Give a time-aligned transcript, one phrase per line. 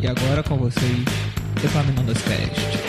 [0.00, 1.04] E agora com vocês,
[1.64, 2.88] Epaminondas Cast.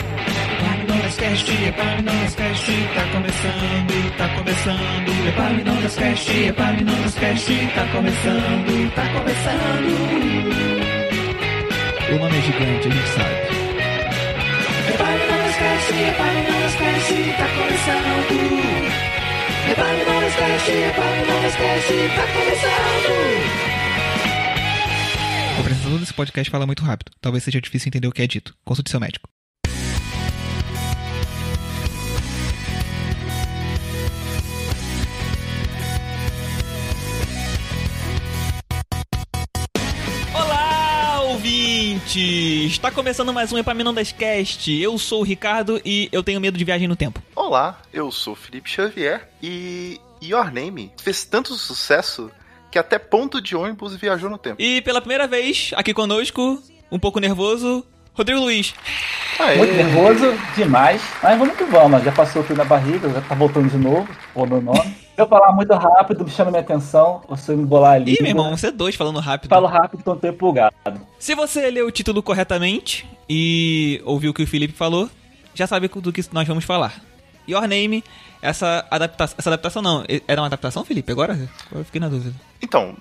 [0.60, 5.28] Epaminondas Cast, Epaminondas Cast, tá começando, tá começando.
[5.28, 9.90] Epaminondas Cast, Epaminondas Cast, tá começando, tá começando.
[12.12, 13.34] O nome é gigante, a gente sabe.
[14.94, 18.38] Epaminondas Cast, Epaminondas Cast, tá começando.
[19.72, 23.89] Epaminondas Cast, Epaminondas Cast, tá começando.
[25.90, 27.10] Apresentador desse podcast fala muito rápido.
[27.20, 28.54] Talvez seja difícil entender o que é dito.
[28.64, 29.28] Consulte seu médico.
[42.12, 44.72] Está começando mais um Epaminondas Cast.
[44.72, 47.22] Eu sou o Ricardo e eu tenho medo de viagem no tempo.
[47.34, 52.30] Olá, eu sou o Felipe Xavier e Your Name fez tanto sucesso
[52.70, 54.60] que até ponto de ônibus viajou no tempo.
[54.60, 57.84] E pela primeira vez, aqui conosco, um pouco nervoso,
[58.14, 58.74] Rodrigo Luiz.
[59.38, 59.56] Aê.
[59.56, 61.02] Muito nervoso, demais.
[61.22, 64.08] Mas vamos que vamos, já passou o fio na barriga, já tá voltando de novo,
[64.34, 64.94] o meu nome.
[65.14, 68.12] Se eu falar muito rápido, me chama minha atenção, você me bolar ali.
[68.12, 69.50] Ih, meu irmão, você é dois falando rápido.
[69.50, 70.74] Falo rápido, então tô empolgado.
[71.18, 75.10] Se você leu o título corretamente e ouviu o que o Felipe falou,
[75.54, 77.09] já sabe do que nós vamos falar.
[77.50, 78.04] Your Name,
[78.40, 79.36] essa adaptação.
[79.38, 80.04] Essa adaptação não.
[80.26, 81.12] Era uma adaptação, Felipe?
[81.12, 81.32] Agora?
[81.32, 82.34] Agora eu fiquei na dúvida.
[82.62, 82.96] Então,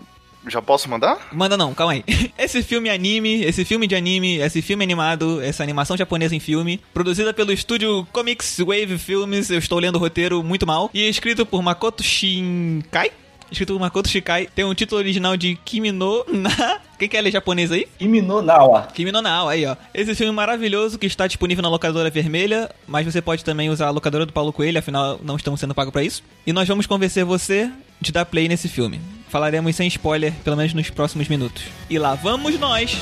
[0.48, 1.28] já posso mandar?
[1.32, 2.04] Manda não, calma aí.
[2.38, 6.80] Esse filme anime, esse filme de anime, esse filme animado, essa animação japonesa em filme,
[6.94, 11.46] produzida pelo estúdio Comics Wave Films, eu estou lendo o roteiro muito mal, e escrito
[11.46, 13.12] por Makoto Shinkai.
[13.52, 16.80] Escrito por Makoto Shinkai, tem um título original de Kimi no Na.
[17.00, 17.88] Quem quer ler japonês aí?
[17.98, 18.88] Kimi no Nawa.
[18.94, 19.76] Kimi no Nao, aí ó.
[19.94, 23.92] Esse filme maravilhoso que está disponível na locadora vermelha, mas você pode também usar a
[23.92, 26.22] locadora do Paulo Coelho, afinal não estamos sendo pagos pra isso.
[26.46, 29.00] E nós vamos convencer você de dar play nesse filme.
[29.30, 31.64] Falaremos sem spoiler, pelo menos nos próximos minutos.
[31.90, 32.98] E lá vamos nós!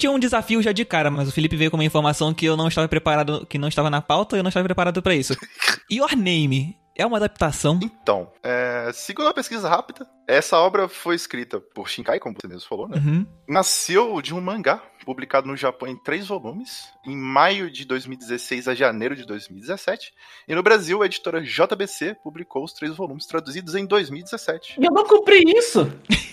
[0.00, 2.56] Tinha um desafio já de cara, mas o Felipe veio com uma informação que eu
[2.56, 5.36] não estava preparado, que não estava na pauta e eu não estava preparado pra isso.
[5.92, 7.78] Your Name é uma adaptação?
[7.82, 12.66] Então, é, segundo a pesquisa rápida, essa obra foi escrita por Shinkai, como você mesmo
[12.66, 12.96] falou, né?
[12.96, 13.26] Uhum.
[13.46, 18.74] Nasceu de um mangá publicado no Japão em três volumes, em maio de 2016 a
[18.74, 20.12] janeiro de 2017.
[20.48, 24.76] E no Brasil, a editora JBC publicou os três volumes traduzidos em 2017.
[24.80, 25.90] E eu não cumpri isso!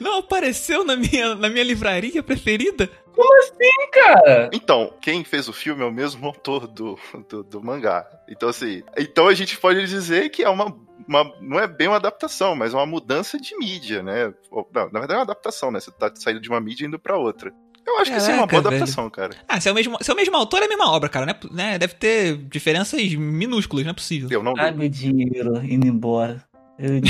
[0.00, 2.90] Não apareceu na minha, na minha livraria preferida?
[3.14, 4.50] Como assim, cara?
[4.52, 6.98] Então, quem fez o filme é o mesmo autor do,
[7.28, 8.06] do, do mangá.
[8.28, 10.76] Então, assim, então a gente pode dizer que é uma,
[11.06, 11.32] uma.
[11.40, 14.34] Não é bem uma adaptação, mas uma mudança de mídia, né?
[14.50, 15.78] Não, na verdade é uma adaptação, né?
[15.78, 17.52] Você tá saindo de uma mídia e indo pra outra.
[17.86, 19.36] Eu acho que sim, é uma boa Caraca, adaptação, cara.
[19.46, 21.26] Ah, se é, o mesmo, se é o mesmo autor, é a mesma obra, cara,
[21.26, 21.34] né?
[21.52, 21.78] né?
[21.78, 24.28] Deve ter diferenças minúsculas, não é possível.
[24.30, 26.42] Eu não Ai, meu dinheiro indo embora.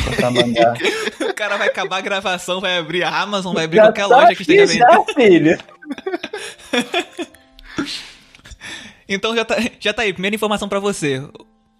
[0.04, 0.74] Comprar mangá.
[1.20, 4.16] O cara vai acabar a gravação, vai abrir a Amazon, vai abrir Já qualquer tá
[4.16, 4.78] loja que esteja vendendo.
[4.88, 5.58] já, filho.
[9.08, 11.20] Então já tá, já tá aí, primeira informação pra você.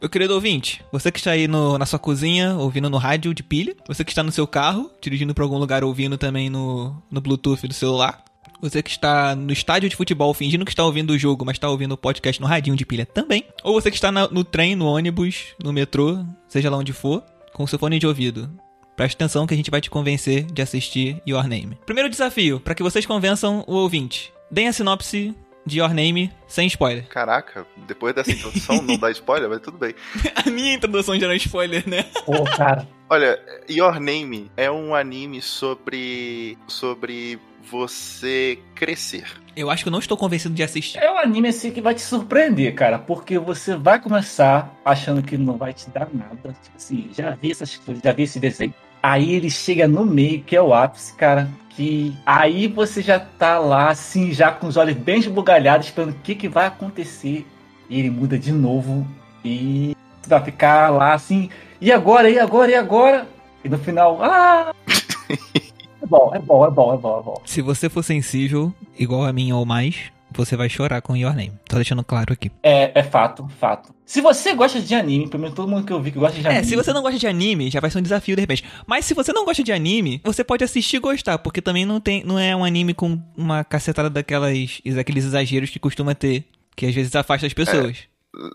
[0.00, 3.43] Meu querido ouvinte, você que está aí no- na sua cozinha ouvindo no rádio de
[3.43, 7.21] pilha, você que está no seu carro, dirigindo pra algum lugar ouvindo também no, no
[7.22, 8.22] Bluetooth do celular,
[8.61, 11.71] você que está no estádio de futebol fingindo que está ouvindo o jogo, mas está
[11.71, 14.77] ouvindo o podcast no radinho de pilha também, ou você que está na- no trem,
[14.77, 17.22] no ônibus, no metrô, seja lá onde for,
[17.54, 18.50] com seu fone de ouvido.
[18.97, 21.78] Preste atenção que a gente vai te convencer de assistir Your Name.
[21.87, 24.32] Primeiro desafio, para que vocês convençam o ouvinte.
[24.50, 25.34] Deem a sinopse
[25.66, 27.09] de Your Name sem spoiler.
[27.09, 29.94] Caraca, depois dessa introdução, não dá spoiler, mas tudo bem.
[30.44, 32.04] A minha introdução já era spoiler, né?
[32.26, 32.87] Pô, cara.
[33.09, 33.41] Olha,
[33.71, 36.59] Your Name é um anime sobre.
[36.66, 37.38] sobre
[37.71, 39.26] você crescer.
[39.56, 40.98] Eu acho que eu não estou convencido de assistir.
[40.98, 45.38] É um anime assim que vai te surpreender, cara, porque você vai começar achando que
[45.38, 46.56] não vai te dar nada.
[46.62, 48.74] Tipo assim, já vi essas coisas, já vi esse desenho.
[49.03, 51.48] Aí ele chega no meio, que é o ápice, cara.
[51.71, 56.21] Que aí você já tá lá, assim, já com os olhos bem esbugalhados, esperando o
[56.21, 57.47] que, que vai acontecer.
[57.89, 59.07] E ele muda de novo.
[59.45, 61.48] E você vai ficar lá assim.
[61.80, 63.28] E agora, e agora, e agora?
[63.62, 64.74] E no final, ah!
[66.04, 67.42] É bom, é bom, é bom, é bom, é bom.
[67.47, 71.53] Se você for sensível, igual a mim ou mais, você vai chorar com Your Name.
[71.66, 72.51] Tô deixando claro aqui.
[72.62, 73.95] É, é fato, fato.
[74.04, 76.47] Se você gosta de anime, pelo menos todo mundo que eu vi que gosta de
[76.47, 76.60] anime.
[76.60, 78.65] É, se você não gosta de anime, já vai ser um desafio de repente.
[78.86, 81.98] Mas se você não gosta de anime, você pode assistir e gostar, porque também não
[81.98, 86.45] tem, não é um anime com uma cacetada daquelas, daqueles exageros que costuma ter,
[86.77, 88.03] que às vezes afasta as pessoas.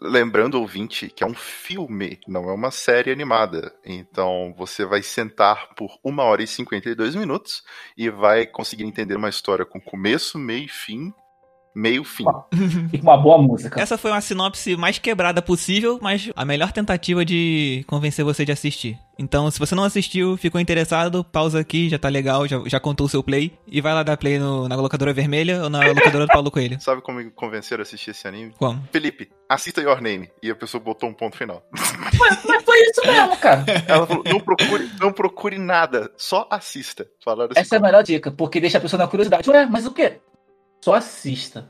[0.01, 3.73] Lembrando, ouvinte, que é um filme, não é uma série animada.
[3.85, 7.63] Então você vai sentar por uma hora e 52 minutos
[7.97, 11.13] e vai conseguir entender uma história com começo, meio e fim.
[11.75, 12.25] Meio fim.
[12.91, 13.79] E com uma boa música.
[13.79, 18.51] Essa foi uma sinopse mais quebrada possível, mas a melhor tentativa de convencer você de
[18.51, 18.97] assistir.
[19.17, 23.05] Então, se você não assistiu, ficou interessado, pausa aqui, já tá legal, já, já contou
[23.05, 23.51] o seu play.
[23.67, 26.79] E vai lá dar play no- na locadora vermelha ou na locadora do Paulo Coelho.
[26.81, 28.53] Sabe como me convenceram a assistir esse anime?
[28.57, 28.81] Como?
[28.91, 30.29] Felipe, assista Your Name.
[30.41, 31.61] E a pessoa botou um ponto final.
[31.71, 33.65] Mas, mas foi isso mesmo, cara.
[33.87, 37.05] Ela falou: não procure, não procure nada, só assista.
[37.23, 37.59] Falaram assim.
[37.59, 39.49] Essa é a melhor dica, porque deixa a pessoa na curiosidade.
[39.49, 40.19] Ué, mas o quê?
[40.83, 41.69] Só assista.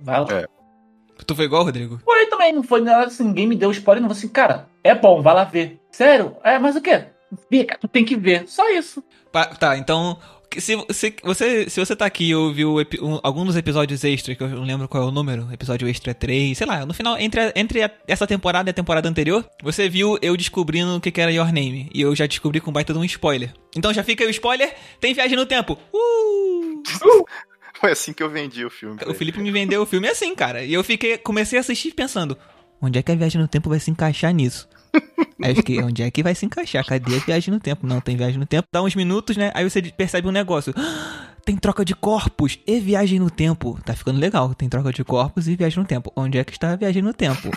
[0.00, 0.26] Vai lá.
[0.32, 0.46] É.
[1.26, 2.00] Tu foi igual, Rodrigo?
[2.04, 4.10] Foi também, não foi nada assim, ninguém me deu spoiler, não.
[4.10, 5.80] Assim, cara, é bom, vai lá ver.
[5.90, 6.36] Sério?
[6.42, 7.04] É, mas o quê?
[7.50, 8.48] Vê, cara, tu tem que ver.
[8.48, 9.02] Só isso.
[9.30, 10.18] Pa- Tá, então.
[10.58, 14.42] Se, se, você, se você tá aqui e ouviu um- algum dos episódios extras, que
[14.44, 17.40] eu não lembro qual é o número, episódio extra 3, sei lá, no final, entre,
[17.40, 21.10] a- entre a- essa temporada e a temporada anterior, você viu eu descobrindo o que,
[21.10, 21.88] que era Your Name.
[21.94, 23.54] E eu já descobri com baita de um spoiler.
[23.74, 25.78] Então já fica aí o spoiler, tem viagem no tempo.
[25.94, 26.82] Uh!
[27.82, 28.96] Foi assim que eu vendi o filme.
[29.04, 29.12] O.
[29.12, 30.62] Felipe me vendeu o filme assim, cara.
[30.62, 32.38] E eu fiquei, comecei a assistir pensando,
[32.80, 34.68] onde é que a viagem no tempo vai se encaixar nisso?
[35.42, 36.84] Aí eu fiquei, onde é que vai se encaixar?
[36.86, 37.84] Cadê a viagem no tempo?
[37.84, 38.68] Não, tem viagem no tempo.
[38.72, 39.50] Dá uns minutos, né?
[39.52, 40.72] Aí você percebe um negócio.
[40.76, 43.78] "Ah, Tem troca de corpos e viagem no tempo.
[43.84, 44.54] Tá ficando legal.
[44.54, 46.12] Tem troca de corpos e viagem no tempo.
[46.14, 47.50] Onde é que está a viagem no tempo?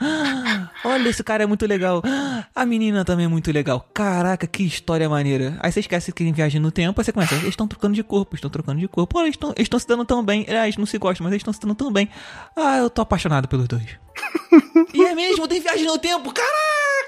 [0.00, 2.02] "Ah, Olha, esse cara é muito legal.
[2.04, 3.86] "Ah, A menina também é muito legal.
[3.92, 5.56] Caraca, que história maneira.
[5.60, 6.98] Aí você esquece que tem viagem no tempo.
[7.00, 7.34] Aí você começa.
[7.34, 9.18] Eles estão trocando de corpo, estão trocando de corpo.
[9.18, 10.46] Olha, eles estão eles estão se dando tão bem.
[10.48, 12.08] Ah, eles não se gostam, mas eles estão se dando tão bem.
[12.56, 13.84] Ah, eu tô apaixonado pelos dois.
[14.92, 16.32] E é mesmo, tem viagem no tempo.
[16.32, 16.54] Caraca,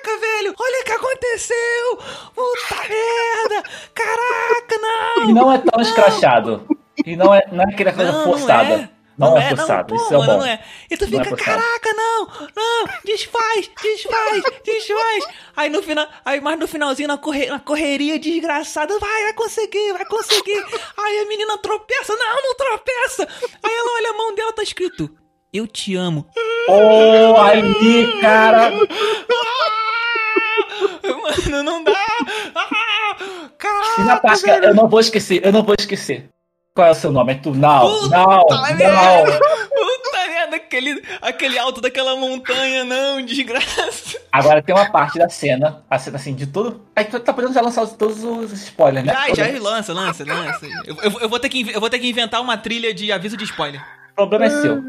[0.04, 1.96] velho, olha o que aconteceu.
[2.34, 3.68] Puta merda.
[3.94, 5.30] Caraca, não.
[5.30, 6.66] E não é tão escrachado.
[7.06, 8.90] E não é, não é aquela coisa Não, forçada.
[9.16, 9.88] Não é, Não, é forçado.
[9.88, 10.26] pô, isso é bom.
[10.26, 10.60] não é.
[10.90, 11.60] E tu Não é fica, forçado.
[11.60, 15.24] caraca, não, não, desfaz, desfaz, desfaz.
[15.56, 19.92] Aí no final, aí mais no finalzinho, na, corre, na correria desgraçada, vai, vai conseguir,
[19.92, 20.64] vai conseguir.
[20.96, 23.28] Aí a menina tropeça, não, não tropeça.
[23.62, 25.10] Aí ela olha a mão dela, tá escrito,
[25.52, 26.24] eu te amo.
[26.68, 28.70] Oh, ali, cara.
[31.02, 31.92] Mano, não dá.
[32.54, 34.64] Ah, caraca, E na velho.
[34.66, 36.28] eu não vou esquecer, eu não vou esquecer.
[36.74, 37.32] Qual é o seu nome?
[37.32, 37.52] É tu?
[37.54, 38.92] Não, Puta não, merda.
[38.92, 39.24] não.
[39.24, 44.18] Puta merda, aquele, aquele alto daquela montanha, não, desgraça.
[44.30, 46.80] Agora tem uma parte da cena, a cena assim, de tudo.
[46.94, 49.12] Aí tu tá podendo já lançar os- todos os spoilers, né?
[49.34, 50.66] Já, já, lança, lança, lança.
[50.86, 53.36] Eu, eu- eu vou ter que, eu vou ter que inventar uma trilha de aviso
[53.36, 53.80] de spoiler.
[54.12, 54.82] O problema é seu.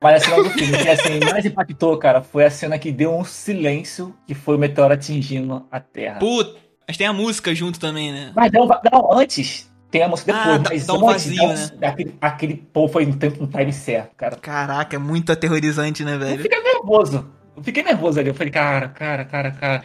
[0.00, 3.16] Mas a cena do filme que assim, mais impactou, cara, foi a cena que deu
[3.16, 6.18] um silêncio, que foi o meteoro atingindo a Terra.
[6.18, 8.32] Puta, mas tem a música junto também, né?
[8.36, 9.70] Mas não, não, antes.
[9.90, 12.92] Tem a música depois, Ah, dá- mas dá um antes, vazio, antes, aquele, aquele povo
[12.92, 14.36] foi no tempo no time certo, cara.
[14.36, 16.42] Caraca, é muito aterrorizante, né, Eu velho?
[16.42, 17.26] fiquei nervoso.
[17.56, 18.28] Eu fiquei nervoso ali.
[18.28, 19.84] Eu falei, cara, cara, cara, cara.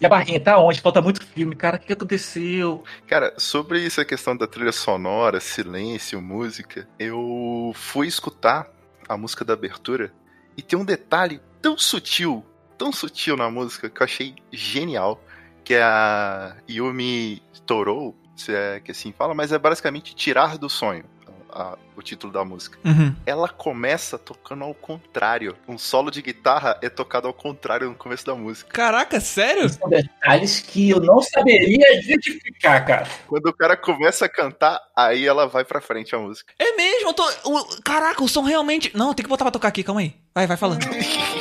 [0.00, 0.80] E a barrinha tá onde?
[0.80, 1.76] Falta muito filme, cara.
[1.76, 2.82] O que que aconteceu?
[3.06, 8.66] Cara, sobre essa questão da trilha sonora, silêncio, música, eu fui escutar
[9.08, 10.12] a música da abertura
[10.56, 12.44] e tem um detalhe tão sutil,
[12.78, 15.22] tão sutil na música que eu achei genial,
[15.64, 20.68] que é a Yumi Torou, se é que assim fala, mas é basicamente tirar do
[20.68, 21.04] sonho.
[21.54, 22.78] A- o título da música.
[22.84, 23.14] Uhum.
[23.24, 25.56] Ela começa tocando ao contrário.
[25.68, 28.70] Um solo de guitarra é tocado ao contrário no começo da música.
[28.72, 29.68] Caraca, sério?
[29.68, 33.06] São detalhes que eu não saberia identificar, cara.
[33.28, 36.52] Quando o cara começa a cantar, aí ela vai pra frente a música.
[36.58, 37.24] É mesmo, eu tô.
[37.44, 38.90] o- caraca, o som realmente.
[38.96, 40.14] Não, tem que botar pra tocar aqui, calma aí.
[40.34, 40.84] Vai, vai falando.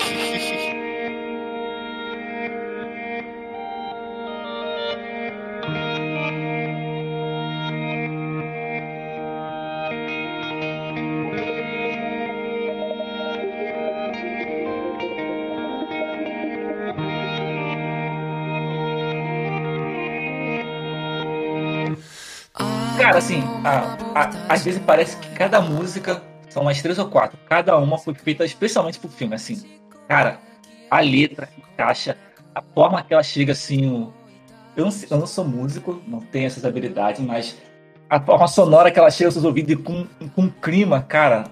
[23.63, 27.37] a- a- às vezes parece que cada música são umas três ou quatro.
[27.49, 29.63] Cada uma foi feita especialmente pro filme, assim.
[30.07, 30.37] Cara,
[30.89, 32.17] a letra encaixa,
[32.53, 33.87] a forma que ela chega, assim.
[33.89, 34.13] o-
[34.75, 37.55] Eu não, eu não sou músico, não tenho essas habilidades, mas
[38.09, 41.43] a forma sonora que ela chega aos seus ouvidos e com, com clima, cara.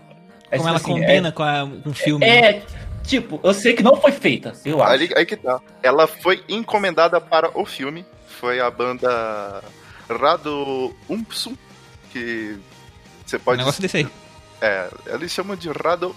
[0.49, 2.25] é Como ela assim, combina com, a- com o filme.
[2.25, 2.61] É, é,
[3.03, 4.91] tipo, eu sei que não foi feita, eu acho.
[4.91, 5.61] Ali, aí que tá.
[5.83, 8.03] Ela foi encomendada para o filme.
[8.27, 9.63] Foi a banda
[10.09, 11.55] Rado Umpsum,
[12.11, 12.59] que
[13.25, 13.57] você Um pode.
[13.59, 14.07] negócio desse aí.
[14.61, 16.15] É, eles chamam de Rado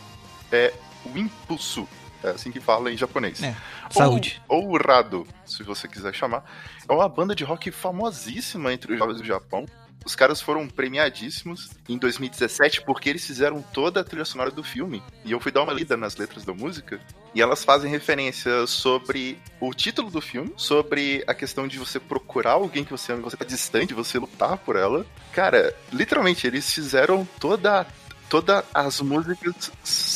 [0.52, 0.72] é,
[1.14, 1.88] Wimpulsu.
[2.22, 3.42] É assim que fala em japonês.
[3.42, 3.54] É,
[3.90, 4.42] Saúde.
[4.48, 6.44] Ou, ou Rado, se você quiser chamar.
[6.88, 9.66] É uma banda de rock famosíssima entre os jovens do Japão.
[10.04, 15.02] Os caras foram premiadíssimos em 2017 porque eles fizeram toda a trilha sonora do filme.
[15.24, 17.00] E eu fui dar uma lida nas letras da música
[17.34, 22.52] e elas fazem referência sobre o título do filme, sobre a questão de você procurar
[22.52, 25.04] alguém que você ama, você tá distante, você lutar por ela.
[25.32, 27.86] Cara, literalmente, eles fizeram toda a
[28.28, 29.70] todas as músicas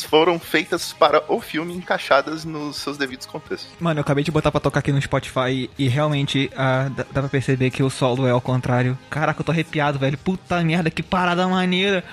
[0.08, 3.70] foram feitas para o filme, encaixadas nos seus devidos contextos.
[3.78, 7.20] Mano, eu acabei de botar pra tocar aqui no Spotify e realmente ah, dá, dá
[7.20, 8.98] pra perceber que o solo é ao contrário.
[9.10, 10.18] Caraca, eu tô arrepiado, velho.
[10.18, 12.04] Puta merda, que parada maneira.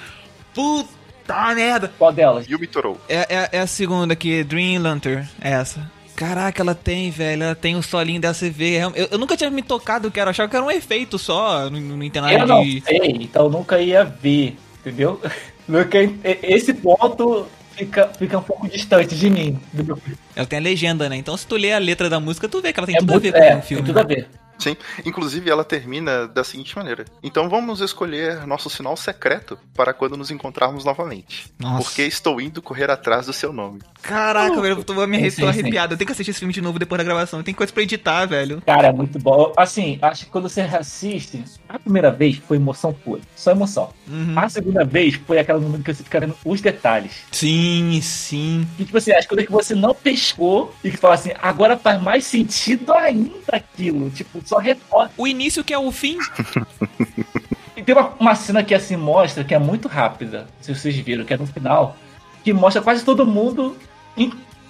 [0.54, 1.92] Puta merda.
[1.98, 2.48] Qual delas?
[2.48, 3.00] Yumi Torou.
[3.10, 5.92] É, é, é a segunda aqui, Dream Lantern, é essa.
[6.16, 7.44] Caraca, ela tem, velho.
[7.44, 8.75] Ela tem o solinho da CV.
[8.96, 10.30] Eu, eu nunca tinha me tocado que era.
[10.30, 11.70] Eu achava que era um efeito só.
[11.70, 12.82] Não, não entendo nada Eu não de.
[12.82, 15.22] sei, então eu nunca ia ver, entendeu?
[15.67, 15.98] Nunca,
[16.43, 19.60] esse ponto fica, fica um pouco distante de mim.
[19.74, 20.00] do meu-
[20.36, 21.15] Ela tem a legenda, né?
[21.17, 23.12] Então se tu lê a letra da música, tu vê que ela tem É tudo
[23.12, 23.84] muito- a ver com é, o filme.
[23.84, 24.27] Tem tudo a ver.
[24.57, 27.03] Sim, inclusive ela termina da seguinte maneira.
[27.22, 31.51] Então vamos escolher nosso sinal secreto para quando nos encontrarmos novamente.
[31.60, 31.84] Nossa.
[31.84, 33.81] Porque estou indo correr atrás do seu nome.
[34.08, 35.60] Caraca, velho, eu tô, me arre- Sim, tô sim.
[35.60, 35.94] arrepiado.
[35.94, 37.42] Eu tenho que assistir esse filme de novo depois da gravação.
[37.42, 38.62] Tem coisa pra editar, velho.
[38.66, 39.52] Cara, é muito bom.
[39.58, 43.22] Assim, acho que quando você assiste, a primeira vez foi emoção pura.
[43.36, 43.90] Só emoção.
[44.08, 44.38] Uhum.
[44.38, 47.24] A segunda vez foi aquela momento que você fica vendo os detalhes.
[47.32, 48.68] Sim, sim.
[48.78, 52.00] E tipo assim, as coisas que você não pescou e que fala assim, agora faz
[52.00, 54.12] mais sentido ainda aquilo.
[54.12, 55.12] Tipo, só reforça.
[55.18, 56.18] O início que é o fim.
[57.78, 61.26] E tem uma, uma cena que assim mostra que é muito rápida, se vocês viram,
[61.26, 61.98] que é no final,
[62.42, 63.76] que mostra quase todo mundo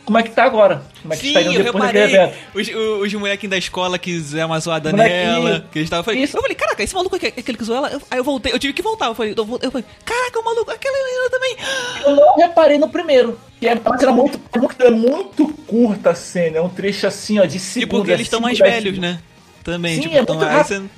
[0.05, 0.83] como é que tá agora.
[1.01, 2.31] Como é que Sim, indo eu depois reparei.
[2.53, 5.65] Os, os, os molequinhos da escola que fizeram uma zoada nela.
[5.71, 6.37] Que eles tavam, eu, falei, Isso.
[6.37, 7.89] eu falei, caraca, esse maluco aqui, aquele que zoou ela.
[7.89, 9.07] Eu- aí eu voltei, eu tive que voltar.
[9.07, 11.57] Eu falei, eu, eu falei caraca, o maluco, aquela menina também.
[12.05, 13.39] Eu não reparei no primeiro.
[13.59, 16.57] Que é uma cena muito, é muito, é muito curta a cena.
[16.57, 17.97] É um trecho assim, ó, de E segundos.
[17.99, 19.19] porque eles estão mais velhos, né?
[19.63, 20.89] Também, Sim, tipo, é então, aí você tem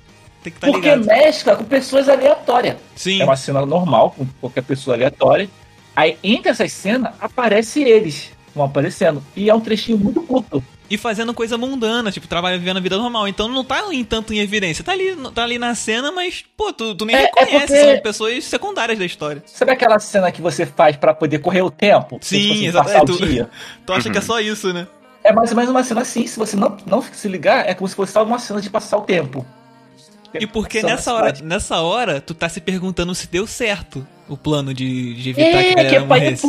[0.43, 1.05] que estar Porque ligado.
[1.05, 2.75] mescla com pessoas aleatórias.
[2.93, 3.21] Sim.
[3.21, 5.49] É uma cena normal, com qualquer pessoa aleatória.
[5.95, 8.31] Aí, entre essas cenas, aparece eles.
[8.57, 9.23] Vão aparecendo.
[9.35, 10.63] E é um trechinho muito curto.
[10.89, 13.27] E fazendo coisa mundana, tipo, trabalhando, vivendo a vida normal.
[13.27, 14.83] Então não tá em tanto em evidência.
[14.83, 17.83] Tá ali, tá ali na cena, mas, pô, tu, tu nem É- é reconhece, porque-
[17.93, 19.43] são pessoas secundárias da história.
[19.45, 22.17] Sabe aquela cena que você faz pra poder correr o tempo?
[22.21, 22.85] Sim, exato.
[22.85, 23.49] passar É, o dia?
[23.85, 24.87] Tu acha que é só isso, né?
[25.23, 26.25] É mais ou menos uma cena assim.
[26.25, 28.97] Se você não, não se ligar, é como se fosse só uma cena de passar
[28.97, 29.45] o tempo.
[30.39, 34.73] E porque nessa hora, nessa hora, tu tá se perguntando se deu certo o plano
[34.73, 36.47] de, de evitar que a É, que galera é morresse.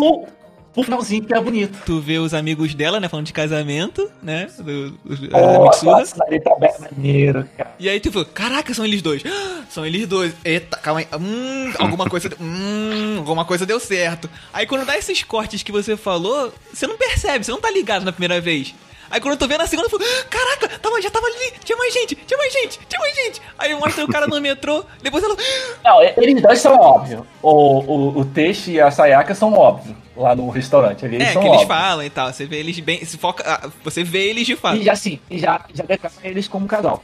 [0.72, 1.78] Pro, finalzinho, que é bonito.
[1.84, 4.48] Tu vê os amigos dela, né, falando de casamento, né?
[4.58, 5.90] Do, os, a Pô, Mitsuda.
[5.92, 7.74] aquela cena ali tá bem maneiro, cara.
[7.78, 9.22] E aí tu falou, caraca, são eles dois.
[9.68, 10.32] São eles dois.
[10.46, 11.06] Eita, calma aí.
[11.20, 12.30] Hum, alguma coisa.
[12.40, 14.30] Hum, alguma coisa deu certo.
[14.50, 18.02] Aí quando dá esses cortes que você falou, você não percebe, você não tá ligado
[18.02, 18.74] na primeira vez.
[19.10, 21.76] Aí quando eu tô vendo a segunda, eu falo, caraca, tava, já tava ali, tinha
[21.78, 23.40] mais gente, tinha mais gente, tinha mais gente.
[23.58, 25.36] Aí mostra o cara no metrô, depois ela.
[25.84, 27.22] Não, eles dois são óbvios.
[27.42, 31.04] O, o, o Teixe e a Sayaka são óbvios lá no restaurante.
[31.04, 31.78] Ali, eles É, são que eles óbvios.
[31.78, 32.32] falam e tal.
[32.32, 33.04] Você vê eles bem.
[33.04, 34.76] Se foca, ah, você vê eles de fato.
[34.76, 37.02] E já assim, e já, já declara eles como casal.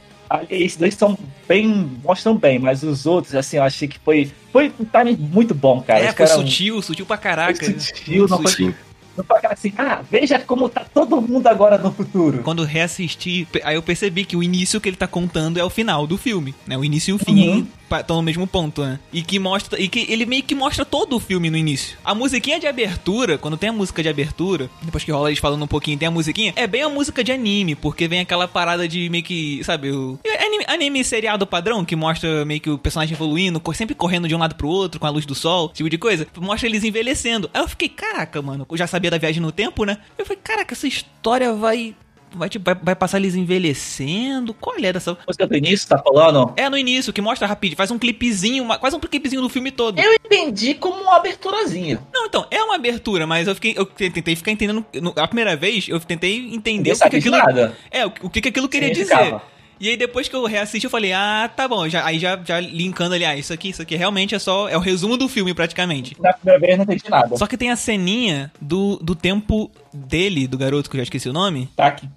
[0.49, 1.99] Esses dois são bem.
[2.03, 4.31] mostram bem, mas os outros, assim, eu achei que foi.
[4.51, 5.99] Foi um timing muito bom, cara.
[5.99, 7.55] é, foi sutil, sutil pra caraca.
[7.63, 8.73] Foi sutil, não foi-
[9.15, 12.39] Foi aquela assim, ah, veja como tá todo mundo agora no futuro.
[12.43, 16.05] Quando reassisti, aí eu percebi que o início que ele tá contando é o final
[16.07, 16.77] do filme, né?
[16.77, 17.67] O início e o fim Uhum.
[17.99, 18.99] estão no mesmo ponto, né?
[19.13, 21.97] E que mostra e que ele meio que mostra todo o filme no início.
[22.03, 25.63] A musiquinha de abertura, quando tem a música de abertura, depois que rola eles falando
[25.63, 28.87] um pouquinho, tem a musiquinha, é bem a música de anime, porque vem aquela parada
[28.87, 33.13] de meio que, sabe, o anime, anime seriado padrão que mostra meio que o personagem
[33.13, 35.97] evoluindo, sempre correndo de um lado pro outro com a luz do sol, tipo de
[35.97, 36.27] coisa.
[36.39, 37.49] Mostra eles envelhecendo.
[37.53, 39.97] Aí eu fiquei, caraca, mano, eu já sabia da viagem no tempo, né?
[40.17, 41.95] Eu falei, caraca, essa história vai
[42.37, 44.53] Vai, tipo, vai, vai passar eles envelhecendo?
[44.53, 45.17] Qual é dessa.
[45.25, 46.51] Música do início tá falando?
[46.57, 49.71] É no início, que mostra rapidinho, faz um clipezinho, uma- quase um clipezinho do filme
[49.71, 49.97] todo.
[49.99, 52.01] Eu entendi como uma aberturazinha.
[52.13, 53.73] Não, então, é uma abertura, mas eu fiquei.
[53.77, 54.85] Eu tentei ficar entendendo.
[55.15, 57.37] A primeira vez, eu tentei entender Ninguém o que, que aquilo.
[57.37, 57.77] nada.
[57.89, 59.35] É, o, o que, que aquilo queria dizer.
[59.79, 61.87] E aí depois que eu reassisti, eu falei, ah, tá bom.
[61.89, 64.69] Já, aí já, já linkando ali, ah, isso aqui, isso aqui realmente é só.
[64.69, 66.15] É o resumo do filme, praticamente.
[66.19, 67.35] Na primeira vez não entendi nada.
[67.37, 71.29] Só que tem a ceninha do, do tempo dele, do garoto, que eu já esqueci
[71.29, 71.69] o nome.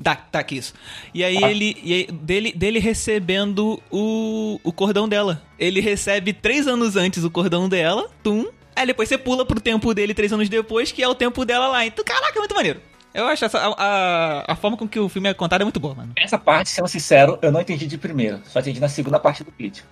[0.02, 0.74] Tá, tá aqui isso.
[1.12, 1.76] E aí ele.
[1.82, 5.42] E aí, dele, dele recebendo o, o cordão dela.
[5.58, 8.46] Ele recebe três anos antes o cordão dela, tum.
[8.76, 11.66] Aí depois você pula pro tempo dele três anos depois, que é o tempo dela
[11.66, 11.84] lá.
[11.84, 12.80] Então, caraca, é muito maneiro.
[13.14, 15.80] Eu acho essa, a, a, a forma com que o filme é contado é muito
[15.80, 16.12] boa, mano.
[16.16, 18.40] Essa parte, sendo sincero, eu não entendi de primeira.
[18.44, 19.82] Só entendi na segunda parte do vídeo.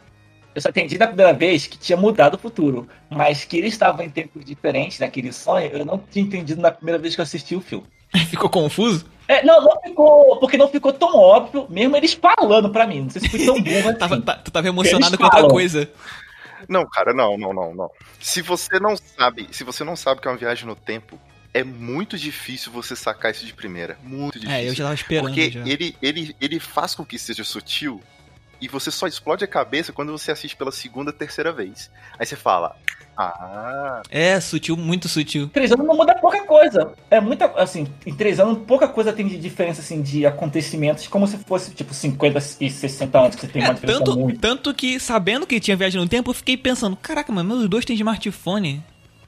[0.55, 2.89] Eu só entendi na primeira vez que tinha mudado o futuro.
[3.11, 6.99] Mas que eles estavam em tempos diferentes naquele sonho, eu não tinha entendido na primeira
[6.99, 7.87] vez que eu assisti o filme.
[8.31, 9.07] Ficou confuso?
[9.29, 10.39] É, não, não ficou.
[10.39, 13.03] Porque não ficou tão óbvio, mesmo eles falando pra mim.
[13.03, 13.99] Não sei se foi tão burro assim.
[13.99, 15.91] Tava, tá- tu tava emocionado com outra coisa.
[16.69, 17.91] Não, cara, não, não, não, não.
[18.21, 21.19] Se você não sabe, se você não sabe que é uma viagem no tempo,
[21.61, 23.99] é muito difícil você sacar isso de primeira.
[24.03, 24.61] Muito difícil.
[24.61, 25.67] É, eu já tava esperando Porque já.
[25.67, 28.01] ele, ele, ele faz com que seja sutil
[28.61, 31.91] e você só explode a cabeça quando você assiste pela segunda, terceira vez.
[32.19, 32.75] Aí você fala,
[33.17, 35.49] ah, É, sutil, muito sutil.
[35.49, 36.93] Três anos não muda pouca coisa.
[37.11, 37.47] É muita.
[37.61, 41.71] Assim, em três anos, pouca coisa tem de diferença, assim, de acontecimentos, como se fosse,
[41.73, 44.41] tipo, 50 e 60 anos, que você tem uma É, diferença tanto, muito.
[44.41, 47.85] tanto que, sabendo que tinha viagem no tempo, eu fiquei pensando, caraca, mas os dois
[47.85, 48.83] têm smartphone.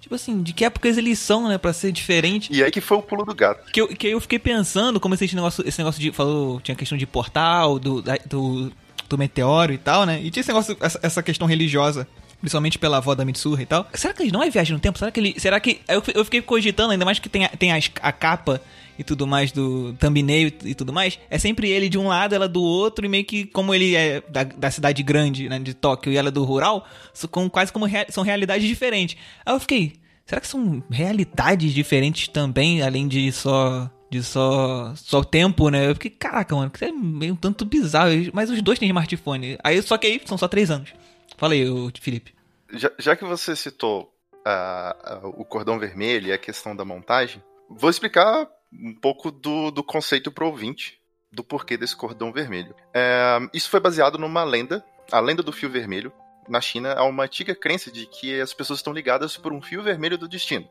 [0.09, 2.51] Tipo assim, de que épocas eles são, né, pra ser diferente.
[2.51, 3.71] e aí que foi o pulo do gato.
[3.71, 6.11] Que eu, que eu fiquei pensando, como esse negócio, esse negócio de.
[6.13, 8.73] Falou, tinha questão de portal, do, do,
[9.07, 10.19] do meteoro e tal, né?
[10.23, 12.09] E tinha esse negócio, essa, essa questão religiosa.
[12.41, 13.87] Principalmente pela avó da Mitsurra e tal.
[13.93, 14.99] Será que eles não é viagem no tempo?
[14.99, 15.35] Será que ele.
[15.39, 15.83] Será que.
[15.87, 18.63] Eu, eu fiquei cogitando, ainda mais que tem, a, tem as- a capa
[18.99, 21.19] e tudo mais do thumbnail e, tudo mais.
[21.31, 24.21] É sempre ele de um lado, ela do outro, e meio que como ele é
[24.29, 25.59] da, da cidade grande, né?
[25.59, 26.87] De Tóquio, e ela é do rural,
[27.31, 29.17] com, quase como rea- são realidades diferentes.
[29.47, 29.95] Aí eu fiquei.
[30.27, 35.89] Será que são realidades diferentes também, além de só de só só tempo, né?
[35.89, 39.59] Eu fiquei, caraca, mano, que é meio um tanto bizarro, mas os dois têm smartphone.
[39.63, 40.93] Aí só que aí são só três anos.
[41.41, 42.35] Ô, Felipe.
[42.73, 44.13] Já, já que você citou
[44.45, 49.71] ah, ah, o cordão vermelho e a questão da montagem, vou explicar um pouco do,
[49.71, 50.99] do conceito pro ouvinte
[51.31, 52.75] do porquê desse cordão vermelho.
[52.95, 56.13] É, isso foi baseado numa lenda, a lenda do fio vermelho.
[56.49, 59.83] Na China há uma antiga crença de que as pessoas estão ligadas por um fio
[59.83, 60.69] vermelho do destino,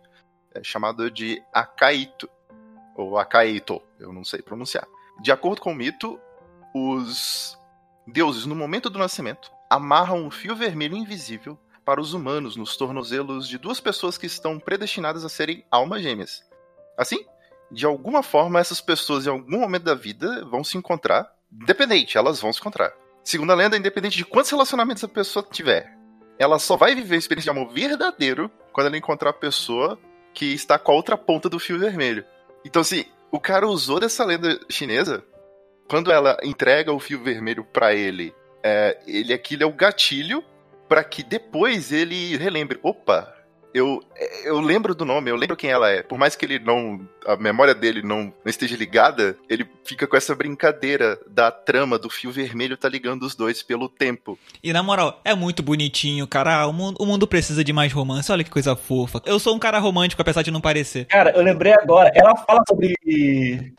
[0.54, 2.28] é chamado de Akaito,
[2.96, 4.88] ou Akaito, eu não sei pronunciar.
[5.22, 6.20] De acordo com o mito,
[6.74, 7.58] os
[8.08, 13.48] deuses, no momento do nascimento, amarram um fio vermelho invisível para os humanos nos tornozelos
[13.48, 16.44] de duas pessoas que estão predestinadas a serem almas gêmeas.
[16.98, 17.24] Assim,
[17.72, 22.40] de alguma forma, essas pessoas em algum momento da vida vão se encontrar, independente, elas
[22.40, 22.94] vão se encontrar.
[23.24, 25.94] Segundo a lenda, independente de quantos relacionamentos a pessoa tiver,
[26.40, 30.00] ela só vai viver a experiência de amor verdadeiro quando ela encontrar a pessoa
[30.34, 32.24] que está com a outra ponta do fio vermelho.
[32.64, 35.24] Então, assim, o cara usou dessa lenda chinesa,
[35.90, 38.34] quando ela entrega o fio vermelho para ele,
[38.64, 40.44] é, ele aquilo é o gatilho
[40.88, 43.34] para que depois ele relembre, opa,
[43.78, 44.04] eu,
[44.44, 46.02] eu lembro do nome, eu lembro quem ela é.
[46.02, 47.00] Por mais que ele não.
[47.26, 52.10] A memória dele não, não esteja ligada, ele fica com essa brincadeira da trama do
[52.10, 54.40] fio vermelho tá ligando os dois pelo tempo.
[54.64, 56.62] E na moral, é muito bonitinho, cara.
[56.62, 58.32] Ah, o, mundo, o mundo precisa de mais romance.
[58.32, 59.22] Olha que coisa fofa.
[59.26, 61.06] Eu sou um cara romântico, apesar de não parecer.
[61.06, 62.96] Cara, eu lembrei agora, ela fala sobre.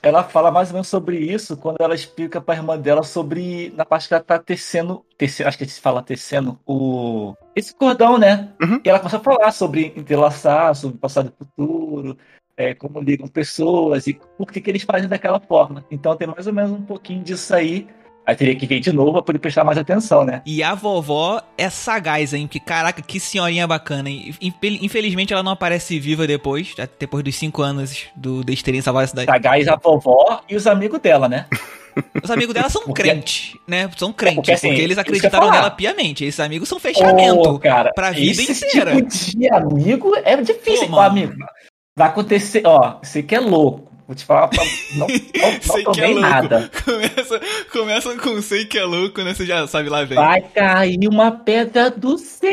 [0.03, 3.73] Ela fala mais ou menos sobre isso quando ela explica pra irmã dela sobre.
[3.75, 5.03] Na parte que ela tá tecendo.
[5.17, 7.35] tecendo acho que se fala tecendo o.
[7.59, 8.51] Esse cordão, né?
[8.63, 8.81] Uhum.
[8.85, 12.17] E ela começa a falar sobre entrelaçar, sobre passado e futuro,
[12.57, 15.85] é, como ligam pessoas e por que, que eles fazem daquela forma.
[15.91, 17.89] Então tem mais ou menos um pouquinho disso aí.
[18.25, 20.43] Aí teria que ver de novo pra poder prestar mais atenção, né?
[20.45, 22.47] E a vovó é sagaz, hein?
[22.47, 24.35] Que caraca, que senhorinha bacana, hein?
[24.41, 29.05] Infel- Infelizmente ela não aparece viva depois, depois dos cinco anos do deles terem salvado
[29.05, 29.27] a cidade.
[29.27, 31.47] Sagaz, a vovó e os amigos dela, né?
[32.23, 33.91] Os amigos dela são Porque- crentes, né?
[33.97, 36.25] São crentes, Porque, porque, assim, eles isso que eu ia acreditaram nela piamente.
[36.25, 37.41] Esses amigos são fechamento.
[37.51, 38.97] Ô, cara, pra vida esse inteira.
[38.97, 39.09] Tipo
[39.39, 41.35] de amigo é difícil, Pô, amigo.
[41.97, 43.89] Vai acontecer, ó, você que é louco.
[44.07, 44.49] Vou te falar,
[44.97, 45.07] não, não,
[45.61, 46.21] Sei não que é tomei louco.
[46.21, 46.71] nada.
[46.85, 49.35] Começa, começa com sei que é louco, né?
[49.35, 50.19] Você já sabe lá, velho.
[50.21, 52.51] Vai cair uma pedra do céu,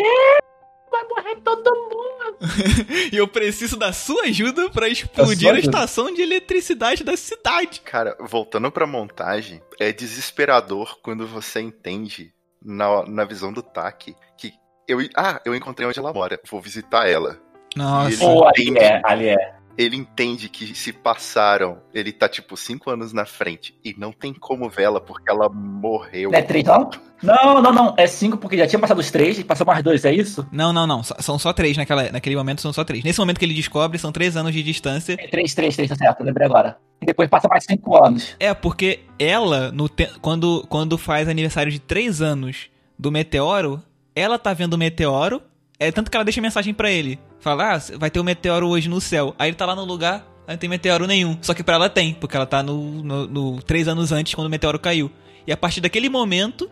[0.95, 2.05] vai morrer todo mundo.
[3.12, 7.81] E eu preciso da sua ajuda pra explodir a estação de eletricidade da cidade.
[7.81, 14.53] Cara, voltando pra montagem, é desesperador quando você entende na, na visão do Taki que
[14.88, 17.39] eu, ah, eu encontrei onde ela mora, vou visitar ela.
[17.75, 18.10] Nossa.
[18.10, 19.54] Ele- Pô, ali é, ali é.
[19.77, 24.33] Ele entende que se passaram, ele tá tipo cinco anos na frente e não tem
[24.33, 26.31] como vê-la porque ela morreu.
[26.33, 26.89] É três, não?
[27.21, 27.93] Não, não, não.
[27.97, 30.47] É cinco, porque já tinha passado os três, e passou mais dois, é isso?
[30.51, 31.01] Não, não, não.
[31.03, 33.03] São só três naquela, naquele momento, são só três.
[33.03, 35.13] Nesse momento que ele descobre, são três anos de distância.
[35.19, 36.77] É três, três, três, tá certo, eu lembrei agora.
[37.01, 38.35] E depois passa mais cinco anos.
[38.39, 43.81] É, porque ela, no te- quando, quando faz aniversário de três anos do meteoro,
[44.15, 45.41] ela tá vendo o meteoro.
[45.77, 47.19] É tanto que ela deixa mensagem pra ele.
[47.45, 49.36] Fala, ah, vai ter um meteoro hoje no céu.
[49.38, 51.38] Aí ele tá lá no lugar, aí não tem meteoro nenhum.
[51.43, 54.47] Só que pra ela tem, porque ela tá no, no, no- três anos antes, quando
[54.47, 55.12] o meteoro caiu.
[55.45, 56.67] E a partir daquele momento,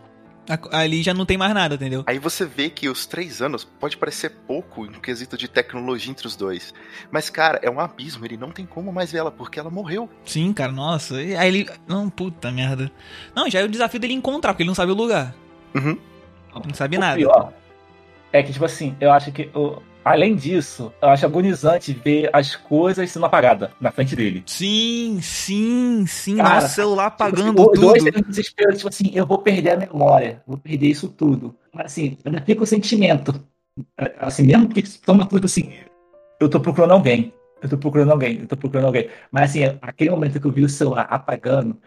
[0.50, 2.02] a- ali já não tem mais nada, entendeu?
[2.08, 6.26] Aí você vê que os três anos pode parecer pouco no quesito de tecnologia entre
[6.26, 6.74] os dois.
[7.08, 10.10] Mas, cara, é um abismo, ele não tem como mais ver ela, porque ela morreu.
[10.24, 11.14] Sim, cara, nossa.
[11.14, 11.70] Aí ele.
[11.86, 12.90] Não, puta merda.
[13.32, 15.32] Não, já é o desafio dele encontrar, porque ele não sabe o lugar.
[15.72, 15.96] Uhum.
[16.66, 17.16] Não sabe O nada.
[17.16, 17.52] pior
[18.32, 22.54] é que, tipo assim, eu acho que o, Além disso, eu acho agonizante ver as
[22.54, 24.42] coisas sendo apagadas na frente dele.
[24.46, 26.36] Sim, sim, sim.
[26.36, 28.22] Cara, celular Tipo assim, apagando dois tudo.
[28.28, 31.56] desespero, tipo assim, eu vou perder a memória, vou perder isso tudo.
[31.72, 33.42] Mas assim, ainda fica o sentimento.
[34.18, 35.72] Assim, mesmo que toma tudo assim,
[36.38, 39.08] eu tô procurando alguém, eu tô procurando alguém, eu tô procurando alguém.
[39.32, 41.78] Mas assim, aquele momento que eu vi o celular apagando,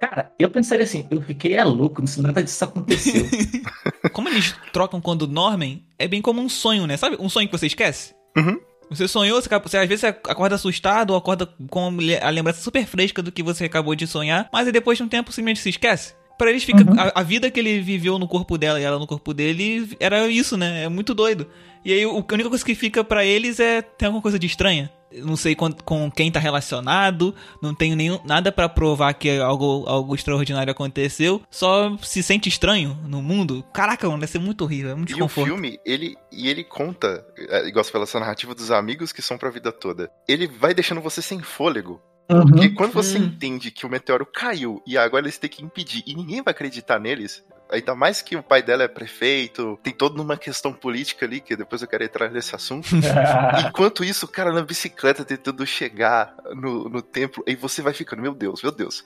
[0.00, 3.26] cara, eu pensaria assim, eu fiquei é louco, não sei nada disso aconteceu.
[4.12, 6.96] Como eles trocam quando dormem, é bem como um sonho, né?
[6.96, 8.14] Sabe um sonho que você esquece?
[8.36, 8.58] Uhum.
[8.88, 11.88] Você sonhou, você, você- às vezes você acorda assustado ou acorda com
[12.22, 15.08] a lembrança super fresca do que você acabou de sonhar, mas aí depois de um
[15.08, 16.14] tempo simplesmente se esquece.
[16.38, 16.78] Pra eles fica.
[16.88, 17.00] Uhum.
[17.00, 20.28] A, a vida que ele viveu no corpo dela e ela no corpo dele era
[20.28, 20.84] isso, né?
[20.84, 21.48] É muito doido.
[21.84, 24.46] E aí o- a única coisa que fica pra eles é tem alguma coisa de
[24.46, 24.90] estranha.
[25.24, 29.84] Não sei com, com quem tá relacionado, não tenho nenhum, nada pra provar que algo,
[29.86, 33.64] algo extraordinário aconteceu, só se sente estranho no mundo.
[33.72, 35.46] Caraca, mano, deve ser muito horrível, é muito E o desconforto.
[35.48, 39.38] filme, ele, e ele conta, é, igual você falou, essa narrativa dos amigos que são
[39.38, 40.10] pra vida toda.
[40.28, 42.00] Ele vai deixando você sem fôlego.
[42.28, 42.74] Porque Uhum.
[42.74, 43.24] quando você Hum.
[43.26, 46.98] entende que o meteoro caiu e agora eles têm que impedir e ninguém vai acreditar
[46.98, 51.40] neles, ainda mais que o pai dela é prefeito, tem toda uma questão política ali,
[51.40, 52.88] que depois eu quero entrar nesse assunto.
[53.68, 58.22] Enquanto isso, o cara na bicicleta tentando chegar no, no templo, e você vai ficando,
[58.22, 59.04] meu Deus, meu Deus.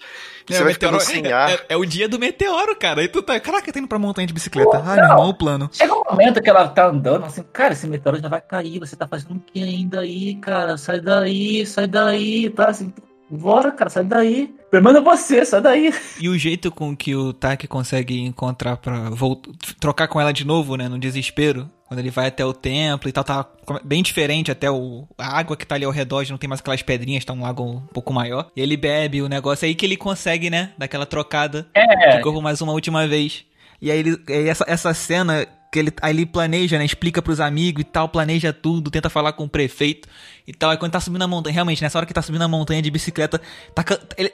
[0.49, 1.51] E É, você o vai ficando meteoro- sem ar.
[1.51, 3.03] É, é o dia do meteoro, cara.
[3.03, 3.39] E tu tá.
[3.41, 4.71] Caraca, tá indo pra montanha de bicicleta.
[4.71, 5.11] Pô, Ai, meu não.
[5.15, 5.69] irmão, o plano.
[5.73, 8.97] Chega um momento que ela tá andando, assim, cara, esse meteoro já vai cair, você
[8.97, 10.77] tá fazendo o que ainda aí, cara?
[10.77, 12.93] Sai daí, sai daí, tá assim,
[13.31, 14.55] bora, cara, sai daí.
[14.71, 15.95] Pelo menos você, sai daí.
[16.21, 20.47] E o jeito com que o Taki consegue encontrar pra voltar, trocar com ela de
[20.47, 20.89] novo, né?
[20.89, 21.71] No desespero.
[21.89, 23.45] Quando ele vai até o templo e tal, tá
[23.85, 24.51] bem diferente.
[24.51, 27.25] Até o, a água que tá ali ao redor já não tem mais aquelas pedrinhas,
[27.25, 28.49] tá um lago um pouco maior.
[28.55, 30.73] E ele bebe o negócio é aí que ele consegue, né?
[30.79, 33.45] Dar aquela trocada É, de corpo mais uma última vez.
[33.83, 36.85] E aí, ele, aí essa, essa cena que ele, aí ele planeja, né?
[36.85, 40.09] Explica pros amigos e tal, planeja tudo, tenta falar com o prefeito
[40.47, 40.71] e tal.
[40.71, 42.91] Aí quando tá subindo a montanha, realmente, nessa hora que tá subindo a montanha de
[42.91, 43.41] bicicleta,
[43.73, 43.85] tá,
[44.19, 44.33] ele,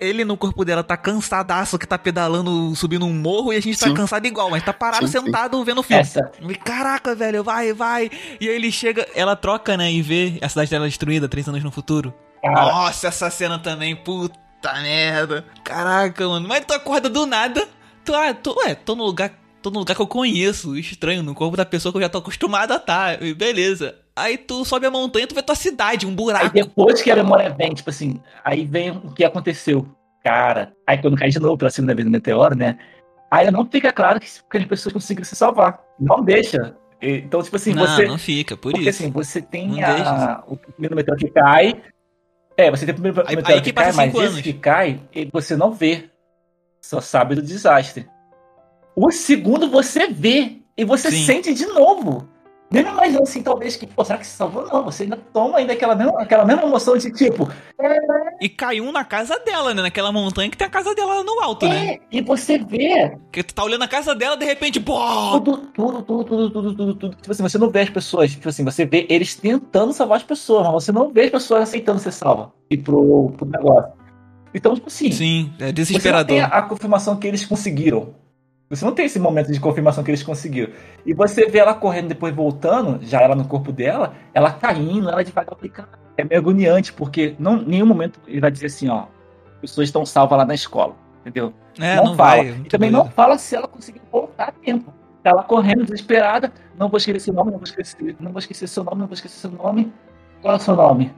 [0.00, 3.78] ele no corpo dela tá cansadaço, que tá pedalando, subindo um morro, e a gente
[3.78, 3.94] tá Sim.
[3.94, 5.26] cansado igual, mas tá parado Sim, sim.
[5.26, 6.00] sentado vendo o filme.
[6.00, 6.30] essa.
[6.40, 8.10] E, Caraca, velho, vai, vai.
[8.40, 9.92] E aí ele chega, ela troca, né?
[9.92, 12.12] E vê a cidade dela destruída três anos no futuro.
[12.42, 14.38] Cara, Nossa, essa cena também, puta
[14.82, 15.44] merda.
[15.62, 16.48] Caraca, mano.
[16.48, 17.68] Mas tu acorda do nada.
[18.04, 19.30] Tu, ah, tu, ué, tô no lugar.
[19.62, 22.18] Tô no lugar que eu conheço, estranho, no corpo da pessoa que eu já tô
[22.18, 23.22] acostumado a estar.
[23.22, 23.96] E beleza.
[24.14, 26.50] Aí tu sobe a montanha, tu vê tua cidade, um Aí buraco.
[26.50, 29.86] depois que a memória vem, tipo assim, aí vem o que aconteceu.
[30.24, 32.78] Cara, aí quando cai de novo pela segunda vez no meteoro, né?
[33.30, 35.80] Aí não fica claro que aquelas pessoas conseguiram se salvar.
[36.00, 36.74] Não deixa.
[37.00, 38.06] Então, tipo assim, não, você.
[38.06, 39.02] não fica, por porque isso.
[39.02, 40.44] assim, você tem a, deixa.
[40.48, 41.80] o primeiro meteoro que cai.
[42.56, 45.00] É, você tem o primeiro Aí- meteoro aí que que cai, mas esse que cai,
[45.32, 46.10] você não vê.
[46.80, 48.08] Só sabe do desastre.
[49.00, 51.24] O segundo você vê e você Sim.
[51.24, 52.28] sente de novo.
[52.68, 54.66] Mesmo imaginando assim, talvez que, pô, será que se salvou?
[54.66, 57.48] Não, você ainda toma ainda aquela mesma, aquela mesma emoção de tipo,
[58.40, 59.82] E caiu na casa dela, né?
[59.82, 61.94] Naquela montanha que tem a casa dela lá no alto, né?
[61.94, 64.98] é, e você vê Porque tu tá olhando a casa dela, de repente, pô!
[65.38, 67.16] tudo, tudo, tudo, tudo, tudo, tudo, tudo.
[67.16, 70.24] Tipo assim, você não vê as pessoas, tipo assim, você vê eles tentando salvar as
[70.24, 73.92] pessoas, mas você não vê as pessoas aceitando ser salva e pro, pro negócio.
[74.52, 76.26] Então, tipo assim, Sim, é você não desesperador.
[76.26, 78.12] tem a confirmação que eles conseguiram.
[78.70, 80.72] Você não tem esse momento de confirmação que eles conseguiram.
[81.06, 85.24] E você vê ela correndo depois voltando, já ela no corpo dela, ela caindo, ela
[85.24, 85.56] devagar.
[85.72, 89.06] Cara, é meio agoniante, porque não, em nenhum momento ele vai dizer assim, ó,
[89.60, 91.52] pessoas estão salvas lá na escola, entendeu?
[91.78, 92.36] É, não, não, fala.
[92.36, 92.48] vai.
[92.48, 93.04] e muito também doido.
[93.04, 94.92] não fala se ela conseguiu voltar a tempo.
[95.22, 98.66] Tá lá correndo, desesperada, não vou esquecer seu nome, não vou esquecer, não vou esquecer
[98.66, 99.92] seu nome, não vou esquecer seu nome.
[100.42, 101.12] Qual é o seu nome?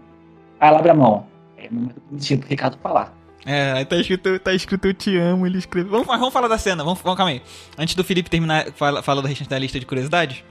[0.58, 1.26] Aí ela abre a mão.
[1.56, 3.19] É momento bonitinho pro Ricardo falar.
[3.46, 5.90] É, aí tá escrito, tá escrito eu te amo, ele escreveu.
[5.90, 7.42] Vamos, vamos falar da cena, vamos, vamos calma aí.
[7.78, 10.44] Antes do Felipe terminar, fala, fala do restante da lista de curiosidades.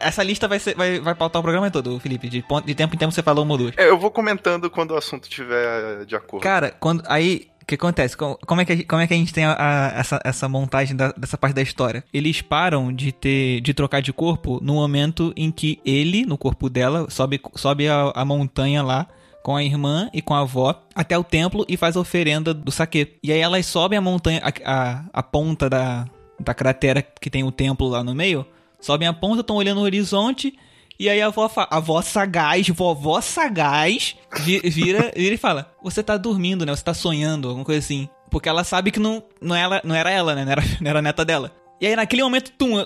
[0.00, 2.28] Essa lista vai, ser, vai, vai pautar o programa todo, Felipe.
[2.28, 3.74] De, ponto- de tempo em tempo você falou uma ou duas.
[3.76, 6.42] É, eu vou comentando quando o assunto estiver de acordo.
[6.42, 7.02] Cara, quando.
[7.06, 7.48] Aí.
[7.62, 8.16] O que acontece?
[8.16, 10.20] Com- Como é que, a gente- como é que a gente tem a- a- essa,
[10.24, 12.02] essa montagem da- dessa parte da história?
[12.12, 16.68] Eles param de ter de trocar de corpo no momento em que ele, no corpo
[16.68, 19.06] dela, sobe, sobe a, a montanha lá
[19.42, 22.70] com a irmã e com a avó até o templo e faz a oferenda do
[22.70, 23.16] saque.
[23.22, 26.06] E aí elas sobem a montanha, a, a, a ponta da,
[26.38, 28.46] da cratera que tem o templo lá no meio,
[28.80, 30.52] sobem a ponta, estão olhando o horizonte.
[30.98, 36.02] E aí a avó, a avó sagaz, vovó sagaz, vi- vira, vira e fala: Você
[36.02, 36.76] tá dormindo, né?
[36.76, 38.06] Você tá sonhando, alguma coisa assim.
[38.30, 40.44] Porque ela sabe que não, não, ela, não era ela, né?
[40.44, 41.52] Não era, não era a neta dela.
[41.80, 42.76] E aí naquele momento, tum,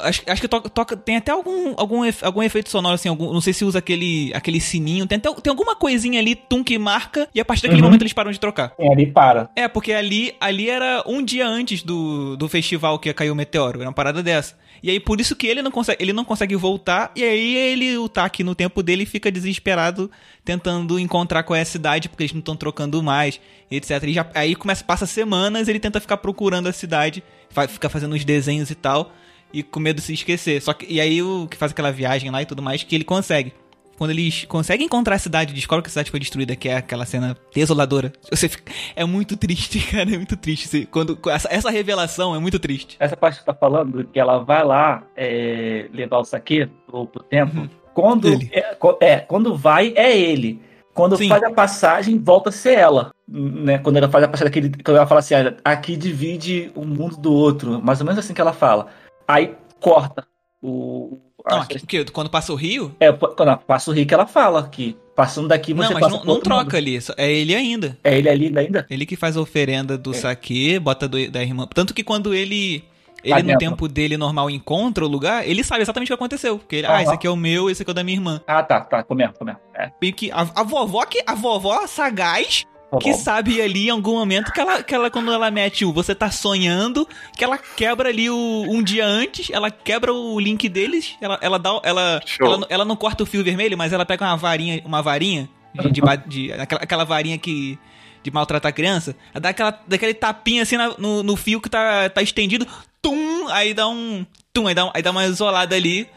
[0.00, 3.40] acho, acho que toca, toca- tem até algum, algum, algum efeito sonoro, assim, algum- não
[3.40, 7.26] sei se usa aquele, aquele sininho, tem, até, tem alguma coisinha ali, tum, que marca,
[7.34, 7.86] e a partir daquele Uhum.
[7.88, 8.74] momento eles param de trocar.
[8.78, 9.48] E ali para.
[9.56, 13.34] É, porque ali, ali era um dia antes do, do festival que ia cair o
[13.34, 14.60] meteoro, era uma parada dessa.
[14.82, 17.96] E aí por isso que ele não consegue, ele não consegue voltar, e aí ele,
[17.96, 20.10] o Taki no tempo dele fica desesperado
[20.44, 23.40] tentando encontrar qual é a cidade, porque eles não estão trocando mais,
[23.76, 24.02] etc.
[24.04, 28.14] E já, aí começa, passa semanas, ele tenta ficar procurando a cidade, fa- fica fazendo
[28.14, 29.12] uns desenhos e tal,
[29.52, 30.60] e com medo de se esquecer.
[30.62, 33.04] Só que, e aí o que faz aquela viagem lá e tudo mais, que ele
[33.04, 33.52] consegue.
[33.98, 37.04] Quando eles conseguem encontrar a cidade, descobre que a cidade foi destruída, que é aquela
[37.04, 38.10] cena desoladora.
[38.30, 40.66] Você fica- é muito triste, cara, é muito triste.
[40.66, 42.96] Você- Quando, essa, essa revelação é muito triste.
[42.98, 47.06] Essa parte que você tá falando, que ela vai lá é, levar o saque pro,
[47.06, 47.68] pro tempo.
[47.94, 48.50] Quando, Ele.
[48.52, 50.60] é, é, quando vai, é ele.
[50.94, 51.28] Quando Sim.
[51.28, 53.12] faz a passagem, volta a ser ela.
[53.26, 53.78] Né?
[53.78, 54.52] Quando ela faz a passagem.
[54.84, 57.80] Quando ela fala assim, "Ah, aqui divide um mundo do outro.
[57.82, 58.88] Mais ou menos assim que ela fala.
[59.26, 60.26] Aí corta
[60.62, 61.18] o.
[61.48, 62.94] Não, aqui, que- quando passa o rio.
[63.00, 66.16] É, quando passa o rio que ela fala, que passando daqui você Não, mas passa
[66.16, 66.74] não, não outro troca mundo.
[66.76, 66.98] ali.
[67.16, 67.98] É ele ainda.
[68.04, 68.86] É ele ali ainda?
[68.88, 70.14] Ele que faz a oferenda do É.
[70.14, 71.66] saque, bota do- da irmã.
[71.74, 72.84] Tanto que quando ele.
[73.24, 73.58] Ele, no dentro.
[73.58, 76.58] tempo dele normal, encontra o lugar, ele sabe exatamente o que aconteceu.
[76.58, 77.02] Porque ele, ah, Aham.
[77.02, 78.40] esse aqui é o meu, esse aqui é o da minha irmã.
[78.46, 79.58] Ah, tá, tá, comendo, comendo.
[79.74, 81.22] É, que a, a vovó que.
[81.26, 85.32] A vovó sagaz tá que sabe ali em algum momento que ela, que ela quando
[85.32, 88.36] ela mete o você tá sonhando, que ela quebra ali o,
[88.68, 91.80] um dia antes, ela quebra o link deles, ela, ela dá.
[91.84, 95.00] Ela, ela, não- ela não corta o fio vermelho, mas ela pega uma varinha, uma
[95.00, 97.78] varinha de, de, de- aquela, aquela varinha que.
[98.24, 101.68] De maltratar a criança, ela dá aquela, daquele tapinha assim na- no, no fio que
[101.68, 102.64] tá, tá estendido,
[103.02, 104.24] tum, aí dá um.
[104.52, 106.08] Tum, aí dá, aí dá uma isolada ali.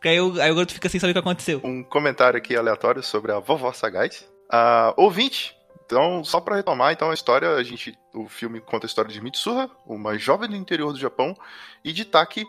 [0.00, 1.60] Que aí, o, aí o garoto fica sem saber o que aconteceu.
[1.62, 4.26] Um comentário aqui aleatório sobre a vovó sagaz.
[4.50, 8.88] Ah, ouvinte, então, só pra retomar, então a história, a gente, o filme conta a
[8.88, 11.36] história de Mitsuha, uma jovem do interior do Japão,
[11.84, 12.46] e de Taki,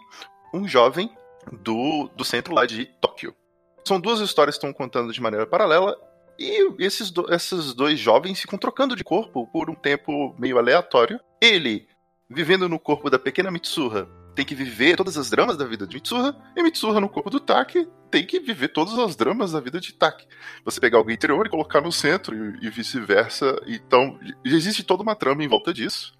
[0.53, 1.11] um jovem
[1.51, 3.35] do, do centro lá de Tóquio.
[3.85, 5.95] São duas histórias que estão contando de maneira paralela,
[6.39, 11.19] e esses, do- esses dois jovens ficam trocando de corpo por um tempo meio aleatório.
[11.41, 11.87] Ele,
[12.33, 15.95] vivendo no corpo da pequena Mitsuha, tem que viver todas as dramas da vida de
[15.95, 19.79] Mitsuha, e Mitsuha no corpo do Taki tem que viver todos os dramas da vida
[19.79, 20.27] de Taki.
[20.65, 23.61] Você pegar alguém interior e colocar no centro e, e vice-versa.
[23.65, 26.13] Então, existe toda uma trama em volta disso.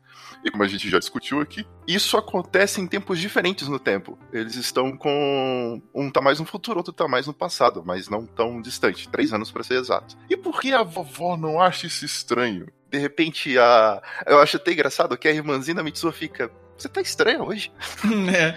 [0.43, 4.17] E como a gente já discutiu aqui, isso acontece em tempos diferentes no tempo.
[4.33, 5.81] Eles estão com.
[5.93, 9.07] Um tá mais no futuro, outro tá mais no passado, mas não tão distante.
[9.09, 10.17] Três anos pra ser exato.
[10.29, 12.67] E por que a vovó não acha isso estranho?
[12.91, 14.01] De repente, a.
[14.27, 16.51] Eu acho até engraçado que a irmãzinha da Mitsuha fica.
[16.77, 17.71] Você tá estranha hoje?
[18.35, 18.55] é.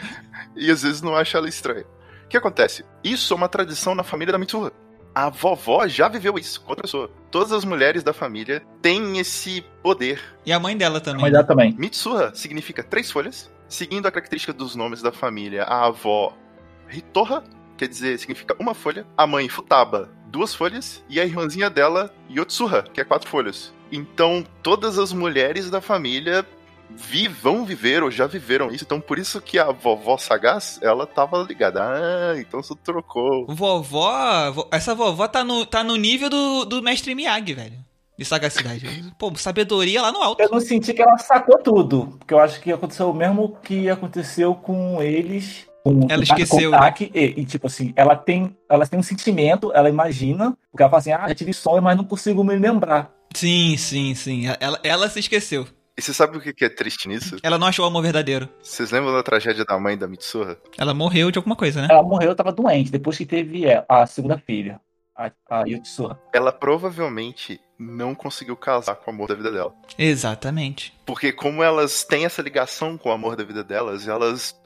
[0.56, 1.84] e às vezes não acha ela estranha.
[2.24, 2.84] O que acontece?
[3.02, 4.72] Isso é uma tradição na família da Mitsuha.
[5.14, 7.08] A vovó já viveu isso com outra pessoa.
[7.30, 10.20] Todas as mulheres da família têm esse poder.
[10.44, 11.22] E a mãe dela também.
[11.22, 11.72] Mas dá também.
[11.78, 13.48] Mitsuha significa três folhas.
[13.68, 16.36] Seguindo a característica dos nomes da família, a avó
[16.90, 17.44] Hitoha,
[17.76, 19.06] quer dizer, significa uma folha.
[19.16, 21.02] A mãe Futaba, duas folhas.
[21.08, 23.72] E a irmãzinha dela, Yotsuha, que é quatro folhas.
[23.92, 26.44] Então, todas as mulheres da família
[26.90, 28.84] vi, vão viver ou já viveram isso.
[28.84, 31.80] Então, por isso que a vovó sagaz, ela tava ligada.
[31.82, 33.46] Ah, então você trocou.
[33.48, 34.50] Vovó.
[34.52, 37.78] vo- Essa vovó tá no, tá no nível do, do mestre Miyagi, velho.
[38.16, 38.86] De sagacidade.
[39.18, 40.40] Pô, sabedoria lá no alto.
[40.40, 42.16] Eu não senti que ela sacou tudo.
[42.18, 45.66] Porque eu acho que aconteceu o mesmo que aconteceu com eles.
[45.84, 49.02] Com Ela esqueceu, com o Taki, e, e, tipo assim, ela tem, ela tem um
[49.02, 52.56] sentimento, ela imagina, porque ela fala assim, ah, já tive sonho, mas não consigo me
[52.56, 53.12] lembrar.
[53.34, 54.44] Sim, sim, sim.
[54.58, 55.66] Ela, ela se esqueceu.
[55.96, 57.36] E você sabe o que que é triste nisso?
[57.42, 58.48] Ela não achou o amor verdadeiro.
[58.62, 60.58] Vocês lembram da tragédia da mãe da Mitsuha?
[60.78, 61.88] Ela morreu de alguma coisa, né?
[61.90, 64.80] Ela morreu, tava doente, depois que teve a segunda filha,
[65.14, 66.18] a, a Yotsuha.
[66.32, 69.74] Ela provavelmente não conseguiu casar com o amor da vida dela.
[69.98, 70.92] Exatamente.
[71.06, 74.58] Porque como elas têm essa ligação com o amor da vida delas, elas,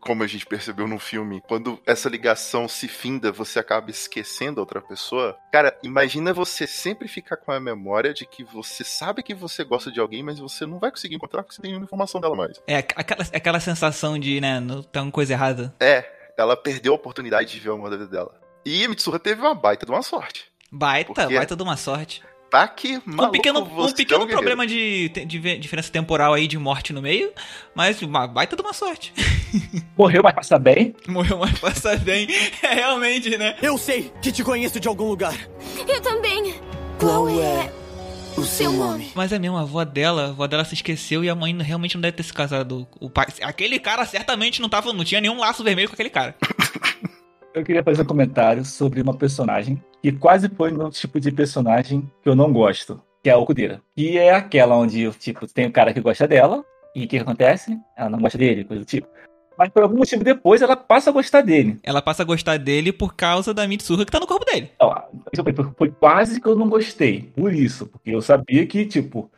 [0.00, 4.62] como a gente percebeu no filme, quando essa ligação se finda, você acaba esquecendo a
[4.62, 5.36] outra pessoa.
[5.52, 9.90] Cara, imagina você sempre ficar com a memória de que você sabe que você gosta
[9.90, 12.60] de alguém, mas você não vai conseguir encontrar porque você tem nenhuma informação dela mais.
[12.66, 15.74] É aquela, aquela sensação de, né, não tem uma coisa errada.
[15.80, 16.04] É,
[16.36, 18.34] ela perdeu a oportunidade de ver o amor da vida dela.
[18.64, 20.50] E a Mitsuha teve uma baita de uma sorte.
[20.70, 21.34] Baita, Por quê?
[21.34, 22.22] baita de uma sorte.
[22.50, 24.28] Tá que um pequeno, um pequeno guerreiro.
[24.28, 27.30] problema de, de diferença temporal aí de morte no meio,
[27.74, 29.12] mas uma baita de uma sorte.
[29.96, 30.94] Morreu, mas passa bem.
[31.06, 32.26] Morreu, mas passa bem.
[32.62, 33.56] É realmente, né?
[33.62, 35.34] Eu sei que te conheço de algum lugar.
[35.86, 36.54] Eu também.
[36.98, 37.70] Qual é
[38.36, 39.10] o seu nome?
[39.14, 41.94] Mas é mesmo, a avó dela, a avó dela se esqueceu e a mãe realmente
[41.96, 42.86] não deve ter se casado.
[42.98, 46.34] O pai, aquele cara certamente não tava, não tinha nenhum laço vermelho com aquele cara.
[47.58, 52.08] Eu queria fazer um comentário sobre uma personagem que quase foi um tipo de personagem
[52.22, 53.82] que eu não gosto, que é a Okudera.
[53.96, 57.76] Que é aquela onde, tipo, tem o cara que gosta dela, e o que acontece?
[57.96, 59.08] Ela não gosta dele, coisa do tipo.
[59.58, 61.80] Mas por algum motivo depois ela passa a gostar dele.
[61.82, 64.70] Ela passa a gostar dele por causa da Mitsuha que tá no corpo dele.
[65.32, 67.22] Então, foi quase que eu não gostei.
[67.34, 69.28] Por isso, porque eu sabia que, tipo,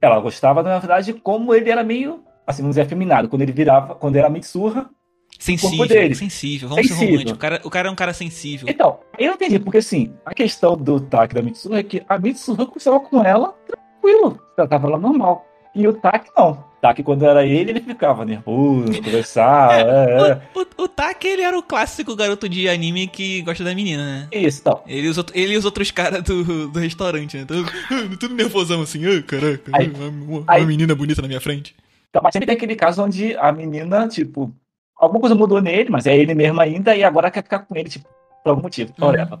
[0.00, 3.28] ela gostava, na verdade, como ele era meio, assim, vamos dizer, afeminado.
[3.28, 4.88] Quando ele virava, quando era Mitsurra.
[5.38, 6.68] Sensível, sensível.
[6.68, 7.10] Vamos ser Sensível.
[7.12, 7.32] românticos.
[7.32, 8.68] O cara, o cara é um cara sensível.
[8.68, 12.18] Então, eu não entendi, porque assim, a questão do Taki da Mitsurra é que a
[12.18, 14.40] Mitsurra conversava com ela tranquilo.
[14.56, 15.46] Ela tava lá normal.
[15.74, 16.52] E o Taki não.
[16.52, 19.74] O Taki, quando era ele, ele ficava nervoso, conversava.
[19.74, 20.42] é, é.
[20.54, 24.02] O, o, o Taki, ele era o clássico garoto de anime que gosta da menina,
[24.04, 24.28] né?
[24.32, 24.80] Isso, então.
[24.86, 27.44] Ele e os, ele e os outros caras do, do restaurante, né?
[27.44, 27.70] Tudo,
[28.18, 31.74] tudo nervosão assim, ai, caraca, Aí- uma, uma aí- menina bonita na minha frente.
[32.08, 34.54] Então, mas sempre tem aquele caso onde a menina, tipo,
[34.98, 37.88] alguma coisa mudou nele, mas é ele mesmo ainda, e agora quer ficar com ele,
[37.88, 38.08] tipo,
[38.42, 38.92] por algum motivo.
[39.00, 39.06] Uhum.
[39.08, 39.38] whatever.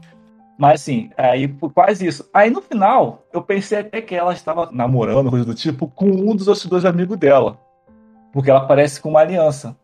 [0.58, 2.28] Mas assim, aí foi quase isso.
[2.32, 6.34] Aí no final, eu pensei até que ela estava namorando, coisa do tipo, com um
[6.34, 7.58] dos outros dois amigos dela.
[8.32, 9.76] Porque ela parece com uma aliança.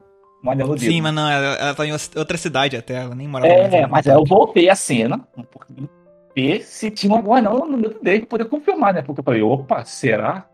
[0.42, 0.78] Uma aliança.
[0.78, 4.06] Sim, mas não, ela, ela tá em outra cidade até, ela nem morava É, mas
[4.06, 5.74] aí eu voltei a cena, porque
[6.34, 9.02] ver se tinha algum anão no dedo dele pra poder confirmar, né?
[9.02, 10.46] Porque eu falei, opa, será?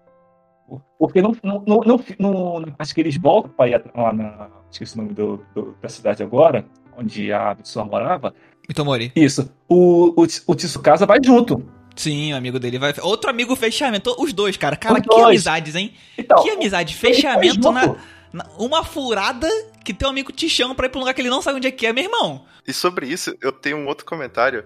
[0.98, 4.48] Porque no, no, no, no, no- na parte que eles voltam pra ir lá na.
[4.70, 6.64] Esqueci o nome do, do- da cidade agora,
[6.96, 8.34] onde a Mitsuha morava.
[8.68, 9.10] Mitomori.
[9.16, 9.50] Isso.
[9.68, 11.64] O, o, o Tsukasa vai junto.
[11.96, 12.94] Sim, o amigo dele vai.
[13.02, 14.14] Outro amigo fechamento.
[14.18, 14.76] Os dois, cara.
[14.76, 15.24] Cara, Os que dois.
[15.24, 15.94] amizades, hein?
[16.16, 16.94] Então, que amizade.
[16.94, 17.96] Fechamento na,
[18.32, 19.48] na- Uma furada
[19.84, 21.66] que teu amigo te chama pra ir pra um lugar que ele não sabe onde
[21.66, 22.44] é que é, meu irmão.
[22.66, 24.64] E sobre isso, eu tenho um outro comentário.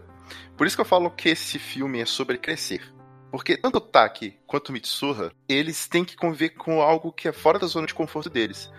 [0.57, 2.83] Por isso que eu falo que esse filme é sobre crescer.
[3.31, 7.33] Porque tanto o Taki quanto o Mitsuha, eles têm que conviver com algo que é
[7.33, 8.71] fora da zona de conforto deles.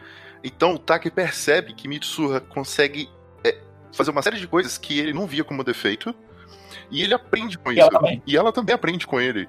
[0.44, 3.10] Então o Taki percebe que Mitsuha consegue
[3.44, 3.58] é,
[3.94, 6.14] fazer uma série de coisas que ele não via como defeito.
[6.92, 7.90] E ele aprende com E isso.
[7.92, 8.22] ela.
[8.28, 9.48] E ela também aprende com ele.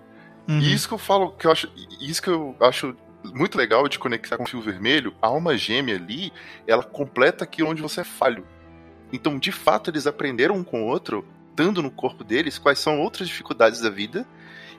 [0.48, 0.60] Uhum.
[0.60, 3.98] E isso que eu falo, que eu acho, isso que eu acho muito legal de
[3.98, 6.32] conectar com o fio vermelho, a alma gêmea ali,
[6.66, 8.46] ela completa aquilo onde você é falho.
[9.12, 13.00] Então, de fato, eles aprenderam um com o outro, dando no corpo deles quais são
[13.00, 14.26] outras dificuldades da vida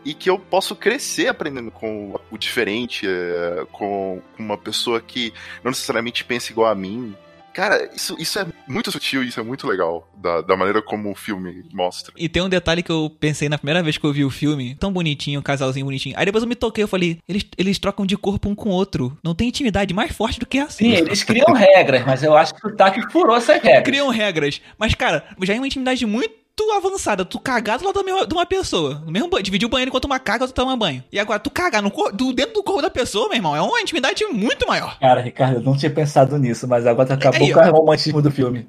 [0.05, 5.71] e que eu posso crescer aprendendo com o diferente, é, com uma pessoa que não
[5.71, 7.15] necessariamente pensa igual a mim.
[7.55, 11.09] Cara, isso, isso é muito sutil e isso é muito legal da, da maneira como
[11.09, 12.13] o filme mostra.
[12.17, 14.75] E tem um detalhe que eu pensei na primeira vez que eu vi o filme,
[14.75, 16.15] tão bonitinho, um casalzinho bonitinho.
[16.19, 18.73] Aí depois eu me toquei, eu falei, eles, eles trocam de corpo um com o
[18.73, 19.17] outro.
[19.23, 20.79] Não tem intimidade mais forte do que essa.
[20.79, 23.83] Sim, eles criam regras, mas eu acho que o Taki furou essas regras.
[23.83, 24.61] Criam regras.
[24.77, 26.44] Mas, cara, já é uma intimidade muito
[26.75, 27.23] avançada.
[27.25, 29.01] Tu cagar do lado de uma pessoa.
[29.05, 31.03] No mesmo, ba- dividir o banheiro enquanto uma caga, tu toma banho.
[31.11, 33.61] E agora, tu cagar no cor- do, dentro do corpo da pessoa, meu irmão, é
[33.61, 34.97] uma intimidade muito maior.
[34.99, 37.61] Cara, Ricardo, eu não tinha pensado nisso, mas agora acabou Aí, ó.
[37.63, 38.67] com o romantismo do filme.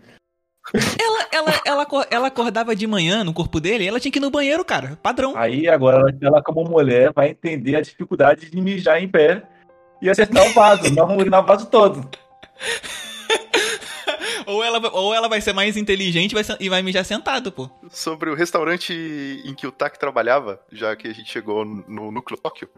[0.75, 4.23] Ela, ela, ela, ela acordava de manhã no corpo dele e ela tinha que ir
[4.23, 4.99] no banheiro, cara.
[5.01, 5.35] Padrão.
[5.37, 9.45] Aí agora ela, como mulher, vai entender a dificuldade de mijar em pé
[10.03, 12.09] e acertar o vaso, não urinar o vaso todo.
[14.47, 17.05] Ou ela, vai- ou ela vai ser mais inteligente e vai, sen- e vai mijar
[17.05, 17.69] sentado, pô.
[17.91, 18.93] sobre o restaurante
[19.45, 22.69] em que o Taki trabalhava, já que a gente chegou no núcleo Tóquio,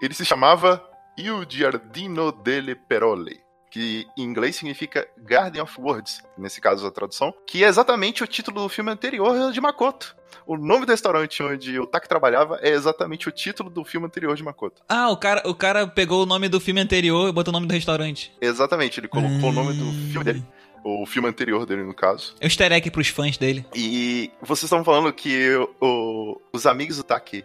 [0.00, 0.82] ele se chamava
[1.16, 7.32] Il Giardino delle Perole, que em inglês significa Garden of Words, nesse caso a tradução,
[7.46, 10.16] que é exatamente o título do filme anterior de Makoto.
[10.46, 14.34] O nome do restaurante onde o Taki trabalhava é exatamente o título do filme anterior
[14.34, 14.82] de Makoto.
[14.88, 17.66] Ah, o cara, o cara pegou o nome do filme anterior e botou o nome
[17.66, 18.32] do restaurante.
[18.40, 20.08] Exatamente, ele colocou o nome do Hum.
[20.10, 20.44] filme dele,
[20.84, 22.34] o filme anterior dele no caso.
[22.40, 23.64] É um easter egg pros fãs dele.
[23.74, 27.44] E vocês estão falando que o- os amigos do Taki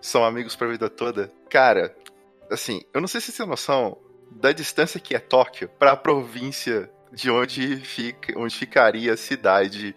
[0.00, 1.32] são amigos pra vida toda.
[1.50, 1.94] Cara,
[2.50, 3.96] assim, eu não sei se você tem noção
[4.30, 9.94] da distância que é Tóquio pra província de onde, fica, onde ficaria a cidade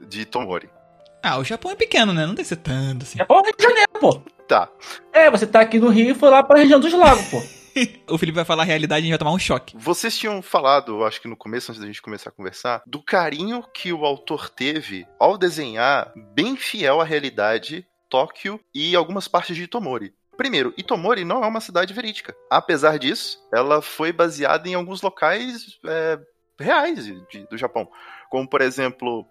[0.00, 0.68] de Tomori.
[1.22, 2.24] Ah, o Japão é pequeno, né?
[2.26, 3.20] Não deve ser tanto assim.
[3.20, 4.22] É pô, Rio de Janeiro, pô.
[4.46, 4.68] Tá,
[5.12, 7.42] É, você tá aqui no Rio e foi lá pra região dos lagos, pô.
[8.08, 9.76] O Felipe vai falar a realidade e a gente vai tomar um choque.
[9.76, 13.62] vocês tinham falado, acho que no começo, antes da gente começar a conversar, do carinho
[13.74, 19.64] que o autor teve ao desenhar bem fiel à realidade Tóquio e algumas partes de
[19.64, 20.14] Itomori.
[20.36, 22.34] Primeiro, Itomori não é uma cidade verídica.
[22.50, 26.18] Apesar disso, ela foi baseada em alguns locais é,
[26.58, 27.88] reais de- do Japão.
[28.30, 29.26] Como, por exemplo,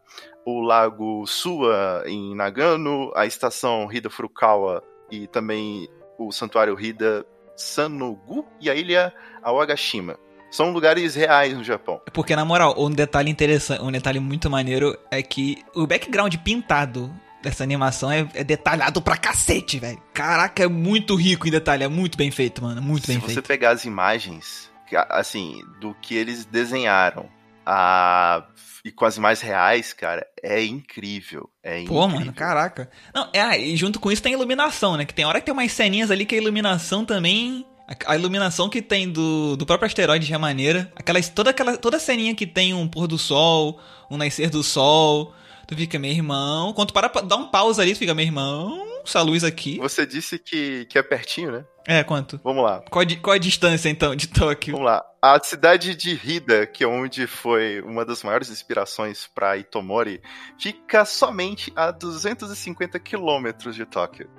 [0.45, 5.87] o lago Sua em Nagano, a estação Hida Furukawa e também
[6.19, 7.25] o santuário Hida
[7.57, 10.17] Sanogu e a ilha Awagashima.
[10.49, 11.99] São lugares reais no Japão.
[12.13, 17.13] Porque, na moral, um detalhe interessante, um detalhe muito maneiro é que o background pintado
[17.43, 20.01] dessa animação é, é detalhado pra cacete, velho.
[20.13, 22.81] Caraca, é muito rico em detalhe, é muito bem feito, mano.
[22.81, 23.47] Muito Se bem você feito.
[23.47, 24.71] pegar as imagens,
[25.09, 27.29] assim, do que eles desenharam
[27.65, 28.45] a...
[28.83, 31.49] e com as imagens reais, cara, é incrível.
[31.63, 32.07] É Pô, incrível.
[32.07, 32.89] mano, caraca.
[33.13, 35.05] Não, é, ah, e junto com isso tem iluminação, né?
[35.05, 38.69] Que tem hora que tem umas ceninhas ali que a iluminação também A, a iluminação
[38.69, 40.91] que tem do, do próprio asteroide já é maneira.
[40.95, 43.79] Aquelas, toda aquela toda a ceninha que tem um pôr do sol,
[44.11, 45.33] um nascer do sol.
[45.67, 46.71] Tu fica, meu irmão.
[46.73, 49.77] Quando tu para pra dar um pausa ali, tu fica, meu irmão, essa luz aqui.
[49.79, 51.65] Você disse que, que é pertinho, né?
[51.85, 52.39] É, quanto?
[52.43, 52.81] Vamos lá.
[52.89, 54.73] Qual, a di- qual a distância, então, de Tóquio?
[54.73, 55.03] Vamos lá.
[55.21, 60.21] A cidade de Hida, que é onde foi uma das maiores inspirações para Itomori,
[60.59, 64.29] fica somente a 250 quilômetros de Tóquio.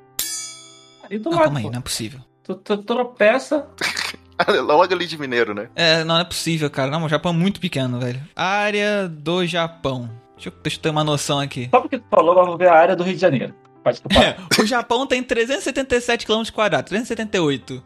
[1.10, 1.70] E do Não, lado, calma aí, pô.
[1.70, 2.20] não é possível.
[2.42, 3.66] Tu, tu tropeça.
[4.64, 5.68] Logo ali de Mineiro, né?
[5.74, 6.90] É, não, não é possível, cara.
[6.90, 8.22] Não, o Japão é muito pequeno, velho.
[8.36, 10.10] Área do Japão.
[10.38, 11.68] Deixa eu, deixa eu ter uma noção aqui.
[11.70, 13.52] Só porque tu falou, vou ver a área do Rio de Janeiro.
[13.82, 17.82] Pode É, o Japão tem 377 km quadrados, 378.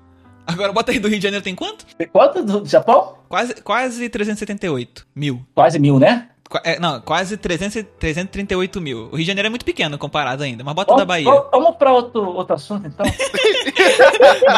[0.47, 1.87] Agora bota aí do Rio de Janeiro tem quanto?
[1.97, 3.17] Tem quanto do Japão?
[3.29, 5.47] Quase, quase 378 mil.
[5.55, 6.29] Quase mil, né?
[6.65, 9.05] É, não, quase 300, e- 338 mil.
[9.13, 11.25] O Rio de Janeiro é muito pequeno comparado ainda, mas bota o da Bahia.
[11.25, 13.05] Vamos, vamos pra outro, outro assunto, então.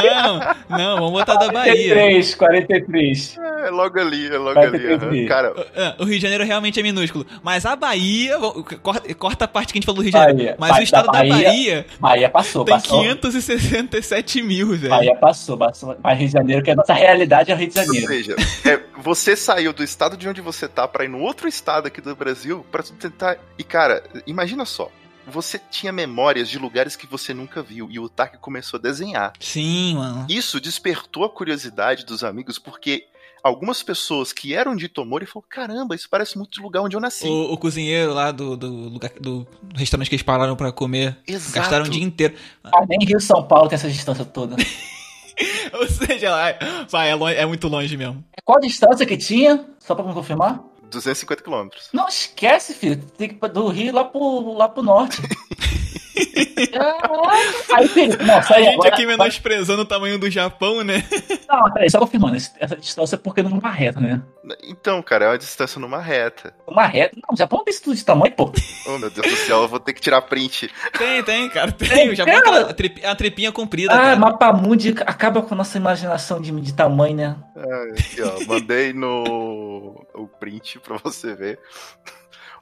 [0.04, 1.94] Não, não, vamos botar da Bahia.
[1.94, 3.38] 43, 43.
[3.64, 4.78] É logo ali, é logo Vai ali.
[4.78, 5.10] ter que aham.
[5.10, 5.26] ver.
[5.28, 7.26] Cara, É, O Rio de Janeiro realmente é minúsculo.
[7.42, 8.36] Mas a Bahia.
[8.82, 10.36] Corta, corta a parte que a gente falou do Rio de Janeiro.
[10.38, 10.56] Bahia.
[10.58, 13.00] Mas o estado da da Bahia- Bahia, Bahia passou, tem passou.
[13.02, 14.90] 567 mil, velho.
[14.90, 15.96] Bahia passou, passou.
[16.02, 18.06] Mas Rio de Janeiro, que a nossa realidade é o Rio de ou Janeiro.
[18.08, 21.83] seja, é, você saiu do estado de onde você tá pra ir no outro estado
[21.88, 23.38] aqui do Brasil pra tentar.
[23.58, 24.90] E cara, imagina só.
[25.26, 29.32] Você tinha memórias de lugares que você nunca viu e o Taki começou a desenhar.
[29.40, 30.26] Sim, mano.
[30.28, 33.06] Isso despertou a curiosidade dos amigos porque
[33.42, 37.26] algumas pessoas que eram de Itomori falaram: caramba, isso parece muito lugar onde eu nasci.
[37.26, 41.16] O, o cozinheiro lá do, do, lugar, do restaurante que eles pararam pra comer.
[41.26, 41.54] Exato.
[41.54, 42.34] Gastaram o dia inteiro.
[42.62, 44.56] Ah, nem Rio São Paulo tem essa distância toda.
[45.72, 46.58] Ou seja, vai,
[46.90, 48.22] vai, é, longe- é muito longe mesmo.
[48.44, 49.64] Qual a distância que tinha?
[49.80, 50.60] Só pra me confirmar?
[50.94, 51.88] 250 quilômetros.
[51.92, 53.02] Não esquece, filho.
[53.18, 55.20] Tem que ir do Rio lá pro, lá pro norte.
[57.74, 58.88] Aí, filho, não, A gente agora.
[58.94, 61.04] aqui menosprezando o tamanho do Japão, né?
[61.48, 62.36] Não, peraí, só confirmando.
[62.36, 64.22] Essa distância é porque não é uma reta, né?
[64.62, 66.54] Então, cara, é uma distância numa reta.
[66.66, 67.16] Uma reta.
[67.16, 68.52] Não, o Japão não tem isso tudo de tamanho, pô.
[68.86, 70.70] Oh, meu Deus do céu, eu vou ter que tirar print.
[70.98, 71.72] Tem, tem, cara.
[71.72, 71.88] Tem.
[71.88, 72.56] Tem, O Japão é cara.
[72.58, 74.16] aquela trepi- a trepinha comprida, Ah, cara.
[74.16, 77.36] mapa mundi acaba com a nossa imaginação de, de tamanho, né?
[77.56, 81.58] Ah, aqui, ó, mandei no o print pra você ver.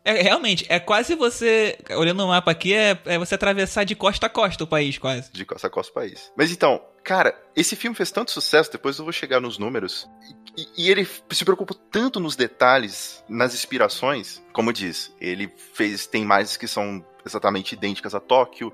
[0.05, 1.79] É, realmente, é quase você.
[1.91, 5.31] Olhando o mapa aqui, é, é você atravessar de costa a costa o país, quase.
[5.33, 6.33] de costa a costa do país.
[6.37, 10.09] Mas então, cara, esse filme fez tanto sucesso, depois eu vou chegar nos números,
[10.57, 16.23] e, e ele se preocupa tanto nos detalhes, nas inspirações, como diz, ele fez, tem
[16.23, 18.73] imagens que são exatamente idênticas a Tóquio,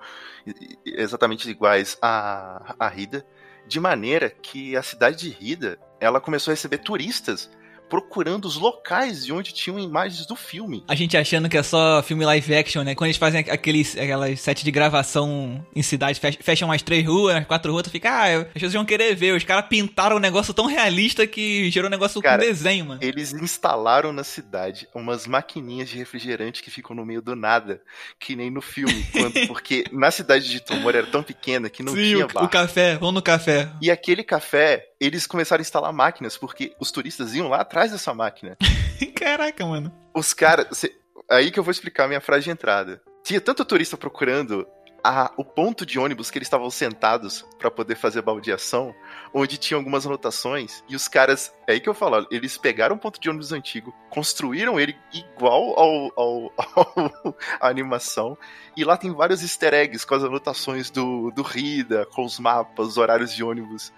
[0.85, 3.27] exatamente iguais a, a Hida,
[3.67, 7.51] de maneira que a cidade de Hida, ela começou a receber turistas
[7.89, 10.85] procurando os locais de onde tinham imagens do filme.
[10.89, 12.95] A gente achando que é só filme live action, né?
[12.95, 17.35] Quando eles fazem aqueles, aquelas sets de gravação em cidade, fech- fecham umas três ruas,
[17.35, 19.35] umas quatro ruas, tu fica, ah, as pessoas vão querer ver.
[19.35, 23.01] Os caras pintaram um negócio tão realista que gerou um negócio Cara, com desenho, mano.
[23.03, 27.81] Eles instalaram na cidade umas maquininhas de refrigerante que ficam no meio do nada,
[28.19, 31.93] que nem no filme, quando- porque na cidade de Tomori era tão pequena que não
[31.95, 32.45] Sim, tinha o, bar.
[32.45, 33.69] o café, vamos no café.
[33.81, 38.13] E aquele café, eles começaram a instalar máquinas, porque os turistas iam lá atrás dessa
[38.15, 38.57] máquina.
[39.15, 39.93] Caraca, mano.
[40.15, 40.85] Os caras.
[41.31, 43.03] Aí que eu vou explicar a minha frase de entrada.
[43.23, 44.67] Tinha tanto turista procurando
[45.05, 48.95] a- o ponto de ônibus que eles estavam sentados pra poder fazer baldeação,
[49.33, 51.53] onde tinha algumas anotações, e os caras.
[51.69, 55.79] É aí que eu falo, eles pegaram um ponto de ônibus antigo, construíram ele igual
[55.79, 58.37] ao, ao, ao- à animação,
[58.77, 62.89] e lá tem vários easter eggs com as anotações do, do Rida, com os mapas,
[62.89, 63.93] os horários de ônibus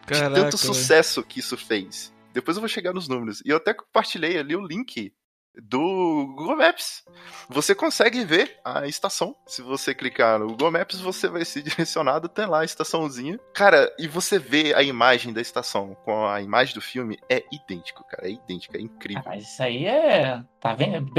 [0.00, 0.34] de Caraca.
[0.34, 0.74] tanto velho.
[0.74, 2.11] sucesso que isso fez.
[2.32, 3.42] Depois eu vou chegar nos números.
[3.44, 5.12] E eu até compartilhei ali o link
[5.54, 7.04] do Google Maps.
[7.48, 9.36] Você consegue ver a estação.
[9.46, 13.38] Se você clicar no Google Maps, você vai ser direcionado até lá a estaçãozinha.
[13.52, 18.04] Cara, e você vê a imagem da estação com a imagem do filme, é idêntico,
[18.04, 18.28] cara.
[18.28, 19.22] É idêntico, é incrível.
[19.26, 20.42] Mas isso aí é.
[20.60, 21.12] Tá vendendo,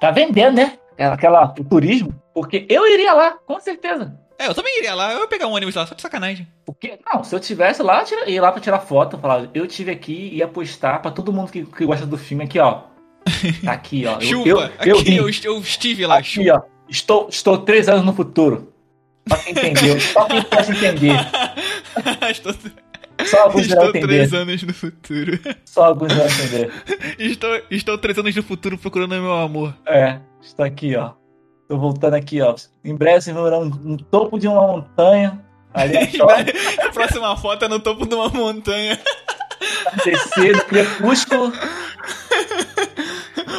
[0.00, 0.78] tá vendendo né?
[0.96, 2.14] Aquela, o turismo.
[2.32, 4.18] Porque eu iria lá, com certeza.
[4.38, 6.46] É, eu também iria lá, eu ia pegar um ônibus lá, só de sacanagem.
[6.66, 9.66] Porque, não, se eu tivesse lá, eu tira- ia lá pra tirar foto, falar, eu
[9.66, 12.82] tive aqui e ia postar pra todo mundo que, que gosta do filme aqui, ó.
[13.64, 14.18] Tá aqui, ó.
[14.20, 14.48] Chupa!
[14.48, 16.66] eu, eu, aqui eu, eu estive lá, aqui, chupa.
[16.68, 16.74] ó.
[16.88, 18.72] Estou, estou três anos no futuro.
[19.28, 21.16] Só quem entendeu, só quem pode entender.
[22.30, 22.54] estou
[23.24, 25.38] Só alguns estou três anos no futuro.
[25.64, 26.72] Só alguns irão entender.
[27.18, 29.74] estou, estou três anos no futuro procurando meu amor.
[29.86, 31.12] É, estou aqui, ó.
[31.68, 32.54] Tô voltando aqui, ó.
[32.84, 35.40] Em breve vocês verão no topo de uma montanha.
[35.72, 36.08] Ali é
[36.86, 38.98] A próxima foto é no topo de uma montanha.
[40.04, 41.52] descer no crepúsculo.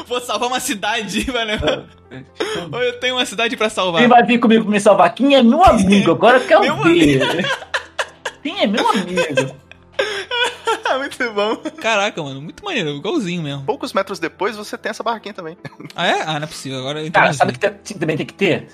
[0.08, 1.86] Vou salvar uma cidade, valeu.
[2.72, 4.02] Ou eu tenho uma cidade pra salvar.
[4.02, 5.14] Quem vai vir comigo pra me salvar?
[5.14, 6.12] Quem é meu amigo?
[6.12, 7.46] Agora eu quero Meu ver.
[8.44, 9.56] Quem é meu amigo?
[10.98, 11.56] Muito bom.
[11.82, 13.64] Caraca, mano, muito maneiro, igualzinho mesmo.
[13.66, 15.58] Poucos metros depois você tem essa barraquinha também.
[15.96, 16.22] Ah, é?
[16.22, 16.80] Ah, não é possível.
[16.80, 18.68] Agora eu Cara, sabe o que tem- também tem que ter?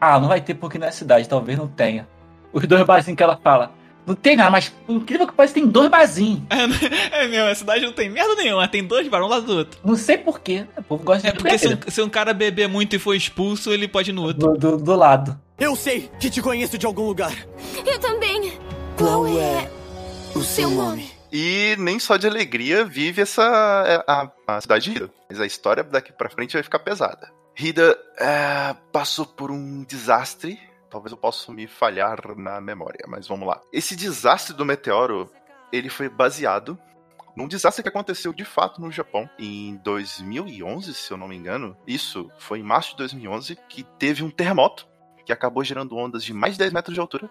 [0.00, 2.06] Ah, não vai ter porque não é cidade, talvez não tenha.
[2.52, 3.72] Os dois barzinhos que ela fala.
[4.06, 6.42] Não tem nada, mas incrível que pareça, tem dois barzinhos.
[7.10, 9.80] É mesmo, a cidade não tem merda nenhuma, tem dois barões um lado do outro.
[9.84, 10.64] Não sei porquê.
[10.76, 13.14] O povo gosta É de porque se um, se um cara beber muito e for
[13.14, 14.52] expulso, ele pode ir no outro.
[14.52, 15.36] do, do, do lado.
[15.58, 17.32] Eu sei que te conheço de algum lugar.
[17.84, 18.52] Eu também.
[18.96, 19.68] Qual é
[20.34, 21.10] o seu nome?
[21.38, 23.42] E nem só de alegria vive essa
[23.86, 25.12] é, a, a cidade de Hida.
[25.28, 27.30] Mas a história daqui pra frente vai ficar pesada.
[27.54, 30.58] Hida é, passou por um desastre.
[30.88, 33.60] Talvez eu possa me falhar na memória, mas vamos lá.
[33.70, 35.30] Esse desastre do meteoro,
[35.70, 36.78] ele foi baseado
[37.36, 41.76] num desastre que aconteceu de fato no Japão em 2011, se eu não me engano.
[41.86, 44.88] Isso foi em março de 2011 que teve um terremoto
[45.26, 47.30] que acabou gerando ondas de mais de 10 metros de altura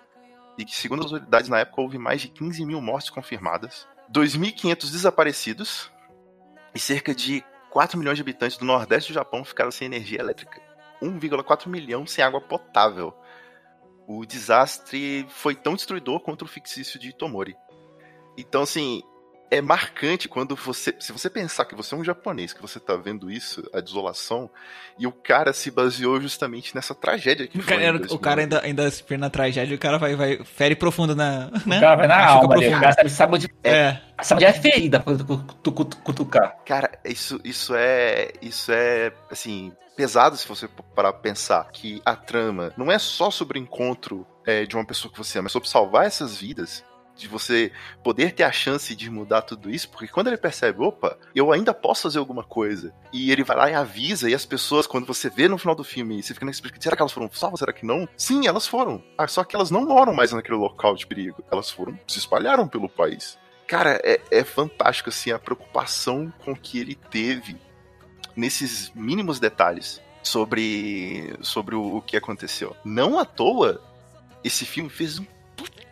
[0.59, 4.91] e que, segundo as autoridades na época, houve mais de 15 mil mortes confirmadas, 2.500
[4.91, 5.91] desaparecidos
[6.73, 10.61] e cerca de 4 milhões de habitantes do nordeste do Japão ficaram sem energia elétrica.
[11.01, 13.13] 1,4 milhão sem água potável.
[14.07, 17.55] O desastre foi tão destruidor quanto o fictício de Tomori.
[18.37, 19.01] Então, assim,
[19.51, 20.95] é marcante quando você.
[20.99, 24.49] Se você pensar que você é um japonês, que você tá vendo isso, a desolação,
[24.97, 27.77] e o cara se baseou justamente nessa tragédia que O foi.
[27.77, 28.21] cara, o 2011.
[28.23, 31.51] cara ainda, ainda se perde na tragédia, o cara vai, vai fere profundo na.
[31.65, 31.77] Né?
[31.77, 32.67] O cara vai na Machuca alma ali.
[32.67, 33.99] O cara sabe, sabe onde, É.
[34.23, 36.57] sabe onde é ferida pra cutu- cutucar.
[36.65, 38.31] Cara, isso, isso é.
[38.41, 43.29] Isso é, assim, pesado se você parar pra pensar que a trama não é só
[43.31, 46.83] sobre o encontro é, de uma pessoa que você ama, é sobre salvar essas vidas.
[47.15, 47.71] De você
[48.03, 51.73] poder ter a chance de mudar tudo isso, porque quando ele percebe, opa, eu ainda
[51.73, 52.93] posso fazer alguma coisa.
[53.13, 55.83] E ele vai lá e avisa, e as pessoas, quando você vê no final do
[55.83, 57.59] filme, você fica na expectativa, será que elas foram salvas?
[57.59, 58.07] Será que não?
[58.17, 59.01] Sim, elas foram.
[59.17, 61.43] Ah, só que elas não moram mais naquele local de perigo.
[61.49, 63.37] Elas foram, se espalharam pelo país.
[63.65, 67.57] Cara, é, é fantástico, assim, a preocupação com que ele teve
[68.35, 72.75] nesses mínimos detalhes sobre, sobre o, o que aconteceu.
[72.83, 73.81] Não à toa,
[74.43, 75.25] esse filme fez um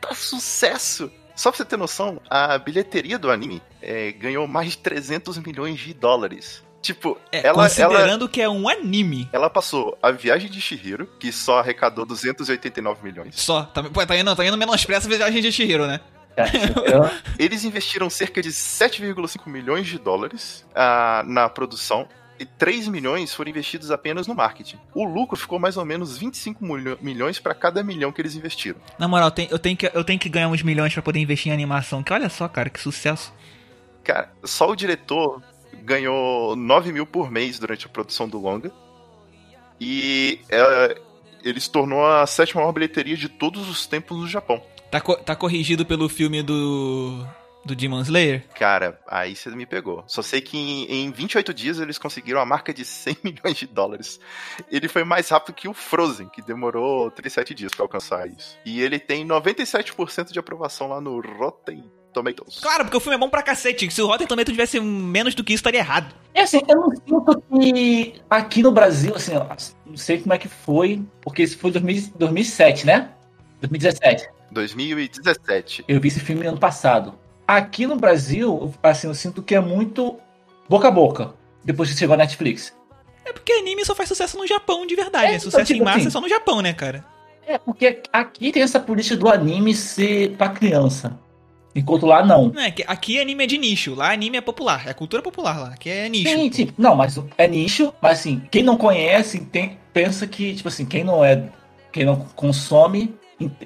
[0.08, 1.12] puta sucesso.
[1.36, 5.80] Só pra você ter noção, a bilheteria do anime é, ganhou mais de 300 milhões
[5.80, 6.64] de dólares.
[6.82, 9.28] Tipo, É, ela, ela, considerando que é um anime.
[9.32, 13.36] ela passou a Viagem de Shihiro, que só arrecadou 289 milhões.
[13.40, 13.64] Só.
[13.64, 16.00] Tá, pô, tá indo, tá indo menospreza a viagem de Shihiro, né?
[16.38, 22.08] Eu- Eles investiram cerca de 7,5 milhões de dólares ah, na produção
[22.58, 24.78] 3 milhões foram investidos apenas no marketing.
[24.94, 28.80] O lucro ficou mais ou menos 25 milho- milhões para cada milhão que eles investiram.
[28.98, 31.54] Na moral, eu, tenho que, eu tenho que ganhar uns milhões pra poder investir em
[31.54, 32.02] animação.
[32.04, 33.34] Que olha só, cara, que sucesso.
[34.04, 35.42] Cara, só o diretor
[35.84, 38.72] ganhou 9 mil por mês durante a produção do longa.
[39.80, 40.98] E é,
[41.44, 44.62] ele se tornou a sétima maior bilheteria de todos os tempos no Japão.
[44.92, 47.26] Tá, co- tá corrigido pelo filme do.
[47.66, 48.46] Do Demon Slayer?
[48.56, 50.04] Cara, aí você me pegou.
[50.08, 53.68] Só sei que em, em 28 dias eles conseguiram a marca de 100 milhões de
[53.68, 54.20] dólares.
[54.72, 58.58] Ele foi mais rápido que o Frozen, que demorou 37 dias pra alcançar isso.
[58.66, 61.84] E ele tem 97% de aprovação lá no Rotten
[62.14, 62.60] Tomatoes.
[62.60, 63.90] Claro, porque o filme é bom pra cacete.
[63.92, 66.14] Se o Rotten Tomatoes tivesse menos do que isso, estaria errado.
[66.34, 69.48] É assim, eu não sinto que aqui no Brasil, assim, ó,
[69.86, 73.10] não sei como é que foi, porque esse foi 2000 2007, né?
[73.62, 74.30] 2017.
[74.52, 75.86] 2017.
[75.88, 77.18] Eu vi esse filme ano passado.
[77.58, 80.18] Aqui no Brasil, assim, eu sinto que é muito
[80.68, 81.34] boca a boca,
[81.64, 82.74] depois que chegou a Netflix.
[83.24, 85.26] É porque anime só faz sucesso no Japão, de verdade.
[85.26, 85.36] É, né?
[85.36, 87.06] então, Sucesso tipo em massa assim- é só no Japão, né, cara?
[87.46, 91.20] É, porque aqui tem essa política do anime ser pra criança.
[91.76, 92.50] Enquanto lá não.
[92.50, 95.60] Não, é que aqui anime é de nicho, lá anime é popular, é cultura popular
[95.60, 96.30] lá, aqui é nicho.
[96.30, 96.70] Sim, sim.
[96.78, 101.04] Não, mas é nicho, mas assim, quem não conhece tem, pensa que, tipo assim, quem
[101.04, 101.44] não é.
[101.92, 103.14] Quem não consome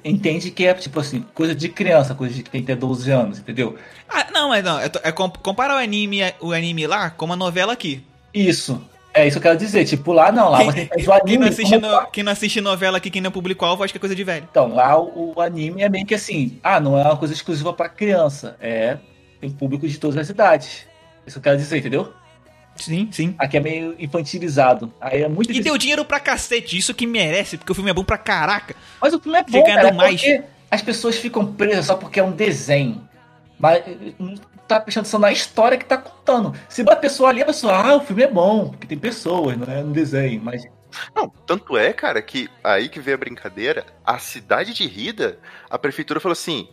[0.04, 3.76] entende que é, tipo assim, coisa de criança, coisa de quem tem 12 anos, entendeu?
[4.10, 7.36] Ah, não, mas não, é, é com- comparar o anime, o anime lá com uma
[7.36, 8.04] novela aqui.
[8.34, 8.82] Isso.
[9.14, 9.84] É isso que eu quero dizer.
[9.86, 11.38] Tipo, lá não, lá você faz o Quem anime.
[11.40, 14.00] não, assiste no- quem não assiste novela aqui, quem não é público-alvo, acha que é
[14.00, 14.48] coisa de velho.
[14.50, 17.74] Então, lá o, o anime é meio que assim, ah, não é uma coisa exclusiva
[17.74, 18.56] pra criança.
[18.62, 18.98] É.
[19.42, 20.86] Tem público de todas as idades.
[21.26, 22.14] Isso que eu quero dizer, entendeu?
[22.78, 23.36] Sim, sim.
[23.38, 24.92] Aqui é meio infantilizado.
[25.00, 27.94] Aí é muito E deu dinheiro pra cacete, isso que merece, porque o filme é
[27.94, 28.76] bom pra caraca.
[29.02, 30.22] Mas o filme é bom, cara, mais.
[30.22, 33.08] porque as pessoas ficam presas só porque é um desenho.
[33.60, 33.84] Mas
[34.20, 34.36] não
[34.68, 36.54] tá prestando atenção na história que tá contando.
[36.68, 39.74] Se a pessoa ali, a pessoa, ah, o filme é bom, porque tem pessoas, não
[39.74, 40.42] é um desenho.
[40.44, 40.66] Mas
[41.16, 45.80] Não, tanto é, cara, que aí que veio a brincadeira, a cidade de Rida, a
[45.80, 46.68] prefeitura falou assim.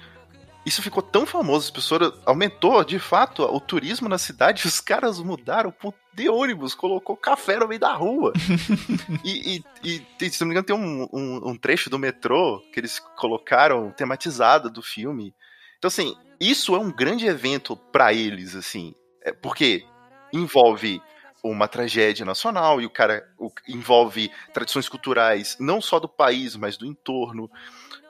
[0.64, 5.18] Isso ficou tão famoso, as pessoas aumentou de fato o turismo na cidade, os caras
[5.18, 8.32] mudaram pro de ônibus, colocou café no meio da rua.
[9.24, 12.78] e, e, e se não me engano, tem um, um, um trecho do metrô que
[12.78, 15.34] eles colocaram tematizado do filme.
[15.76, 19.84] Então, assim, isso é um grande evento pra eles, assim, é porque
[20.32, 21.02] envolve
[21.42, 26.76] uma tragédia nacional e o cara o- envolve tradições culturais não só do país, mas
[26.76, 27.50] do entorno.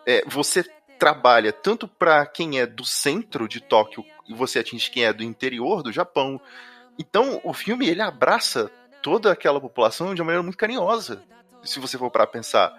[0.07, 0.65] É, você
[1.05, 5.23] trabalha tanto para quem é do centro de Tóquio e você atinge quem é do
[5.23, 6.41] interior do Japão.
[6.99, 8.71] Então, o filme ele abraça
[9.03, 11.23] toda aquela população de uma maneira muito carinhosa.
[11.63, 12.73] Se você for para pensar,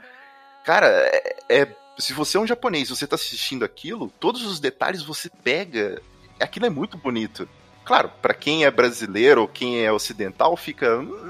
[0.63, 5.03] cara, é, é- se você é um japonês, você tá assistindo aquilo, todos os detalhes
[5.03, 6.01] você pega,
[6.39, 7.47] aquilo é muito bonito.
[7.83, 10.87] Claro, pra quem é brasileiro ou quem é ocidental, fica.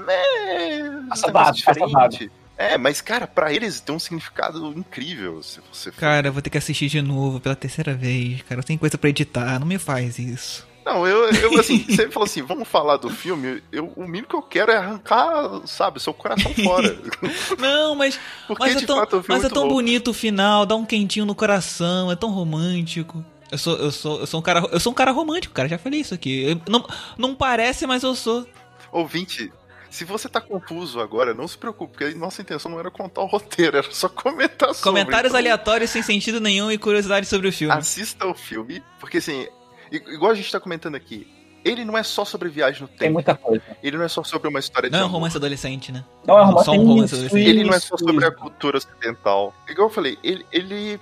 [0.08, 0.80] É,
[1.10, 2.32] Assombrado, diferente.
[2.58, 5.42] É, mas, cara, pra eles tem um significado incrível.
[5.42, 8.62] Se você for Cara, eu vou ter que assistir de novo pela terceira vez, cara.
[8.62, 10.66] Tem coisa pra editar, não me faz isso.
[10.84, 14.36] Não, eu, eu assim, você falou assim, vamos falar do filme, eu, o mínimo que
[14.36, 16.96] eu quero é arrancar, sabe, seu coração fora.
[17.58, 19.74] Não, mas, Porque, mas, é tão, fato, filme mas é tão louco.
[19.74, 23.24] bonito o final, dá um quentinho no coração, é tão romântico.
[23.50, 25.68] Eu sou, eu sou, eu sou um cara, eu sou um cara romântico, cara.
[25.68, 26.50] Já falei isso aqui.
[26.50, 26.86] Eu- não,
[27.18, 28.46] não parece, mas eu sou.
[28.92, 29.52] Ouvinte,
[29.96, 33.22] se você tá confuso agora, não se preocupe, porque a nossa intenção não era contar
[33.22, 35.00] o roteiro, era só comentar sobre.
[35.00, 37.72] Comentários Então, aleatórios sem sentido nenhum e curiosidades sobre o filme.
[37.74, 39.46] Assista o filme, porque assim,
[39.90, 41.26] igual a gente tá comentando aqui,
[41.64, 43.62] ele não é só sobre viagem no Tem tempo, muita coisa.
[43.82, 46.04] ele não é só sobre uma história de Não é um romance adolescente, né?
[46.26, 47.48] Não é romance, Só um romance isso, adolescente.
[47.48, 48.36] Ele não é isso, só sobre a isso.
[48.38, 49.54] cultura ocidental.
[49.68, 51.00] Igual eu falei, ele, ele,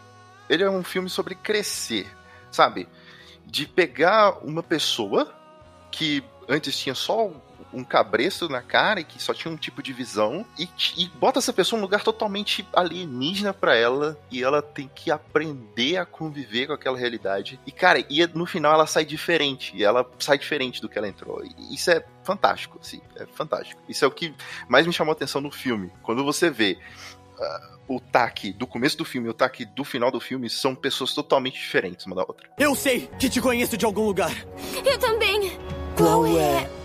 [0.49, 2.07] ele é um filme sobre crescer,
[2.51, 2.89] sabe?
[3.45, 5.35] De pegar uma pessoa
[5.91, 7.31] que antes tinha só
[7.75, 11.39] um cabresto na cara e que só tinha um tipo de visão e, e bota
[11.39, 16.67] essa pessoa num lugar totalmente alienígena pra ela e ela tem que aprender a conviver
[16.67, 17.59] com aquela realidade.
[17.67, 21.09] E cara, e no final ela sai diferente, e ela sai diferente do que ela
[21.09, 21.43] entrou.
[21.45, 23.81] E isso é fantástico, assim, é fantástico.
[23.89, 24.35] Isso é o que
[24.69, 25.91] mais me chamou a atenção no filme.
[26.03, 26.79] Quando você vê
[27.39, 30.75] ah, o Taki do começo do filme e o Taki do final do filme são
[30.75, 32.49] pessoas totalmente diferentes uma da outra.
[32.59, 34.33] Eu sei que te conheço de algum lugar.
[34.85, 35.59] Eu também.
[35.97, 36.84] Qual é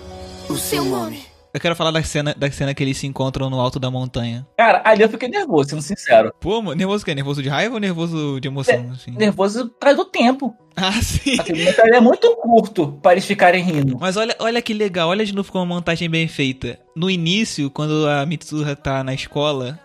[0.50, 1.22] o seu nome?
[1.54, 4.46] Eu quero falar da cena, da cena que eles se encontram no alto da montanha.
[4.56, 6.32] Cara, ali eu fiquei nervoso, sendo sincero.
[6.40, 7.16] Pô, mano, nervoso o quê?
[7.16, 8.92] Nervoso de raiva ou nervoso de emoção?
[8.94, 9.12] Assim?
[9.12, 10.56] Nervoso por causa do tempo.
[10.76, 11.40] Ah, sim.
[11.40, 13.98] Aquele momento é muito curto para eles ficarem rindo.
[14.00, 16.80] Mas olha, olha que legal, olha de novo como uma montagem bem feita.
[16.96, 19.80] No início, quando a Mitsuha tá na escola,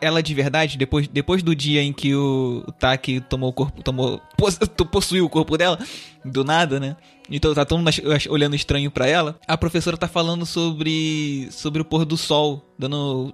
[0.00, 3.82] ela de verdade, depois, depois do dia em que o, o Taki tomou o corpo,
[3.82, 4.58] tomou, pos-
[4.90, 5.78] possuiu o corpo dela,
[6.24, 6.96] do nada, né?
[7.30, 7.90] Então tá todo mundo
[8.28, 9.38] olhando estranho pra ela.
[9.48, 13.32] A professora tá falando sobre sobre o pôr do sol, dando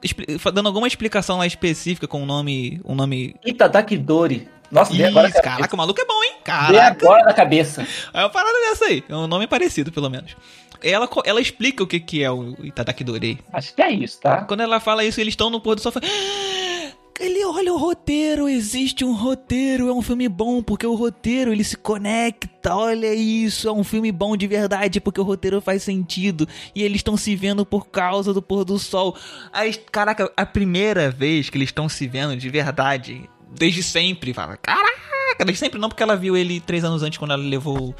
[0.52, 4.48] dando alguma explicação lá específica com o nome, um nome Itadaki Dori.
[4.70, 5.42] Nossa, agora, Isso, cabeça.
[5.42, 6.34] caraca, o maluco é bom, hein?
[6.44, 7.04] Caraca.
[7.04, 7.84] agora na cabeça.
[8.14, 9.02] É uma parada dessa aí.
[9.08, 10.36] É um nome parecido, pelo menos.
[10.82, 13.38] Ela, ela explica o que, que é o Itadaki Dorei.
[13.52, 14.42] Acho que é isso, tá?
[14.44, 15.92] Quando ela fala isso, eles estão no pôr do sol.
[15.96, 21.52] "Ah, Ele olha o roteiro, existe um roteiro, é um filme bom, porque o roteiro
[21.52, 25.82] ele se conecta, olha isso, é um filme bom de verdade, porque o roteiro faz
[25.82, 29.14] sentido, e eles estão se vendo por causa do pôr do sol.
[29.52, 34.56] Aí, caraca, a primeira vez que eles estão se vendo de verdade, desde sempre, fala,
[34.56, 37.94] caraca, desde sempre não, porque ela viu ele três anos antes quando ela levou,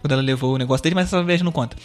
[0.00, 1.76] quando ela levou o negócio dele, mas essa vez não conta.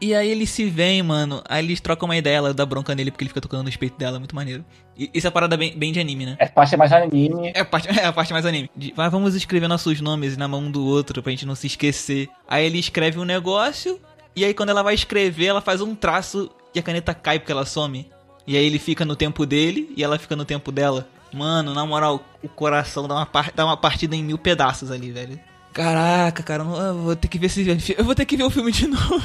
[0.00, 1.42] E aí eles se veem, mano.
[1.48, 3.98] Aí eles trocam uma ideia, ela dá bronca nele porque ele fica tocando no peito
[3.98, 4.64] dela, muito maneiro.
[4.98, 6.36] E isso é parada bem, bem de anime, né?
[6.38, 7.52] Essa parte é mais anime.
[7.54, 8.70] É a parte, é a parte mais anime.
[8.74, 12.28] De, vamos escrever nossos nomes na mão do outro pra gente não se esquecer.
[12.48, 14.00] Aí ele escreve um negócio,
[14.34, 17.52] e aí quando ela vai escrever, ela faz um traço e a caneta cai porque
[17.52, 18.08] ela some.
[18.46, 21.06] E aí ele fica no tempo dele e ela fica no tempo dela.
[21.32, 25.12] Mano, na moral, o coração dá uma, par- dá uma partida em mil pedaços ali,
[25.12, 25.38] velho.
[25.72, 27.94] Caraca, cara, eu vou ter que ver esse.
[27.96, 29.22] Eu vou ter que ver o filme de novo.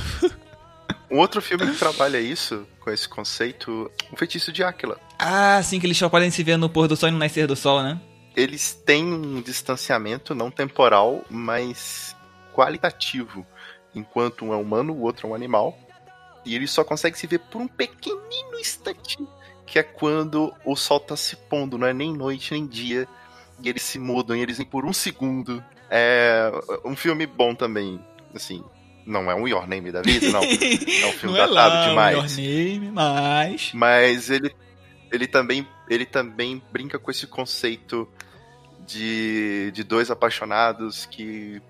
[1.09, 4.99] Um outro filme que trabalha isso, com esse conceito, o Feitiço de Áquila.
[5.19, 7.47] Ah, sim, que eles só podem se ver no pôr do sol e no nascer
[7.47, 7.99] do sol, né?
[8.35, 12.15] Eles têm um distanciamento não temporal, mas
[12.53, 13.45] qualitativo.
[13.93, 15.77] Enquanto um é humano, o outro é um animal.
[16.43, 19.17] E eles só conseguem se ver por um pequenino instante,
[19.65, 23.07] que é quando o sol tá se pondo, não é nem noite nem dia.
[23.63, 25.63] E eles se mudam, e eles vêm por um segundo.
[25.89, 26.51] É
[26.83, 28.03] um filme bom também,
[28.33, 28.63] assim.
[29.05, 30.41] Não é um Your Name da vida, não.
[30.43, 32.37] É um filme Não é datado lá o demais.
[32.37, 33.71] Your Name, mas.
[33.73, 34.51] Mas ele,
[35.11, 38.07] ele, também, ele também brinca com esse conceito
[38.87, 41.61] de, de dois apaixonados que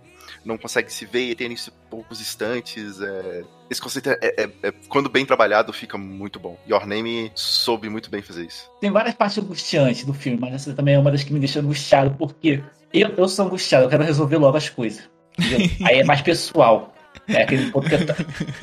[0.43, 3.01] não conseguem se ver e tem isso poucos instantes.
[3.01, 3.43] é.
[3.69, 6.57] esse conceito, é, é- é- quando bem trabalhado, fica muito bom.
[6.69, 8.69] Your Name soube muito bem fazer isso.
[8.79, 11.59] Tem várias partes angustiantes do filme, mas essa também é uma das que me deixa
[11.59, 12.61] angustiado, porque
[12.93, 15.09] eu, eu sou angustiado, eu quero resolver logo as coisas.
[15.85, 16.94] Aí é mais pessoal.
[17.27, 18.13] É aquele ponto que eu tô-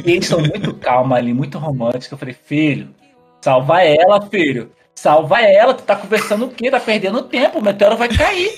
[0.04, 2.10] E eles são muito calmos ali, muito românticos.
[2.12, 2.88] Eu falei, filho,
[3.40, 4.70] salva ela, filho.
[4.94, 6.70] Salva ela, tu tá conversando o quê?
[6.70, 8.52] Tá perdendo tempo, o meteoro vai cair.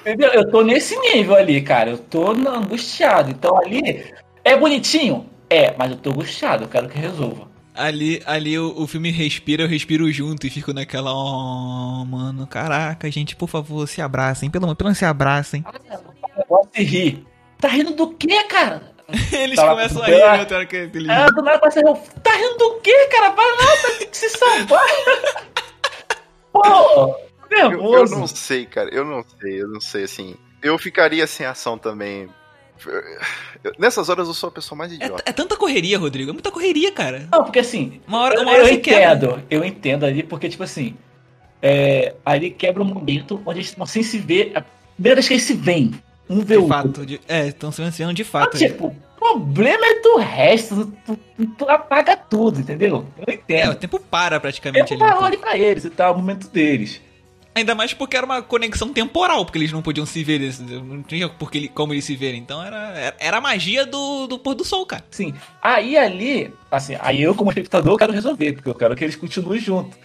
[0.00, 0.30] Entendeu?
[0.32, 1.90] Eu tô nesse nível ali, cara.
[1.90, 3.30] Eu tô angustiado.
[3.30, 4.04] Então ali
[4.42, 5.26] é bonitinho?
[5.48, 7.46] É, mas eu tô angustiado, eu quero que resolva.
[7.74, 11.12] Ali, ali o, o filme respira, eu respiro junto e fico naquela.
[11.12, 14.48] Oh, mano, caraca, gente, por favor, se abracem.
[14.50, 15.62] Pelo menos pelo menos se abracem.
[16.36, 17.26] Negócio de rir.
[17.60, 18.95] Tá rindo do quê, cara?
[19.32, 22.00] Eles Tá, começam a rir, né, hora que ele Ah, do nada começa a rir.
[22.22, 23.30] Tá rindo do quê, cara?
[23.30, 24.84] Vai lá, ter que se salvar.
[26.52, 26.62] Pô,
[27.50, 28.16] Eu, eu nervoso.
[28.18, 28.88] não sei, cara.
[28.92, 30.34] Eu não sei, eu não sei, assim.
[30.62, 32.28] Eu ficaria sem ação também.
[33.64, 35.22] Eu- Nessas horas eu sou a pessoa mais É, idiota.
[35.24, 36.30] é tanta correria, Rodrigo.
[36.30, 37.28] É muita correria, cara.
[37.30, 39.14] Não, porque assim, Uma hora, eu, uma hora eu quebra.
[39.14, 40.96] entendo, eu entendo ali, porque, tipo assim,
[41.62, 44.52] é, ali quebra um momento onde eles estão sem se ver.
[44.54, 44.62] A
[44.94, 45.92] primeira vez que eles se veem,
[46.28, 46.68] um vê o De outro.
[46.68, 47.06] fato.
[47.06, 48.58] de- é, estão se vencendo de Ah, fato.
[48.58, 51.18] tipo, o problema é do resto, tu,
[51.58, 53.06] tu- apaga tudo, entendeu?
[53.18, 53.74] Eu É, o entendo.
[53.76, 55.16] tempo para praticamente Eu ali.
[55.18, 55.38] pouco.
[55.38, 57.00] pra eles e tal, o momento deles.
[57.54, 60.40] Ainda mais porque era uma conexão temporal, porque eles não podiam se ver,
[60.84, 62.38] não tinha porque ele- como eles se verem.
[62.40, 65.02] Então era, era, a magia do, do pôr do sol, cara.
[65.10, 65.32] Sim.
[65.62, 69.58] Aí ali, assim, aí eu como espectador quero resolver, porque eu quero que eles continuem
[69.58, 69.96] juntos.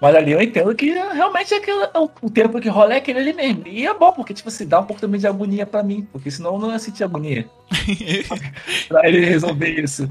[0.00, 2.96] Mas ali eu entendo que realmente é aquele, é o o tempo que rola é
[2.98, 3.66] aquele ali mesmo.
[3.66, 6.30] E é bom, porque, tipo assim, dá um pouco também de agonia pra mim, porque
[6.30, 7.48] senão eu não ia sentir agonia.
[8.88, 10.10] pra ele resolver isso.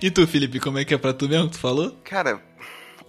[0.00, 1.48] e tu, Felipe, como é que é pra tu mesmo?
[1.48, 1.90] Tu falou?
[2.04, 2.40] Cara,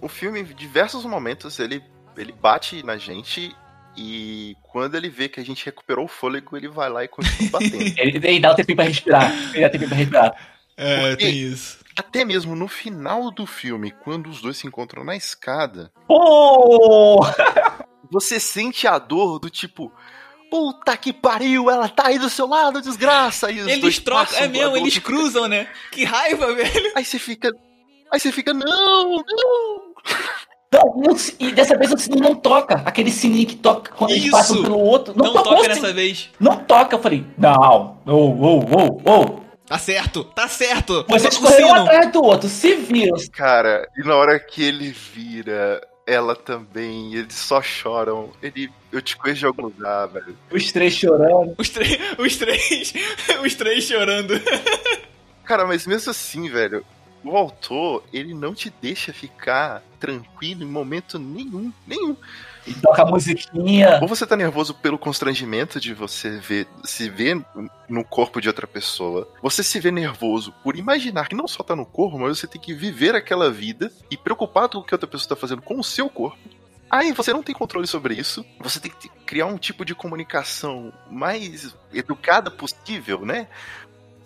[0.00, 1.82] o filme, em diversos momentos, ele,
[2.16, 3.54] ele bate na gente
[3.96, 7.50] e quando ele vê que a gente recuperou o fôlego, ele vai lá e continua
[7.52, 7.82] batendo.
[7.98, 9.32] Ele, ele dá um tempinho pra respirar.
[9.52, 10.34] Ele dá tempinho pra respirar.
[10.76, 11.78] É, Porque- tem isso.
[11.96, 17.20] Até mesmo no final do filme, quando os dois se encontram na escada, Pô!
[18.10, 19.92] você sente a dor do tipo.
[20.50, 23.50] Puta que pariu, ela tá aí do seu lado, desgraça!
[23.50, 25.66] E os Eles dois trocam, é mesmo, eles cruzam, né?
[25.90, 26.92] Que raiva, velho.
[26.94, 27.50] Aí você fica.
[28.12, 29.92] Aí você fica, não, não!
[30.72, 32.76] Não, não, e dessa vez o sininho não toca.
[32.86, 34.32] Aquele sininho que toca quando eles Isso!
[34.32, 35.14] passam pelo outro.
[35.16, 36.30] Não, Não, toca dessa vez.
[36.40, 36.96] Não toca.
[36.96, 39.41] Eu falei, não, ô, ô, ô, ô.
[39.72, 41.02] Tá certo, tá certo.
[41.08, 43.16] Vocês correram um atrás do outro, se viram.
[43.32, 48.28] Cara, e na hora que ele vira, ela também, eles só choram.
[48.42, 48.70] Ele.
[48.92, 50.36] Eu te conheço de algum lugar, velho.
[50.50, 51.54] Os três chorando.
[51.56, 52.92] Os, três, os três,
[53.42, 54.34] os três chorando.
[55.42, 56.84] Cara, mas mesmo assim, velho,
[57.24, 61.72] o autor, ele não te deixa ficar tranquilo em momento nenhum.
[61.86, 62.14] Nenhum.
[62.66, 63.98] E toca a musiquinha.
[64.00, 67.44] Ou você tá nervoso pelo constrangimento de você ver, se ver
[67.88, 69.28] no corpo de outra pessoa.
[69.42, 72.60] Você se vê nervoso por imaginar que não só tá no corpo, mas você tem
[72.60, 75.84] que viver aquela vida e preocupado com o que outra pessoa tá fazendo com o
[75.84, 76.38] seu corpo.
[76.92, 78.44] Aí você não tem controle sobre isso.
[78.60, 83.48] Você tem que criar um tipo de comunicação mais educada possível, né?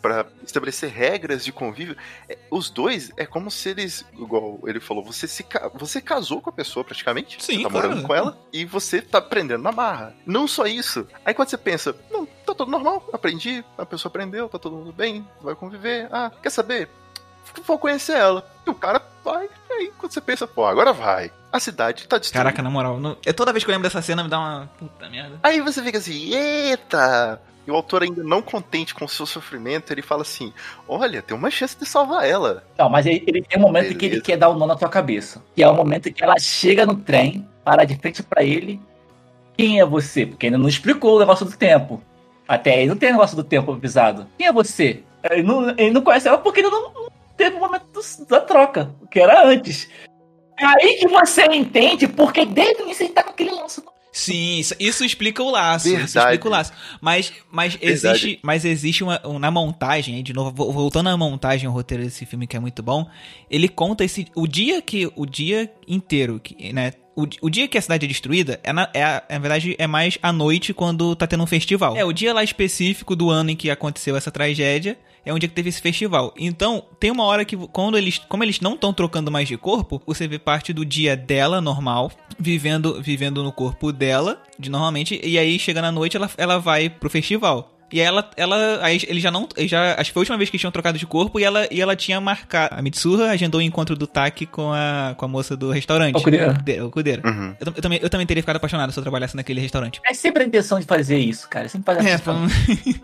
[0.07, 1.97] Pra estabelecer regras de convívio.
[2.29, 5.45] É, Os dois é como se eles, igual ele falou, você se
[5.75, 7.43] você casou com a pessoa praticamente.
[7.43, 7.89] Sim, você tá claro.
[7.89, 10.15] morando com ela e você tá aprendendo na marra.
[10.25, 11.07] Não só isso.
[11.25, 14.93] Aí quando você pensa, não, tá tudo normal, aprendi, a pessoa aprendeu, tá todo mundo
[14.93, 16.09] bem, vai conviver.
[16.13, 16.89] Ah, quer saber?
[17.65, 18.45] Vou conhecer ela.
[18.67, 21.33] E o cara vai, e aí quando você pensa, pô, agora vai.
[21.53, 22.45] A cidade tá destruída.
[22.45, 24.71] Caraca, na moral, não- é toda vez que eu lembro dessa cena me dá uma
[24.79, 25.39] puta merda.
[25.43, 27.41] Aí você fica assim, eita!
[27.67, 30.53] E o autor ainda não contente com o seu sofrimento, ele fala assim,
[30.89, 32.63] olha, tem uma chance de salvar ela.
[32.79, 34.23] Não, mas ele, ele tem um momento que ele Beleza.
[34.23, 35.43] quer dar um nó na tua cabeça.
[35.55, 38.81] Que é o momento que ela chega no trem, para de frente pra ele.
[39.57, 40.25] Quem é você?
[40.25, 42.01] Porque ainda não explicou o negócio do tempo.
[42.47, 44.29] Até aí não tem negócio do tempo avisado.
[44.39, 45.03] Quem é você?
[45.29, 48.41] Ele não, ele não conhece ela porque ele não, não teve o momento do- da
[48.41, 49.89] troca, que era antes.
[50.59, 53.83] É aí que você entende porque desde o início ele tá com aquele lance.
[54.19, 55.89] Sim, isso, isso explica o laço.
[55.89, 56.19] Isso Verdade.
[56.19, 56.73] explica o laço.
[57.03, 58.07] Mas, mas Verdade.
[58.09, 62.03] existe, mas existe uma, um- na montagem, de novo, vo- voltando à montagem, o roteiro
[62.03, 63.07] desse filme que é muito bom,
[63.51, 66.93] ele conta esse o dia que o dia inteiro, que, né?
[67.17, 70.19] O, o dia que a cidade é destruída, é na, é, na verdade, é mais
[70.23, 71.97] à noite quando tá tendo um festival.
[71.97, 75.49] É, o dia lá específico do ano em que aconteceu essa tragédia é um dia
[75.49, 76.35] que teve esse festival.
[76.39, 80.01] Então, tem uma hora que, quando eles, como eles não estão trocando mais de corpo,
[80.07, 85.39] você vê parte do dia dela normal, vivendo, vivendo no corpo dela, de normalmente, e
[85.39, 87.76] aí chega na noite ela, ela vai pro festival.
[87.93, 90.37] E aí ela, ela, aí ele já não, ele já, acho que foi a última
[90.37, 93.31] vez que eles tinham trocado de corpo e ela, e ela tinha marcado, a Mitsuha
[93.31, 96.17] agendou o encontro do Taki com a, com a moça do restaurante.
[96.17, 96.53] O Cudeiro.
[96.63, 97.23] De- O Cudeiro.
[97.25, 97.55] Uhum.
[97.61, 100.01] Eu, eu também, eu também teria ficado apaixonado se eu trabalhasse naquele restaurante.
[100.05, 101.69] É sempre a intenção de fazer isso, cara.
[101.69, 102.35] Sempre fazer É, a foi-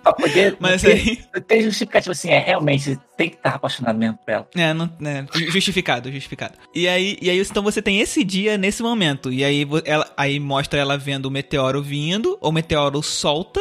[0.02, 0.56] pra poder.
[0.58, 1.16] mas ter, aí,
[1.46, 4.48] ter justificativo assim, é realmente tem que estar apaixonado mesmo por ela.
[4.56, 6.54] É, não, né, ju- justificado, justificado.
[6.74, 9.32] E aí, e aí, então você tem esse dia nesse momento.
[9.32, 13.60] E aí, ela, aí mostra ela vendo o meteoro vindo, o meteoro solta.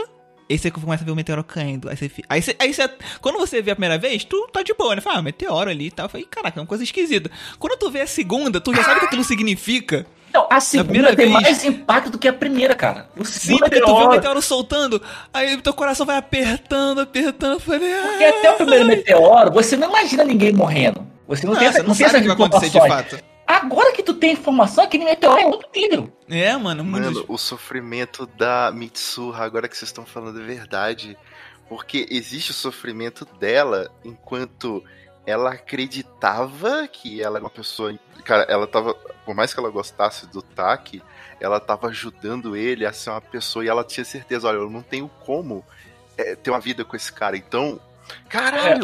[0.52, 1.89] Aí você começa a ver o meteoro caindo.
[1.89, 2.89] Aí você, aí você, aí você-
[3.22, 5.02] Quando você vê a primeira vez, tu tá de boa, né?
[5.02, 6.06] Fala, ah, meteoro ali e tal.
[6.06, 7.32] Eu falei, caraca, é uma coisa esquisita.
[7.60, 10.06] Quando tu vê a segunda, tu já sabe o que aquilo significa.
[10.34, 13.10] Não, a segunda primeira tem vez- mais impacto do que a primeira, cara.
[13.18, 15.02] O Sim, segundo porque tu vê o meteoro- soltando,
[15.34, 17.54] aí teu coração vai apertando, apertando.
[17.54, 21.06] Eu falei, Porque até o primeiro meteoro, você não imagina ninguém morrendo.
[21.28, 23.18] Você não, não, tem essa, não tem sabe o que vai acontecer de fato.
[23.45, 26.11] Agora que tu tem informação, aquele meteoro é outro nível.
[26.29, 31.17] É, mano, muito Mano, o sofrimento da Mitsuha, agora que vocês estão falando é verdade.
[31.67, 34.83] Porque existe o sofrimento dela enquanto
[35.25, 37.97] ela acreditava que ela era uma pessoa.
[38.25, 38.93] Cara, ela tava.
[39.25, 41.01] Por mais que ela gostasse do Taki,
[41.39, 44.81] ela tava ajudando ele a ser uma pessoa e ela tinha certeza: olha, eu não
[44.81, 45.63] tenho como
[46.17, 47.37] é, ter uma vida com esse cara.
[47.37, 47.79] Então.
[48.30, 48.84] Caralho!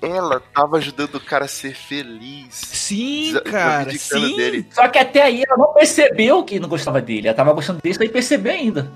[0.00, 2.54] Ela tava ajudando o cara a ser feliz.
[2.54, 4.36] Sim, cara, sim.
[4.36, 4.66] dele.
[4.70, 7.28] Só que até aí ela não percebeu que não gostava dele.
[7.28, 8.90] Ela tava gostando dele sem perceber ainda.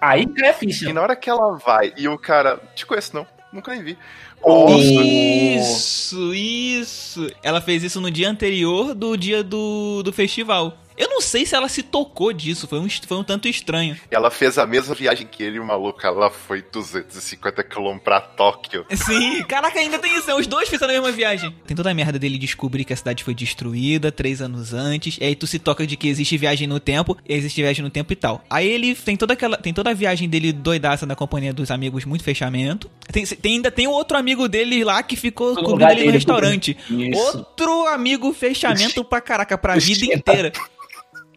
[0.00, 0.88] Aí cai a ficha.
[0.88, 2.60] E na hora que ela vai e o cara.
[2.74, 3.26] Te conheço, não.
[3.52, 3.98] Nunca nem vi.
[4.44, 7.30] Nossa, Isso, isso.
[7.42, 10.76] Ela fez isso no dia anterior do dia do, do festival.
[11.02, 13.96] Eu não sei se ela se tocou disso, foi um, foi um tanto estranho.
[14.10, 16.04] Ela fez a mesma viagem que ele, o maluco.
[16.06, 18.86] Ela foi 250 km pra Tóquio.
[18.94, 20.34] Sim, caraca, ainda tem isso, né?
[20.34, 21.54] Os dois fizeram a mesma viagem.
[21.66, 25.24] Tem toda a merda dele descobrir que a cidade foi destruída três anos antes, e
[25.24, 28.12] aí tu se toca de que existe viagem no tempo, e existe viagem no tempo
[28.12, 28.44] e tal.
[28.48, 29.56] Aí ele tem toda aquela.
[29.56, 32.90] Tem toda a viagem dele doidaça na companhia dos amigos, muito fechamento.
[33.10, 36.12] Tem, tem- ainda tem o outro amigo dele lá que ficou No cobrindo ele no
[36.12, 36.76] restaurante.
[36.88, 37.18] Isso.
[37.38, 40.52] Outro amigo fechamento pra caraca, pra vida inteira.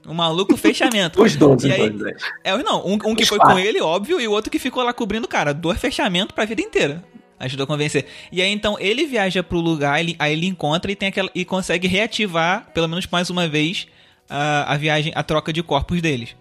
[0.08, 1.22] O maluco fechamento.
[1.24, 2.24] Os dois, E aí- dois, dois.
[2.44, 3.56] É, não, um, um que Os foi quatro.
[3.56, 5.54] com ele, óbvio, e o outro que ficou lá cobrindo o cara.
[5.54, 7.04] Dois fechamentos pra vida inteira.
[7.40, 8.06] Ajudou a convencer.
[8.32, 11.44] E aí então ele viaja pro lugar, ele, aí ele encontra e tem aquela e
[11.44, 13.88] consegue reativar, pelo menos mais uma vez,
[14.30, 16.36] a, a viagem, a troca de corpos deles.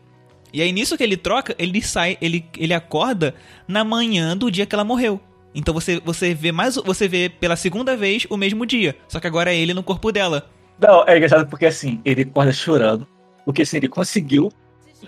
[0.52, 3.34] E aí nisso que ele troca, ele sai, ele, ele acorda
[3.66, 5.20] na manhã do dia que ela morreu.
[5.52, 9.26] Então você, você vê mais você vê pela segunda vez o mesmo dia, só que
[9.26, 10.48] agora é ele no corpo dela.
[10.80, 13.06] Não, é engraçado porque assim, ele acorda chorando,
[13.45, 14.53] porque assim, ele conseguiu,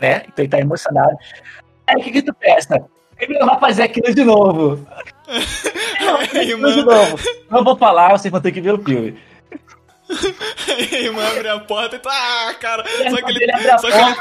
[0.01, 0.23] né?
[0.29, 1.17] Então ele tá emocionado.
[1.87, 2.85] Aí o que que tu pensa?
[3.19, 4.87] Ele não vai fazer aquilo de novo.
[5.99, 7.19] Não, vai fazer aquilo de novo.
[7.51, 9.19] Não vou falar, vocês vão ter que ver o filme.
[10.69, 14.17] a irmã abre a porta e tá, ah, cara, só que Ele só que ele,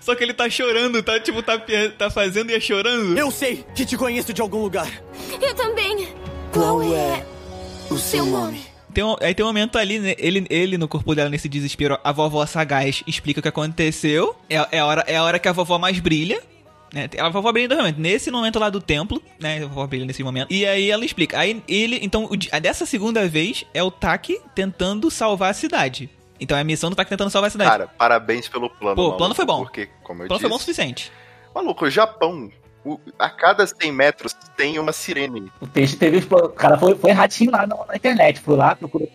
[0.00, 1.60] só que ele tá chorando, tá tipo tá,
[1.98, 3.16] tá fazendo e é chorando.
[3.16, 4.88] Eu sei que te conheço de algum lugar.
[5.40, 6.08] Eu também.
[6.52, 7.24] Qual é
[7.90, 8.75] o seu nome?
[8.96, 11.98] Tem um, aí tem um momento ali, né, ele, ele no corpo dela nesse desespero,
[12.02, 14.34] a vovó sagaz explica o que aconteceu.
[14.48, 16.42] É, é, a, hora, é a hora que a vovó mais brilha.
[16.94, 17.06] Né?
[17.18, 18.00] A vovó brilha momentos.
[18.00, 19.62] Nesse momento lá do templo, né?
[19.62, 20.50] A vovó brilha nesse momento.
[20.50, 21.38] E aí ela explica.
[21.38, 26.08] Aí ele, então, o dessa segunda vez é o Taki tentando salvar a cidade.
[26.40, 27.70] Então é a missão do Taki tentando salvar a cidade.
[27.70, 28.96] Cara, parabéns pelo plano.
[28.96, 29.60] Pô, o plano foi bom.
[29.60, 31.12] Porque, como eu o plano disse, foi bom o suficiente.
[31.54, 32.50] maluco, o Japão,
[32.94, 35.50] o- a cada 100 metros tem uma sirene.
[35.60, 36.18] O texto teve.
[36.18, 38.40] O cara foi, foi ratinho lá na, na internet.
[38.40, 39.08] Foi lá, procurou.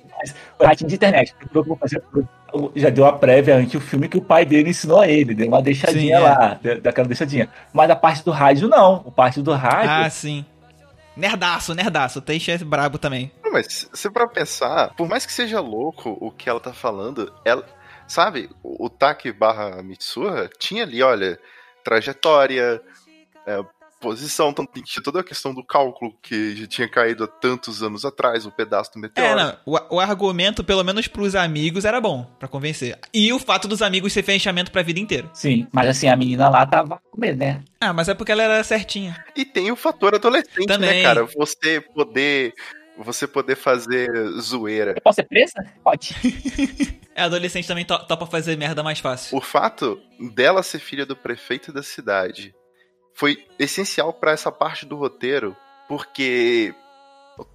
[0.57, 1.33] Foi ratinho de internet.
[1.51, 2.03] Procurou fazer.
[2.75, 5.33] Já deu a prévia antes o filme que o pai dele ensinou a ele.
[5.33, 6.29] Deu uma deixadinha Sim, é.
[6.29, 6.59] lá.
[6.61, 7.49] deu- Daquela deixadinha.
[7.73, 8.95] Mas a parte do rádio, não.
[9.05, 9.89] O parte do rádio.
[9.89, 10.45] Ah, sim.
[11.15, 12.19] Nerdaço, nerdaço.
[12.19, 13.31] O Teixe é brabo também.
[13.43, 17.31] Não, Mas se pra pensar, por mais que seja louco o que ela tá falando,
[17.45, 17.65] ela.
[18.07, 21.39] Sabe, o, o Taki barra Mitsuha tinha ali, olha,
[21.83, 22.81] trajetória,
[23.47, 23.63] é,
[23.99, 28.03] posição, então tinha toda a questão do cálculo que já tinha caído há tantos anos
[28.03, 29.35] atrás, o pedaço do É, meteoro.
[29.39, 29.57] não.
[29.63, 32.97] O, o argumento, pelo menos pros amigos, era bom pra convencer.
[33.13, 35.29] E o fato dos amigos ser fechamento pra vida inteira.
[35.33, 37.61] Sim, mas assim, a menina lá tava com medo, né?
[37.79, 39.23] Ah, mas é porque ela era certinha.
[39.35, 40.89] E tem o fator adolescente, Também.
[40.89, 41.23] né, cara?
[41.37, 42.53] Você poder.
[42.97, 44.93] Você poder fazer zoeira.
[44.95, 45.63] Eu posso ser presa?
[45.83, 46.15] Pode.
[47.13, 49.37] É, adolescente também to topa fazer merda mais fácil.
[49.37, 49.99] O fato
[50.33, 52.55] dela ser filha do prefeito da cidade
[53.13, 55.55] foi essencial pra essa parte do roteiro,
[55.87, 56.73] porque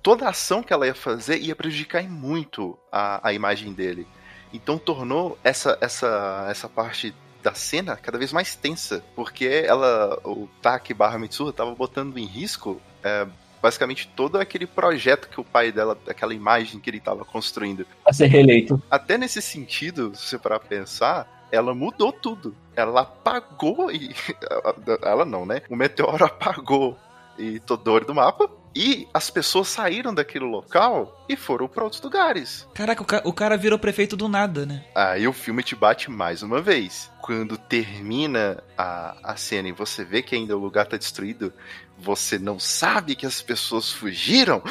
[0.03, 4.07] toda a ação que ela ia fazer ia prejudicar muito a, a imagem dele.
[4.53, 10.49] Então tornou essa, essa, essa parte da cena cada vez mais tensa, porque ela, o
[10.61, 13.27] Taki barra Mitsuha, tava botando em risco é,
[13.63, 18.13] basicamente todo aquele projeto que o pai dela, aquela imagem que ele tava construindo Pra
[18.13, 18.81] ser reeleito.
[18.91, 22.55] até nesse sentido, se você parar pra pensar, ela mudou tudo.
[22.75, 24.15] Ela apagou e.
[25.03, 25.63] Ela não, né?
[25.69, 26.97] O meteoro apagou
[27.39, 28.49] e Todori do mapa.
[28.75, 32.69] E as pessoas saíram daquele local e foram pra outros lugares.
[32.75, 34.85] Caraca, o, ca o cara virou prefeito do nada, né?
[34.95, 37.11] Aí o filme te bate mais uma vez.
[37.23, 41.55] Quando termina a, a cena e você vê que ainda o lugar tá destruído,
[41.99, 44.63] você não sabe que as pessoas fugiram.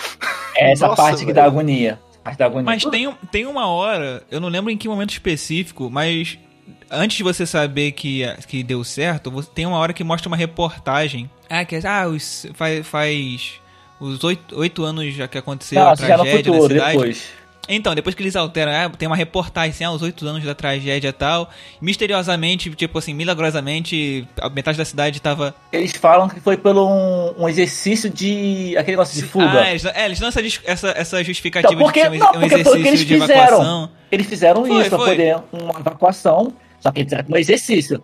[0.55, 1.35] É essa Nossa, parte que velho.
[1.35, 1.99] dá agonia.
[2.23, 2.63] Parte da agonia.
[2.63, 6.37] Mas tem, tem uma hora, eu não lembro em que momento específico, mas
[6.89, 10.37] antes de você saber que, que deu certo, você- tem uma hora que mostra uma
[10.37, 11.29] reportagem.
[11.49, 13.53] Ah, que é- ah, os, faz, faz
[13.99, 16.91] os oito, oito anos já que aconteceu Não, a tragédia futuro, cidade.
[16.91, 17.29] depois.
[17.67, 21.09] Então, depois que eles alteram, ah, tem uma reportagem assim, aos oito anos da tragédia
[21.09, 21.49] e tal.
[21.81, 25.55] Misteriosamente, tipo assim, milagrosamente, a metade da cidade tava.
[25.71, 28.75] Eles falam que foi pelo um, um exercício de.
[28.77, 29.61] aquele negócio de fuga.
[29.61, 32.19] Ah, eles, dão- é, eles dão essa, essa, essa justificativa Então, porque, de ser um,
[32.19, 33.41] não, um porque foi o exercício que eles de fizeram.
[33.47, 33.89] evacuação.
[34.11, 35.09] Eles fizeram Foi, isso pra foi.
[35.09, 38.03] poder uma evacuação, só que eles fizeram um exercício.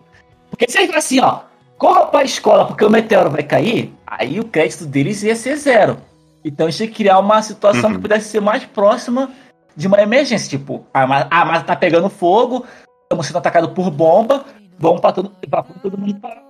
[0.50, 1.40] Porque se eles falam assim, ó,
[1.78, 5.98] corra pra escola porque o meteoro vai cair, aí o crédito deles ia ser zero.
[6.44, 7.96] Então eles tinham que criar uma situação Uhum.
[7.96, 9.30] que pudesse ser mais próxima
[9.76, 10.48] de uma emergência.
[10.58, 12.64] Tipo, a ma- a mata tá pegando fogo,
[13.04, 14.44] estamos sendo atacados por bomba,
[14.78, 15.30] vamos pra todo,
[15.82, 16.42] todo mundo pra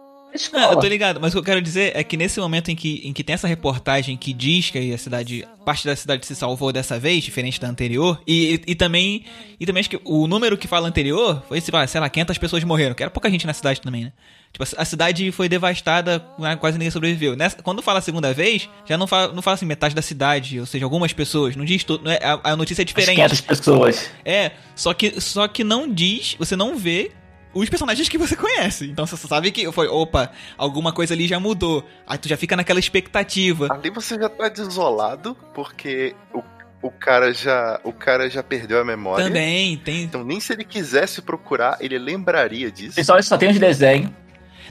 [0.53, 2.77] Não, eu tô ligado, mas o que eu quero dizer é que nesse momento em
[2.77, 6.35] que, em que tem essa reportagem que diz que a cidade, parte da cidade se
[6.35, 9.25] salvou dessa vez, diferente da anterior, e, e, e também,
[9.61, 12.39] e também acho que o número que fala anterior foi, sei lá, sei lá, 500
[12.39, 14.13] pessoas morreram, que era pouca gente na cidade também, né?
[14.53, 17.35] Tipo, a- cidade foi devastada, né, quase ninguém sobreviveu.
[17.37, 20.61] Nessa, quando fala a segunda vez, já não fala, não fala assim metade da cidade,
[20.61, 23.17] ou seja, algumas pessoas, não diz tudo, a, a notícia é diferente.
[23.17, 24.11] 500 pessoas.
[24.25, 27.13] É, só que, só que não diz, você não vê
[27.55, 28.91] os personagens que você conhece.
[28.91, 31.85] Então você sabe que foi, opa, alguma coisa ali já mudou.
[32.07, 33.69] Aí tu já fica naquela expectativa.
[33.73, 36.43] Ali você já tá desolado, porque o,
[36.83, 39.25] o, cara já, o cara já perdeu a memória.
[39.25, 40.05] Também tem.
[40.05, 42.97] Então nem se ele quisesse procurar, ele lembraria disso.
[42.97, 44.11] Pessoal, só tem os desenhos.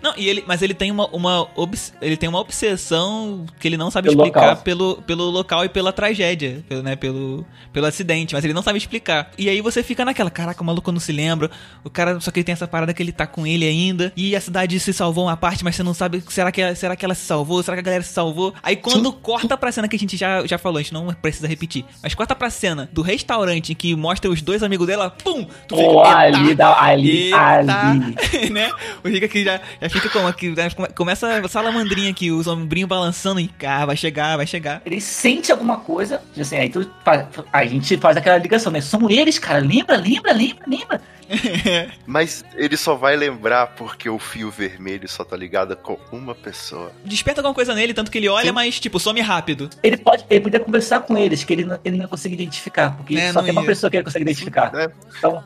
[0.02, 3.78] Não, e ele, mas ele tem uma, uma obs- ele tem uma obsessão que ele
[3.78, 4.64] não sabe Pelo explicar local.
[4.64, 8.78] pelo, pelo local e pela tragédia, pelo, né, pelo, pelo acidente, mas ele não sabe
[8.78, 9.32] explicar.
[9.38, 11.50] E aí você fica naquela, caraca, o maluco não se lembra,
[11.84, 14.36] o cara, só que ele tem essa parada que ele tá com ele ainda, e
[14.36, 17.14] a cidade se salvou uma parte, mas você não sabe, será que, será que ela
[17.16, 18.54] se salvou, será que a galera se salvou?
[18.64, 21.48] Aí quando corta pra cena que a gente já, já falou, a gente não precisa
[21.48, 25.76] repetir, mas corta pra cena do restaurante que mostra os dois amigos dela, pum, tu
[25.76, 28.50] fica, "Eita!" ali, dá- ali, Eita, ali.
[28.52, 28.72] né?
[29.04, 30.70] O Rick aqui já, já fica como aqui, né?
[30.72, 34.82] Come- começa a salamandrinha aqui, os ombrinhos balançando e cá, vai chegar, vai chegar.
[34.86, 38.82] Ele sente alguma coisa, assim, aí tu faz- a gente faz aquela ligação, né?
[38.82, 39.60] São eles, cara.
[39.60, 41.02] Lembra, lembra, lembra, lembra.
[42.06, 46.92] Mas ele só vai lembrar porque o fio vermelho só tá ligado com uma pessoa.
[47.06, 48.52] Desperta alguma coisa nele, tanto que ele olha, Sim.
[48.52, 49.70] mas tipo, some rápido.
[49.82, 53.16] Ele pode, ele podia conversar com eles, que ele não, ele não consegue identificar, porque
[53.16, 53.68] É, só tem uma ia.
[53.68, 54.74] pessoa que ele consegue identificar.
[54.74, 54.90] né?
[55.18, 55.42] Então,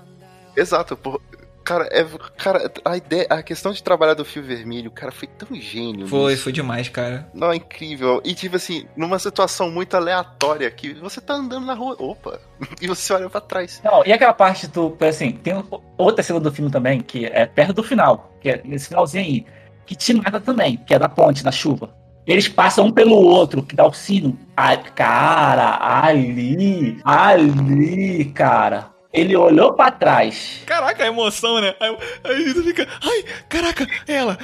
[0.58, 1.22] Exato, por...
[1.66, 2.06] cara, é,
[2.38, 6.08] cara, a ideia, a questão de trabalhar do fio vermelho, cara, foi tão gênio.
[6.08, 6.44] Foi, nisso.
[6.44, 7.28] foi demais, cara.
[7.34, 8.22] Não, é incrível.
[8.24, 12.40] E tipo assim, numa situação muito aleatória que você tá andando na rua, opa,
[12.80, 13.82] e você olha pra trás.
[13.84, 15.54] não, e aquela parte do, assim, tem
[15.98, 19.46] outra cena do filme também, que é perto do final, que é nesse finalzinho aí,
[19.86, 21.90] que te mata também, que é da ponte, na chuva.
[22.28, 24.38] Eles passam um pelo outro, que dá o sino.
[24.58, 28.95] Ai, cara, ali, ali, cara.
[29.16, 30.60] Ele olhou pra trás.
[30.66, 31.74] Caraca, a emoção, né?
[31.80, 34.38] Aí, aí tu fica, ai, caraca, ela.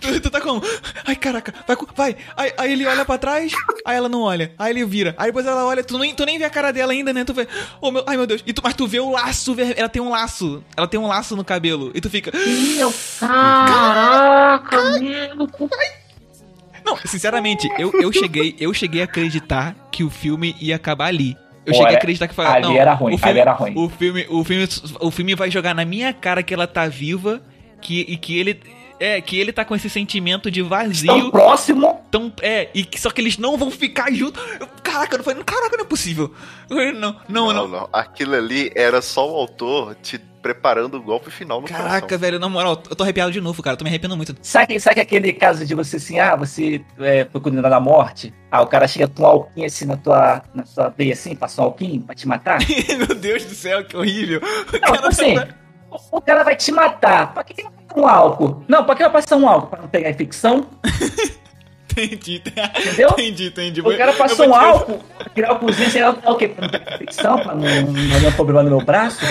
[0.00, 0.62] Tu, tu tá como?
[1.04, 2.16] Ai, caraca, vai, co- vai.
[2.36, 3.52] Aí, aí ele olha pra trás,
[3.84, 4.52] aí ela não olha.
[4.58, 5.14] Aí ele vira.
[5.18, 7.24] Aí depois ela olha, tu nem, tu nem vê a cara dela ainda, né?
[7.24, 7.48] Tu vê,
[7.80, 8.42] oh, meu, ai meu Deus.
[8.46, 10.62] E tu, mas tu vê o laço, ela tem um laço.
[10.76, 11.90] Ela tem um laço no cabelo.
[11.94, 12.30] E tu fica,
[12.76, 15.48] Meu, caraca, meu.
[16.84, 21.34] Não, sinceramente, eu, eu cheguei, eu cheguei a acreditar que o filme ia acabar ali.
[21.66, 23.72] Eu Olha, cheguei a acreditar que ali não, era ruim, o filme, ali era ruim.
[23.76, 24.68] O filme, o filme,
[25.00, 27.42] o filme vai jogar na minha cara que ela tá viva,
[27.80, 28.60] que e que ele
[29.00, 32.00] é, que ele tá com esse sentimento de Tão vazio, próximo.
[32.10, 34.42] tão é, e que só que eles não vão ficar juntos.
[34.82, 36.32] Caraca, eu não falei, caraca, não é possível.
[36.70, 37.52] Eu, Não, não, não.
[37.52, 37.88] Não, não.
[37.92, 42.18] Aquilo ali era só o autor te preparando o golpe final no Caraca, coração.
[42.18, 43.72] velho, na moral, eu tô arrepiado de novo, cara.
[43.72, 44.36] Eu tô me arrependendo muito.
[44.42, 48.30] Sabe, sabe aquele caso de você assim, ah, você é, foi condenado à morte?
[48.50, 51.62] Ah, o cara chega com um alquinho assim na tua, na tua veia assim, passa
[51.62, 52.58] um alquinho pra te matar?
[52.98, 54.42] Meu Deus do céu, que horrível.
[54.82, 55.34] Não, tipo assim,
[55.90, 57.32] o, o cara vai te matar.
[57.32, 58.64] Pra que, que vai passar um álcool?
[58.68, 59.68] Não, pra que vai passar um álcool?
[59.68, 60.66] Pra não pegar infecção?
[61.96, 63.08] Entendi, Entendeu?
[63.10, 63.80] entendi, entendi.
[63.80, 66.48] O cara Eu passou um te- álcool, aquele álcoolzinho, sei lá, é o quê?
[66.48, 67.38] Pra infecção?
[67.38, 69.24] Pra não, não dar problema no meu braço?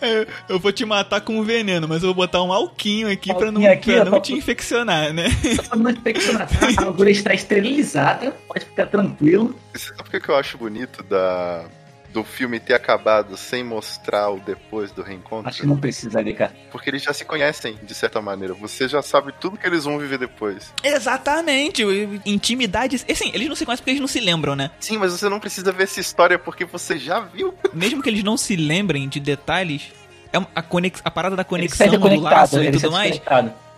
[0.00, 3.50] É, Eu vou te matar com veneno, mas eu vou botar um alquinho aqui pra
[3.52, 5.26] não, Alquinho aqui, pra não pra- te infeccionar, né?
[5.56, 6.48] Só pra não infeccionar.
[6.78, 9.54] A agulha está esterilizada, pode ficar tranquilo.
[9.72, 11.64] Você sabe o que eu acho bonito da,
[12.12, 15.48] do filme ter acabado sem mostrar o depois do reencontro?
[15.48, 16.52] Acho que não precisa ali, cara.
[16.70, 18.54] Porque eles já se conhecem, de certa maneira.
[18.54, 20.72] Você já sabe tudo que eles vão viver depois.
[20.82, 21.82] Exatamente.
[22.26, 22.96] Intimidade.
[23.08, 24.70] Assim, eles não se conhecem porque eles não se lembram, né?
[24.80, 27.54] Sim, mas você não precisa ver essa história porque você já viu.
[27.72, 29.92] Mesmo que eles não se lembrem de detalhes,
[30.32, 33.20] é a, conex, a parada da conexão, do laço e tudo mais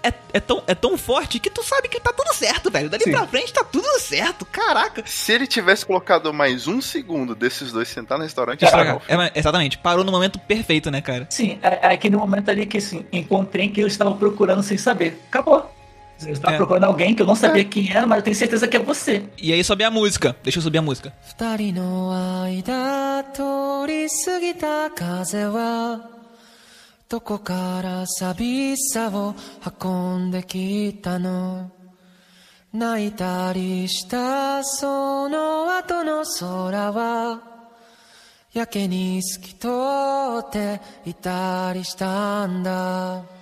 [0.03, 2.89] é, é, tão, é tão forte que tu sabe que tá tudo certo, velho.
[2.89, 3.11] Dali Sim.
[3.11, 4.45] pra frente tá tudo certo.
[4.45, 5.03] Caraca.
[5.05, 8.95] Se ele tivesse colocado mais um segundo desses dois sentar no restaurante, Estragar.
[8.95, 9.23] estragou o filme.
[9.23, 9.77] É, mas- exatamente.
[9.79, 11.27] Parou no momento perfeito, né, cara?
[11.29, 15.21] Sim, é, é aquele momento ali que assim, encontrei que eu estava procurando sem saber.
[15.29, 15.73] Acabou.
[16.17, 16.57] Você tá É.
[16.57, 19.23] procurando alguém que eu não sabia quem era, mas eu tenho certeza que é você.
[19.37, 20.35] E aí sobe a música.
[20.41, 21.13] Deixa eu subir a música.
[21.37, 25.99] 二人の間通り過ぎた風は
[27.12, 29.34] どこから寂しさを
[29.82, 31.70] 運んできたの。
[32.72, 37.42] 泣いたりしたその後の空は
[38.54, 39.68] やけに透き通
[40.40, 43.41] っていたりしたんだ。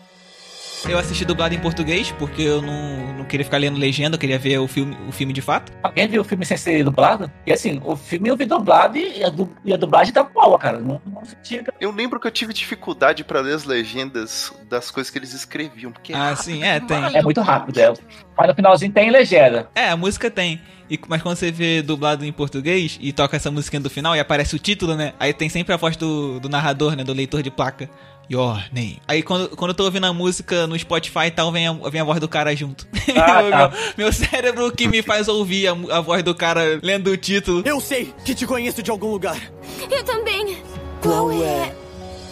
[0.88, 4.38] Eu assisti dublado em português, porque eu não, não queria ficar lendo legenda, eu queria
[4.38, 5.70] ver o filme, o filme de fato.
[5.82, 7.30] Alguém viu o filme sem ser dublado?
[7.46, 10.58] E assim, o filme eu vi dublado e a, du- e a dublagem tá boa,
[10.58, 10.78] cara.
[10.80, 11.62] Não, não sentia.
[11.80, 15.92] Eu lembro que eu tive dificuldade pra ler as legendas das coisas que eles escreviam,
[15.92, 17.16] porque Ah, sim, é, tem.
[17.16, 17.92] É muito rápido, é.
[18.36, 19.68] Mas no finalzinho tem legenda.
[19.74, 20.60] É, a música tem.
[20.88, 24.18] E, mas quando você vê dublado em português e toca essa musiquinha do final e
[24.18, 25.12] aparece o título, né?
[25.20, 27.04] Aí tem sempre a voz do, do narrador, né?
[27.04, 27.88] Do leitor de placa.
[28.30, 29.02] Your name.
[29.08, 32.00] Aí quando, quando eu tô ouvindo a música no Spotify e tal, vem a, vem
[32.00, 32.86] a voz do cara junto.
[33.16, 33.72] Ah, meu, tá.
[33.98, 37.60] meu, cérebro que me faz ouvir a, a voz do cara lendo o título.
[37.66, 39.36] Eu sei que te conheço de algum lugar.
[39.90, 40.62] Eu também.
[41.02, 41.74] Qual é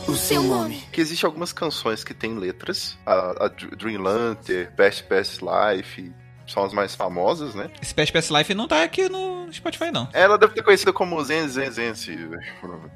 [0.07, 0.81] O seu nome.
[0.93, 2.97] que existe algumas canções que têm letras.
[3.05, 6.13] A, a Dreamlander, Best Best Life,
[6.49, 7.71] são as mais famosas, né?
[7.81, 10.09] Esse Past Past Life não tá aqui no Spotify, não.
[10.13, 11.95] Ela deve ter conhecida como Zen Zen Zen.
[11.95, 12.19] se-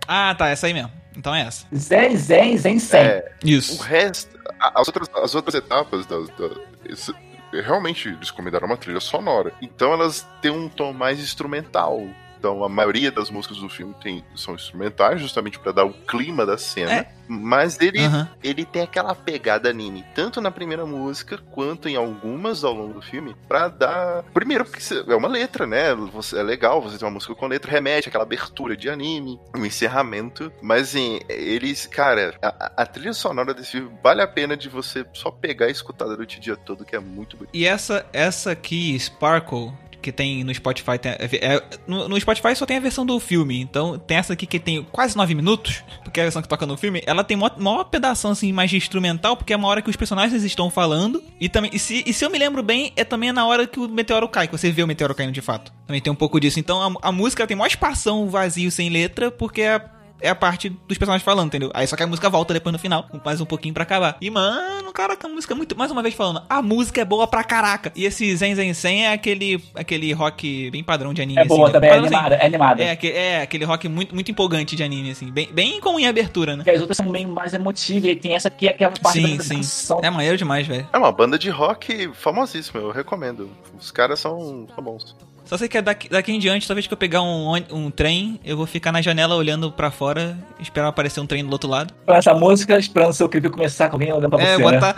[0.08, 0.90] Ah, tá, essa aí mesmo.
[1.16, 1.66] Então é essa.
[1.74, 3.00] Zen, zen, zen, zen.
[3.00, 3.82] É, o Isso.
[3.82, 7.14] resto, a- as outras, as outras etapas da, da- esse-
[7.52, 9.52] realmente eles combinaram uma trilha sonora.
[9.60, 12.02] Então elas têm um tom mais instrumental.
[12.42, 16.44] Então a maioria das músicas do filme tem, são instrumentais, justamente para dar o clima
[16.44, 16.92] da cena.
[16.92, 17.12] É.
[17.28, 18.28] Mas ele, Aham.
[18.42, 23.00] ele tem aquela pegada anime, tanto na primeira música quanto em algumas ao longo do
[23.00, 24.24] filme, pra dar.
[24.34, 25.94] Primeiro, porque é uma letra, né?
[25.94, 29.64] Você, é legal você ter uma música com letra, remete àquela abertura de anime, um
[29.64, 30.52] encerramento.
[30.60, 34.68] Mas assim, eles, cara, a, a- a trilha sonora desse filme vale a pena de
[34.68, 37.54] você só pegar e escutar durante o dia todo, que é muito bonito.
[37.54, 39.72] E essa, essa aqui, Sparkle,
[40.02, 40.98] que tem no Spotify.
[40.98, 43.60] tem- é- é- no, no Spotify só tem a versão do filme.
[43.60, 46.66] Então tem essa aqui que tem quase 9 minutos, porque é a versão que toca
[46.66, 47.02] no filme.
[47.06, 49.96] Ela tem maior, maior pedação assim, mais de instrumental, porque é uma hora que os
[49.96, 51.22] personagens estão falando.
[51.40, 51.70] E também.
[51.72, 54.28] E se, e se eu me lembro bem, é também na hora que o meteoro
[54.28, 55.72] cai, que você vê o meteoro caindo de fato.
[55.86, 56.58] Também tem um pouco disso.
[56.58, 59.80] Então a, a música tem maior espação vazio sem letra, porque é.
[60.22, 61.70] É a parte dos personagens falando, entendeu?
[61.74, 64.16] Aí só que a música volta depois no final, com mais um pouquinho pra acabar.
[64.20, 65.76] E, mano, caraca, a música é muito.
[65.76, 67.92] Mais uma vez falando, a música é boa pra caraca.
[67.96, 71.40] E esse Zen Zen Zen é aquele, aquele rock bem padrão de anime.
[71.40, 72.14] É boa assim, também, é Padrão, assim.
[72.14, 72.82] animada, é animada.
[72.82, 75.30] É, aquele, é, aquele rock muito, muito empolgante de anime, assim.
[75.30, 76.58] Bem, bem como em abertura, né?
[76.58, 79.42] Porque as outras são bem mais emotivas e tem essa aqui, aquela parte Sim, da
[79.42, 79.60] sim.
[80.02, 80.88] É maneiro demais, velho.
[80.92, 83.50] É uma banda de rock famosíssima, eu recomendo.
[83.78, 85.16] Os caras são, são bons.
[85.52, 88.40] Só sei que é daqui, daqui em diante, talvez que eu pegar um, um trem,
[88.42, 91.92] eu vou ficar na janela olhando pra fora, esperar aparecer um trem do outro lado.
[92.06, 94.70] Com essa música, esperando o seu clipe começar com alguém olhando pra É, você, né?
[94.80, 94.96] botar.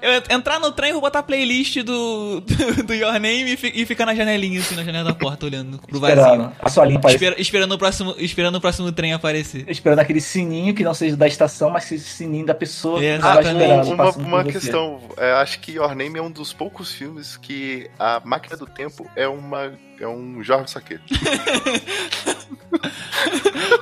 [0.00, 3.56] Eu ent- entrar no trem, vou botar a playlist do, do, do Your Name e,
[3.56, 6.20] fi- e ficar na janelinha, assim, na janela da porta, olhando pro vazio.
[6.20, 7.00] Esperando a sua linha.
[7.08, 9.64] Espera- esperando, o próximo, esperando o próximo trem aparecer.
[9.68, 13.06] Esperando aquele sininho que não seja da estação, mas seja o sininho da pessoa que
[13.06, 13.88] Exatamente.
[13.92, 18.22] uma uma questão, é, acho que Your Name é um dos poucos filmes que a
[18.24, 21.00] máquina do tempo é uma é um Jorge Saquet.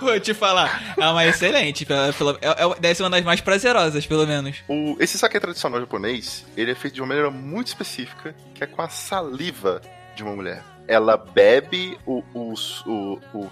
[0.01, 1.85] Vou te falar, é uma excelente.
[1.85, 4.59] Pela, pela, é, é- deve ser uma das mais prazerosas, pelo menos.
[4.69, 8.67] O, esse saque tradicional japonês, ele é feito de uma maneira muito específica, que é
[8.67, 9.81] com a saliva
[10.15, 10.63] de uma mulher.
[10.87, 12.55] Ela bebe o, o,
[12.87, 13.51] o, o,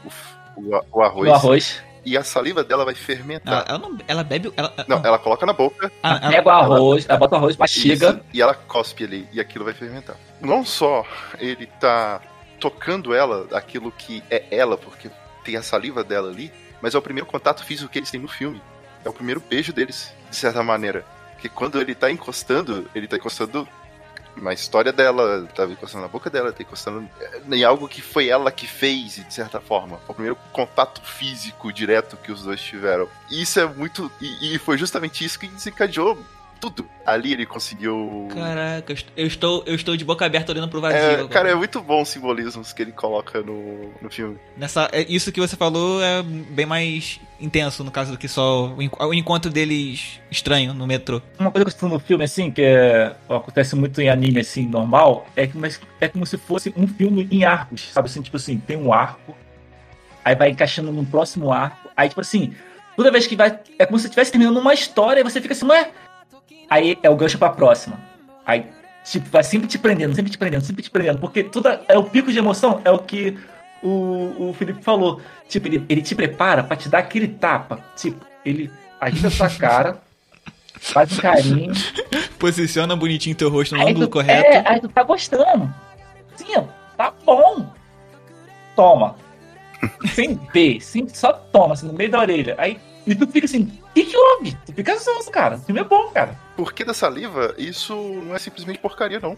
[0.57, 1.83] o, o arroz, No arroz.
[2.05, 3.55] e a saliva dela vai fermentar.
[3.55, 3.99] Ela, ela não.
[4.07, 4.53] Ela bebe.
[4.57, 7.57] Ela, Não, ela coloca na boca ah, ela- Pega o arroz, ela bota o arroz,
[7.57, 8.11] mastiga.
[8.11, 10.17] Isso, e ela cospe ali, e aquilo vai fermentar.
[10.41, 11.05] Não só
[11.39, 12.21] ele tá
[12.63, 15.11] tocando ela, aquilo que é ela, porque
[15.43, 18.29] tem a saliva dela ali, mas é o primeiro contato físico que eles têm no
[18.29, 18.63] filme.
[19.05, 21.05] É o primeiro beijo deles, de certa maneira.
[21.41, 23.67] Que quando ele tá encostando, ele tá encostando
[24.37, 27.09] na história dela, tá encostando na boca dela, tá encostando
[27.51, 29.99] em algo que foi ela que fez, de certa forma.
[29.99, 33.09] Foi o primeiro contato físico direto que os dois tiveram.
[33.29, 34.09] E isso é muito.
[34.21, 36.17] E, e foi justamente isso que desencadeou
[36.63, 36.89] tudo.
[37.05, 38.29] Ali ele conseguiu.
[38.33, 40.97] Caraca, eu est- eu estou, eu estou de boca aberta olhando pro vazio.
[40.99, 41.29] É, agora.
[41.29, 44.39] cara, é muito bom os simbolismos que ele coloca no, no filme.
[44.57, 48.67] Nessa, é, isso que você falou é bem mais intenso, no caso do que só
[48.69, 51.21] o, o encontro deles estranho no metrô.
[51.41, 55.27] Uma coisa que eu no filme, assim, que é- acontece muito em anime, assim, normal,
[55.35, 58.07] é, que, mas é como se fosse um filme em arcos, sabe?
[58.07, 59.37] Assim, tipo assim, tem um arco,
[60.25, 62.55] aí vai encaixando num próximo arco, aí, tipo assim,
[62.97, 63.59] toda vez que vai.
[63.77, 65.91] É como se estivesse terminando uma história e você fica assim, ué?
[66.73, 68.01] Aí é o gancho pra próxima.
[68.47, 68.65] Aí,
[69.05, 72.05] tipo, vai sempre te prendendo, sempre te prendendo, sempre te prendendo, porque tudo é o
[72.05, 73.39] pico de emoção, é o que
[73.83, 75.21] o, o Felipe falou.
[75.47, 77.79] Tipo, ele, ele te prepara pra te dar aquele tapa.
[77.95, 79.99] Tipo, ele agita a sua cara,
[80.81, 81.73] faz um carinho,
[82.39, 84.47] Posiciona bonitinho teu rosto no Aí ângulo tu, correto.
[84.47, 85.73] É, aí tu tá gostando.
[86.37, 86.55] Sim,
[86.97, 87.71] tá bom.
[88.75, 89.15] Toma.
[90.15, 92.55] Sem B, sem, só toma, assim, no meio da orelha.
[92.57, 94.57] Aí e tu fica assim, o que que houve?
[94.67, 95.57] Tu fica ansioso, cara.
[95.57, 96.39] O filme é bom, cara.
[96.57, 97.55] Por que da saliva?
[97.59, 99.37] Isso não é simplesmente porcaria, não.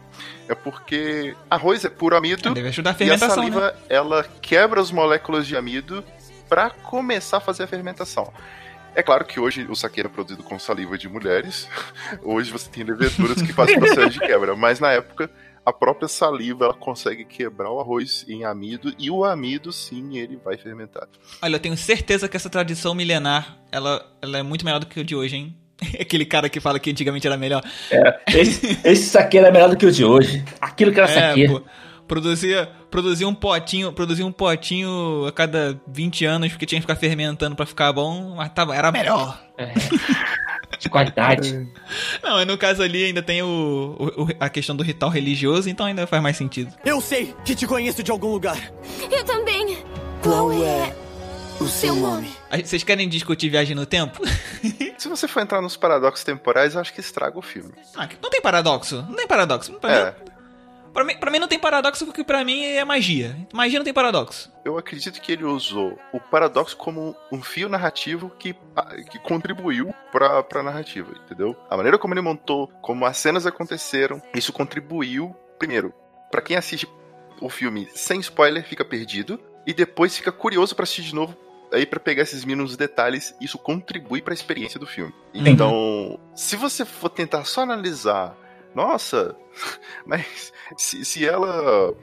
[0.48, 2.52] É porque arroz é puro amido.
[2.52, 3.78] Deve ajudar a E a fermentação, saliva, né?
[3.88, 6.04] ela quebra as moléculas de amido
[6.48, 8.32] para começar a fazer a fermentação.
[8.94, 11.68] É claro que hoje o saqueiro é produzido com saliva de mulheres.
[12.22, 15.28] Hoje você tem leveduras que fazem processo de quebra, mas na época
[15.64, 20.38] a própria saliva ela consegue quebrar o arroz em amido e o amido sim ele
[20.44, 21.08] vai fermentar.
[21.40, 25.00] Olha, eu tenho certeza que essa tradição milenar, ela, ela é muito melhor do que
[25.00, 25.56] o de hoje, hein?
[26.00, 27.62] Aquele cara que fala que antigamente era melhor.
[27.90, 30.44] É, esse, esse saqueiro é melhor do que o de hoje.
[30.60, 31.60] Aquilo que era É, saqueiro.
[31.60, 31.66] pô,
[32.06, 36.96] produzia, produzia um potinho, produzia um potinho a cada 20 anos porque tinha que ficar
[36.96, 39.42] fermentando pra ficar bom, mas tava, era melhor.
[39.58, 39.72] É.
[40.84, 41.66] De qualidade.
[42.22, 45.86] Não, e no caso ali ainda tem o, o- a questão do ritual religioso, então
[45.86, 46.72] ainda faz mais sentido.
[46.84, 48.58] Eu sei que te conheço de algum lugar.
[49.10, 49.78] Eu também.
[50.22, 50.94] Qual é
[51.60, 52.28] o seu nome?
[52.64, 54.20] Vocês querem discutir viagem no tempo?
[54.98, 57.72] Se você for entrar nos paradoxos temporais, eu acho que estraga o filme.
[57.96, 59.04] Ah, não tem paradoxo.
[59.08, 59.72] Não tem paradoxo.
[59.74, 60.12] Pra, É, mim,
[60.94, 63.36] pra, mim, pra mim não tem paradoxo porque pra mim é magia.
[63.52, 64.50] Magia não tem paradoxo.
[64.64, 68.54] eu acredito que ele usou o paradoxo como um fio narrativo que,
[69.10, 71.56] que contribuiu pra, pra narrativa, entendeu?
[71.68, 75.92] A maneira como ele montou, como as cenas aconteceram, isso contribuiu, primeiro,
[76.30, 76.88] pra quem assiste
[77.40, 81.36] o filme sem spoiler, fica perdido, e depois fica curioso pra assistir de novo,
[81.72, 85.12] aí pra pegar esses mínimos detalhes, isso contribui pra experiência do filme.
[85.32, 88.36] Então, se você for tentar só analisar,
[88.74, 89.34] nossa,
[90.06, 91.94] mas se, se ela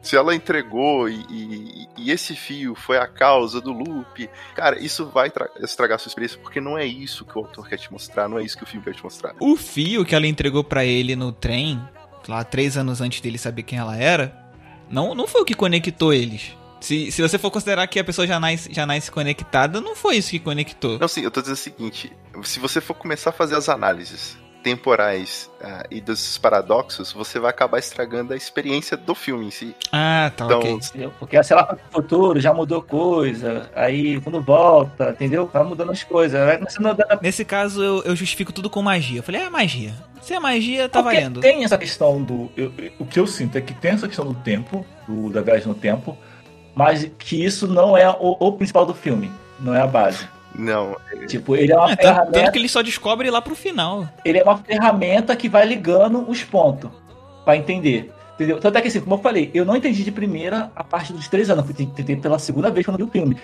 [0.00, 5.06] se ela entregou e, e- e esse fio foi a causa do loop, cara, isso
[5.06, 8.28] vai tra- estragar sua experiência, porque não é isso que o autor quer te mostrar,
[8.28, 9.34] não é isso que o filme quer te mostrar.
[9.40, 11.82] O fio que ela entregou pra ele no trem,
[12.28, 14.34] lá três anos antes dele saber quem ela era,
[14.88, 16.56] não, não foi o que conectou eles.
[16.80, 20.16] Se, se você for considerar que a pessoa já nasce, já nasce conectada, não foi
[20.16, 20.96] isso que conectou.
[21.00, 22.12] Não, sim, eu tô dizendo o seguinte:
[22.44, 24.38] se você for começar a fazer as análises
[24.68, 29.74] temporais ah, e dos paradoxos, você vai acabar estragando a experiência do filme em si.
[29.92, 30.72] Ah, tá, Então, ok.
[30.72, 31.12] Entendeu?
[31.18, 33.70] Porque se ela vai pro futuro, já mudou coisa.
[33.74, 35.48] Aí quando volta, entendeu?
[35.52, 36.38] Vai mudando as coisas.
[36.44, 37.18] Vai começando a dar.
[37.22, 39.20] Nesse caso, eu, eu justifico tudo com magia.
[39.20, 39.94] Eu falei, é magia.
[40.20, 41.40] Se é magia, tá Porque valendo.
[41.40, 42.50] Tem essa questão do.
[42.56, 45.66] eu- o que eu sinto é que tem essa questão do tempo, do, da viagem
[45.68, 46.16] no tempo,
[46.74, 49.30] mas que isso não é o, o principal do filme.
[49.58, 50.28] Não é a base.
[50.58, 52.32] Não, Tipo, ele é uma É, ferramenta.
[52.32, 54.08] tanto que ele só descobre lá pro final.
[54.24, 56.90] ele é uma ferramenta que vai ligando os pontos
[57.44, 58.10] pra entender.
[58.34, 58.58] Entendeu?
[58.60, 61.26] Tanto é que assim, como eu falei, eu não entendi de primeira a parte dos
[61.28, 63.36] três anos, eu fui entender pela segunda vez quando eu vi o filme.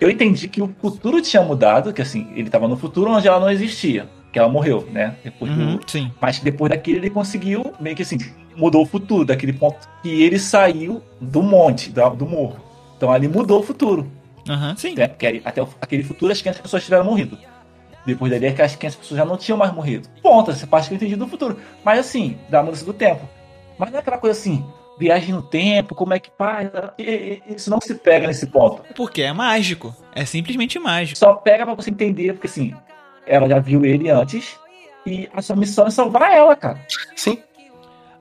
[0.00, 3.38] Eu entendi que o futuro tinha mudado, que assim, ele tava no futuro onde ela
[3.38, 5.14] não existia, que ela morreu, né?
[5.22, 6.10] Depois do- Uhum, sim.
[6.20, 8.18] Mas depois daquele ele conseguiu, meio que assim,
[8.56, 12.56] mudou o futuro, daquele ponto que ele saiu do monte, do morro.
[12.96, 14.10] Então ali mudou o futuro.
[14.50, 14.94] Aham, sim.
[14.96, 15.06] Né?
[15.06, 17.38] Porque aí, até aquele futuro as 500 pessoas tiveram morrido.
[18.04, 20.08] Depois dali é que as 500 pessoas já não tinham mais morrido.
[20.20, 21.58] Ponto, essa parte que eu entendi do futuro.
[21.84, 23.28] Mas assim, da mudança do tempo.
[23.78, 24.66] Mas não é aquela coisa assim,
[24.98, 26.68] viagem no tempo, como é que faz.
[27.46, 28.82] Isso não se pega nesse ponto.
[28.94, 29.94] Porque é mágico.
[30.14, 31.18] É simplesmente mágico.
[31.18, 32.74] Só pega pra você entender, porque assim,
[33.26, 34.58] ela já viu ele antes.
[35.06, 36.84] E a sua missão é salvar ela, cara.
[37.16, 37.38] sim,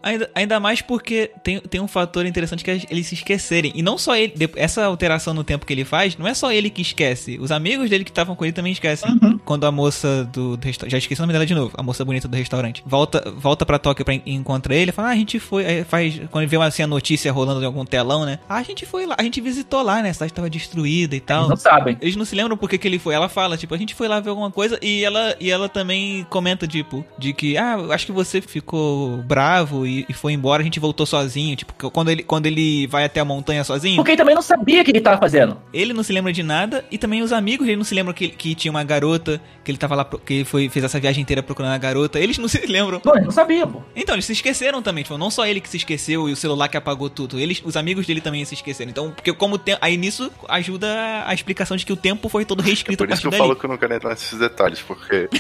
[0.02, 3.72] Ainda, ainda mais porque tem, tem um fator interessante que é eles se esquecerem.
[3.76, 4.34] E não só ele.
[4.56, 7.38] Essa alteração no tempo que ele faz, não é só ele que esquece.
[7.40, 9.12] Os amigos dele que estavam com ele também esquecem.
[9.22, 9.38] Uhum.
[9.40, 10.92] Quando a moça do, do restaurante.
[10.92, 11.74] Já esqueci o nome dela de novo.
[11.78, 12.84] A moça bonita do restaurante.
[12.86, 14.92] Volta, volta pra Tóquio pra en- encontrar ele.
[14.92, 15.66] Fala, ah, a gente foi.
[15.66, 16.20] Aí faz.
[16.32, 18.40] Quando vê assim, a notícia rolando em algum telão, né?
[18.48, 19.16] Ah, a gente foi lá.
[19.18, 20.10] A gente visitou lá, né?
[20.10, 21.42] A cidade tava destruída e tal.
[21.42, 21.98] Eles não sabem.
[22.02, 23.14] Eles não se lembram porque que ele foi.
[23.16, 26.26] Ela fala, tipo, a gente foi lá ver alguma coisa e ela, e ela também
[26.30, 30.62] comenta, tipo, de que, ah, eu acho que você ficou bravo e, e foi embora,
[30.62, 31.56] a gente voltou sozinho.
[31.56, 34.82] Tipo, quando ele, quando ele vai até a montanha sozinho, Porque ele também não sabia
[34.82, 35.58] o que ele tava fazendo.
[35.74, 38.30] ele não se lembra de nada e também os amigos dele não se lembram que,
[38.30, 41.42] que tinha uma garota, que ele tava lá, que ele foi, fez essa viagem inteira
[41.44, 42.20] procurando a garota.
[42.20, 43.02] Eles não se lembram.
[43.04, 43.82] Não, ele não sabia, pô.
[43.96, 46.68] Então, eles se esqueceram também, tipo, não só ele que se esqueceu e o celular
[46.68, 48.90] que apagou tudo, eles, os amigos dele também se esqueceram.
[48.92, 50.88] Então, porque como tem, aí nisso ajuda
[51.26, 53.42] a explicação de que o tempo foi todo reescrito por a isso que eu dali.
[53.44, 55.30] falo que eu não quero entrar nesses detalhes, porque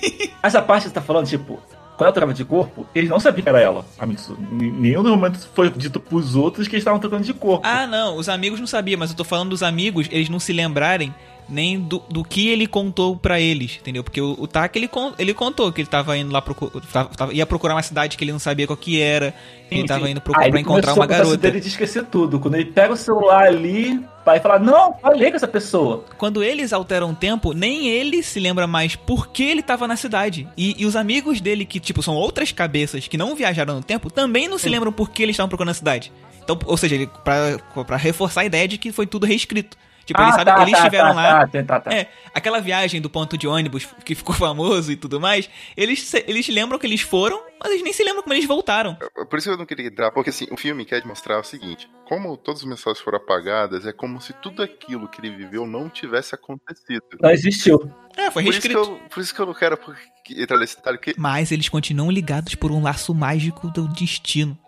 [0.42, 1.60] Essa parte que você tá falando, tipo,
[2.00, 3.84] quando ela trocava de corpo, eles não sabiam que era ela.
[3.98, 4.34] A Mitsu.
[4.52, 7.66] Em nenhum momento foi dito pros outros que eles estavam trocando de corpo.
[7.66, 10.50] Ah, não, os amigos não sabiam, mas eu tô falando dos amigos, eles não se
[10.50, 11.14] lembrarem
[11.50, 14.02] nem do, do que ele contou pra eles, entendeu?
[14.04, 16.70] Porque o, o Tak, ele, con- ele contou que ele tava indo lá procu-
[17.16, 19.34] tava- ia procurar uma cidade que ele não sabia qual que era,
[19.70, 21.36] ele tava indo procurar Aí pra encontrar uma garota.
[21.36, 22.38] dele de esquecer tudo.
[22.40, 26.04] Quando ele pega o celular ali, vai falar, não, falei com essa pessoa.
[26.16, 29.96] Quando eles alteram o tempo, nem ele se lembra mais por que ele tava na
[29.96, 30.48] cidade.
[30.56, 34.10] E, e os amigos dele, que, tipo, são outras cabeças que não viajaram no tempo,
[34.10, 36.12] também não se lembram por que eles estavam procurando a cidade.
[36.42, 39.76] Então, ou seja, ele, pra, pra reforçar a ideia de que foi tudo reescrito.
[40.10, 41.42] Tipo, eles, sabem, eles estiveram lá.
[41.42, 41.92] Ah, Tá, tá, tá.
[41.94, 46.24] É, aquela viagem do ponto de ônibus que ficou famoso e tudo mais, eles, se-
[46.26, 48.96] eles lembram que eles foram, mas eles nem se lembram como eles voltaram.
[49.28, 51.88] Por isso que eu não queria entrar, porque assim, o filme quer mostrar o seguinte:
[52.08, 55.88] como todas as mensagens foram apagadas, é como se tudo aquilo que ele viveu não
[55.88, 57.02] tivesse acontecido.
[57.20, 57.78] Não existiu.
[58.16, 59.00] É, foi Por isso, que reescrito.
[59.02, 60.02] eu, por isso que eu não quero porque-
[60.42, 64.58] entrar nesse detalhe, porque Mas eles continuam ligados por um laço mágico do destino.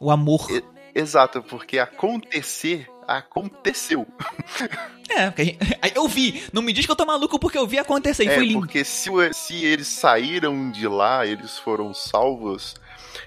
[0.00, 0.46] O amor.
[0.94, 4.06] Exato, porque acontecer aconteceu.
[5.08, 5.32] É,
[5.94, 6.42] eu vi.
[6.52, 8.58] Não me diz que eu tô maluco porque eu vi acontecer e é, foi lindo.
[8.58, 12.74] porque se, se eles saíram de lá, eles foram salvos,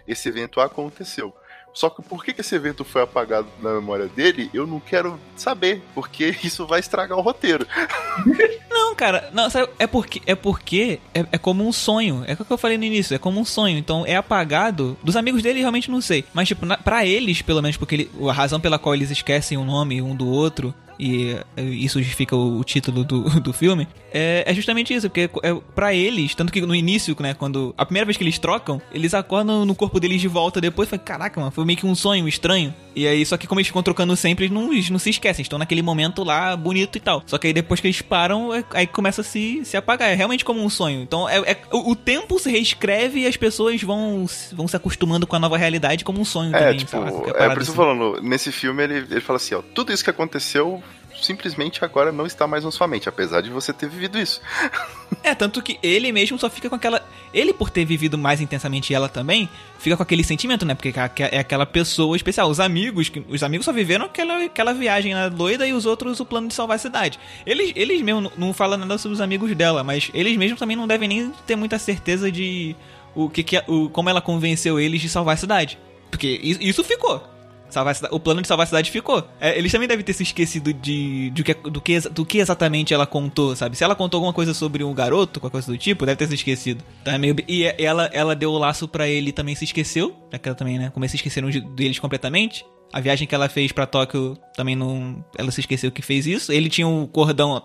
[0.05, 1.33] esse evento aconteceu.
[1.79, 5.81] Só que por que, esse evento foi apagado na memória dele, eu não quero saber,
[5.95, 7.65] porque isso vai estragar o roteiro.
[8.69, 12.23] Não, cara, não, sabe, é porque é porque é, é como um sonho.
[12.27, 13.77] É o que eu falei no início, é como um sonho.
[13.77, 14.97] Então é apagado.
[15.03, 18.11] Dos amigos dele realmente não sei, mas tipo, na, para eles, pelo menos porque ele-
[18.27, 21.35] a razão pela qual eles esquecem o nome um do outro e
[21.71, 26.35] isso justifica o, título do, do filme, é, é justamente isso, porque é para eles,
[26.35, 29.73] tanto que no início, né, quando a primeira vez que eles trocam, eles acordam no
[29.75, 32.73] corpo deles de volta depois, foi caraca, mano, foi meio que um sonho estranho.
[32.95, 35.41] E aí só que como eles ficam trocando sempre, eles não, eles não se esquecem,
[35.43, 37.23] estão naquele momento lá bonito e tal.
[37.25, 40.15] Só que aí depois que eles param, é- aí começa a se, se apagar, é
[40.15, 41.01] realmente como um sonho.
[41.01, 45.25] Então é, é- o, o tempo se reescreve e as pessoas vão, vão se acostumando
[45.25, 47.37] com a nova realidade como um sonho É, também, tipo, lá, é por isso que
[47.39, 47.73] eu assim.
[47.73, 50.83] falando, nesse filme ele, ele fala assim, ó, tudo isso que aconteceu
[51.23, 54.41] simplesmente agora não está mais na sua mente, apesar de você ter vivido isso.
[55.21, 57.05] É, tanto que ele mesmo só fica com aquela.
[57.33, 60.73] Ele, por ter vivido mais intensamente ela também, fica com aquele sentimento, né?
[60.73, 60.93] Porque
[61.29, 62.49] é aquela pessoa especial.
[62.49, 66.25] Os amigos, os amigos só viveram aquela, aquela viagem na doida e os outros o
[66.25, 67.19] plano de salvar a cidade.
[67.45, 70.87] Eles, eles mesmo não- falam nada sobre os amigos dela, mas eles mesmos também não
[70.87, 72.73] devem nem ter muita certeza de
[73.13, 75.77] o que, que o, como ela convenceu eles de salvar a cidade.
[76.09, 77.21] Porque isso ficou.
[77.69, 79.23] Salvar a cida- o plano de salvar a cidade ficou.
[79.39, 82.93] É, eles também devem ter se esquecido de, de que- do, que, do que exatamente
[82.93, 83.75] ela contou, sabe?
[83.77, 86.35] Se ela contou alguma coisa sobre um garoto, qualquer coisa do tipo, deve ter se
[86.35, 86.83] esquecido.
[87.01, 87.35] Então é meio...
[87.47, 90.15] E é- ela, ela deu o laço pra ele e também se esqueceu.
[90.31, 90.89] É que ela também, né?
[90.93, 92.65] Como eles se esqueceram de- deles completamente.
[92.91, 95.23] A viagem que ela fez pra Tóquio também não.
[95.37, 96.51] Ela se esqueceu que fez isso.
[96.51, 97.61] Ele tinha um cordão.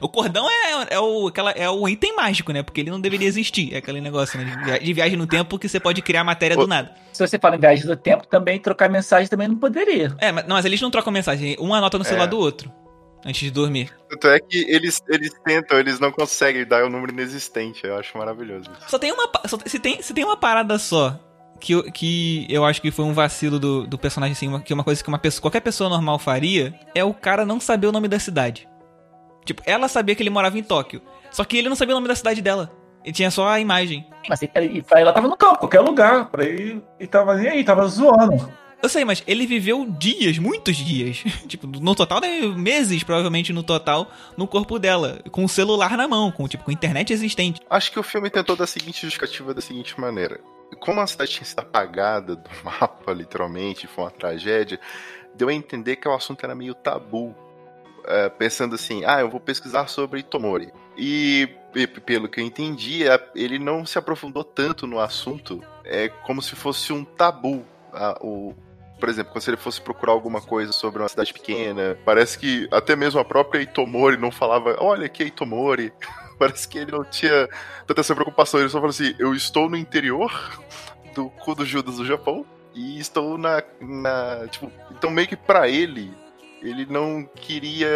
[0.00, 2.62] O cordão é, é, o, aquela, é o item mágico, né?
[2.62, 3.74] Porque ele não deveria existir.
[3.74, 4.44] É aquele negócio, né?
[4.44, 6.94] De via- De viagem no tempo que você pode criar matéria do nada.
[7.12, 10.14] Se você fala em viagem do tempo, também trocar mensagem também não poderia.
[10.18, 11.56] É, mas, não, mas eles não trocam mensagem.
[11.58, 12.28] Um anota no celular É.
[12.28, 12.72] do outro.
[13.24, 13.90] Antes de dormir.
[14.08, 18.16] Tanto é que eles, eles tentam, eles não conseguem dar o número inexistente, eu acho
[18.16, 18.70] maravilhoso.
[18.86, 19.28] Só tem uma.
[19.46, 21.18] Só, se, tem, se tem uma parada só.
[21.58, 24.72] Que, eu- que eu acho que foi um vacilo do, do personagem, assim, uma, que
[24.72, 27.86] é uma coisa que uma pessoa, qualquer pessoa normal faria, é o cara não saber
[27.86, 28.68] o nome da cidade.
[29.46, 31.00] Tipo, ela sabia que ele morava em Tóquio.
[31.30, 32.70] Só que ele não sabia o nome da cidade dela.
[33.04, 34.04] Ele tinha só a imagem.
[34.28, 36.28] Mas ele, ela tava no campo, qualquer lugar.
[36.28, 38.52] Pra ele, ele tava nem aí, tava zoando.
[38.82, 41.18] Eu sei, mas ele viveu dias, muitos dias.
[41.46, 45.20] tipo, no total, né, meses, provavelmente, no total, no corpo dela.
[45.30, 47.60] Com o celular na mão, com, tipo, com internet existente.
[47.70, 50.40] Acho que o filme tentou dar a seguinte justificativa da seguinte maneira.
[50.80, 54.80] Como a cidade tinha sido apagada do mapa, literalmente, foi uma tragédia,
[55.34, 57.34] deu a entender que o assunto era meio tabu.
[58.06, 60.72] É, pensando assim, ah, eu vou pesquisar sobre Itomori.
[60.96, 66.08] E, e pelo que eu entendi, é, ele não se aprofundou tanto no assunto, é
[66.08, 67.64] como se fosse um tabu.
[68.20, 68.54] o,
[68.98, 72.96] por exemplo, quando ele fosse procurar alguma coisa sobre uma cidade pequena, parece que até
[72.96, 75.92] mesmo a própria Itomori não falava, olha aqui é Itomori.
[76.38, 77.48] Parece que ele não tinha
[77.86, 78.60] tanta essa preocupação.
[78.60, 80.30] Ele só falou assim: eu estou no interior
[81.14, 83.62] do cu do Judas do Japão e estou na.
[83.80, 86.12] na tipo, então meio que pra ele.
[86.68, 87.88] Ele não queria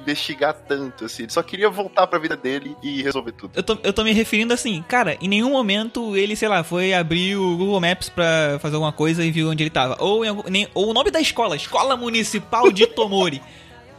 [0.00, 1.24] investigar tanto, assim.
[1.24, 3.52] Ele só queria voltar pra vida dele e resolver tudo.
[3.54, 6.92] Eu tô, eu tô me referindo assim, cara, em nenhum momento ele, sei lá, foi
[6.94, 9.96] abrir o Google Maps pra fazer alguma coisa e viu onde ele tava.
[10.00, 13.40] Ou, algum- nem, ou o nome da escola, Escola Municipal de Tomori.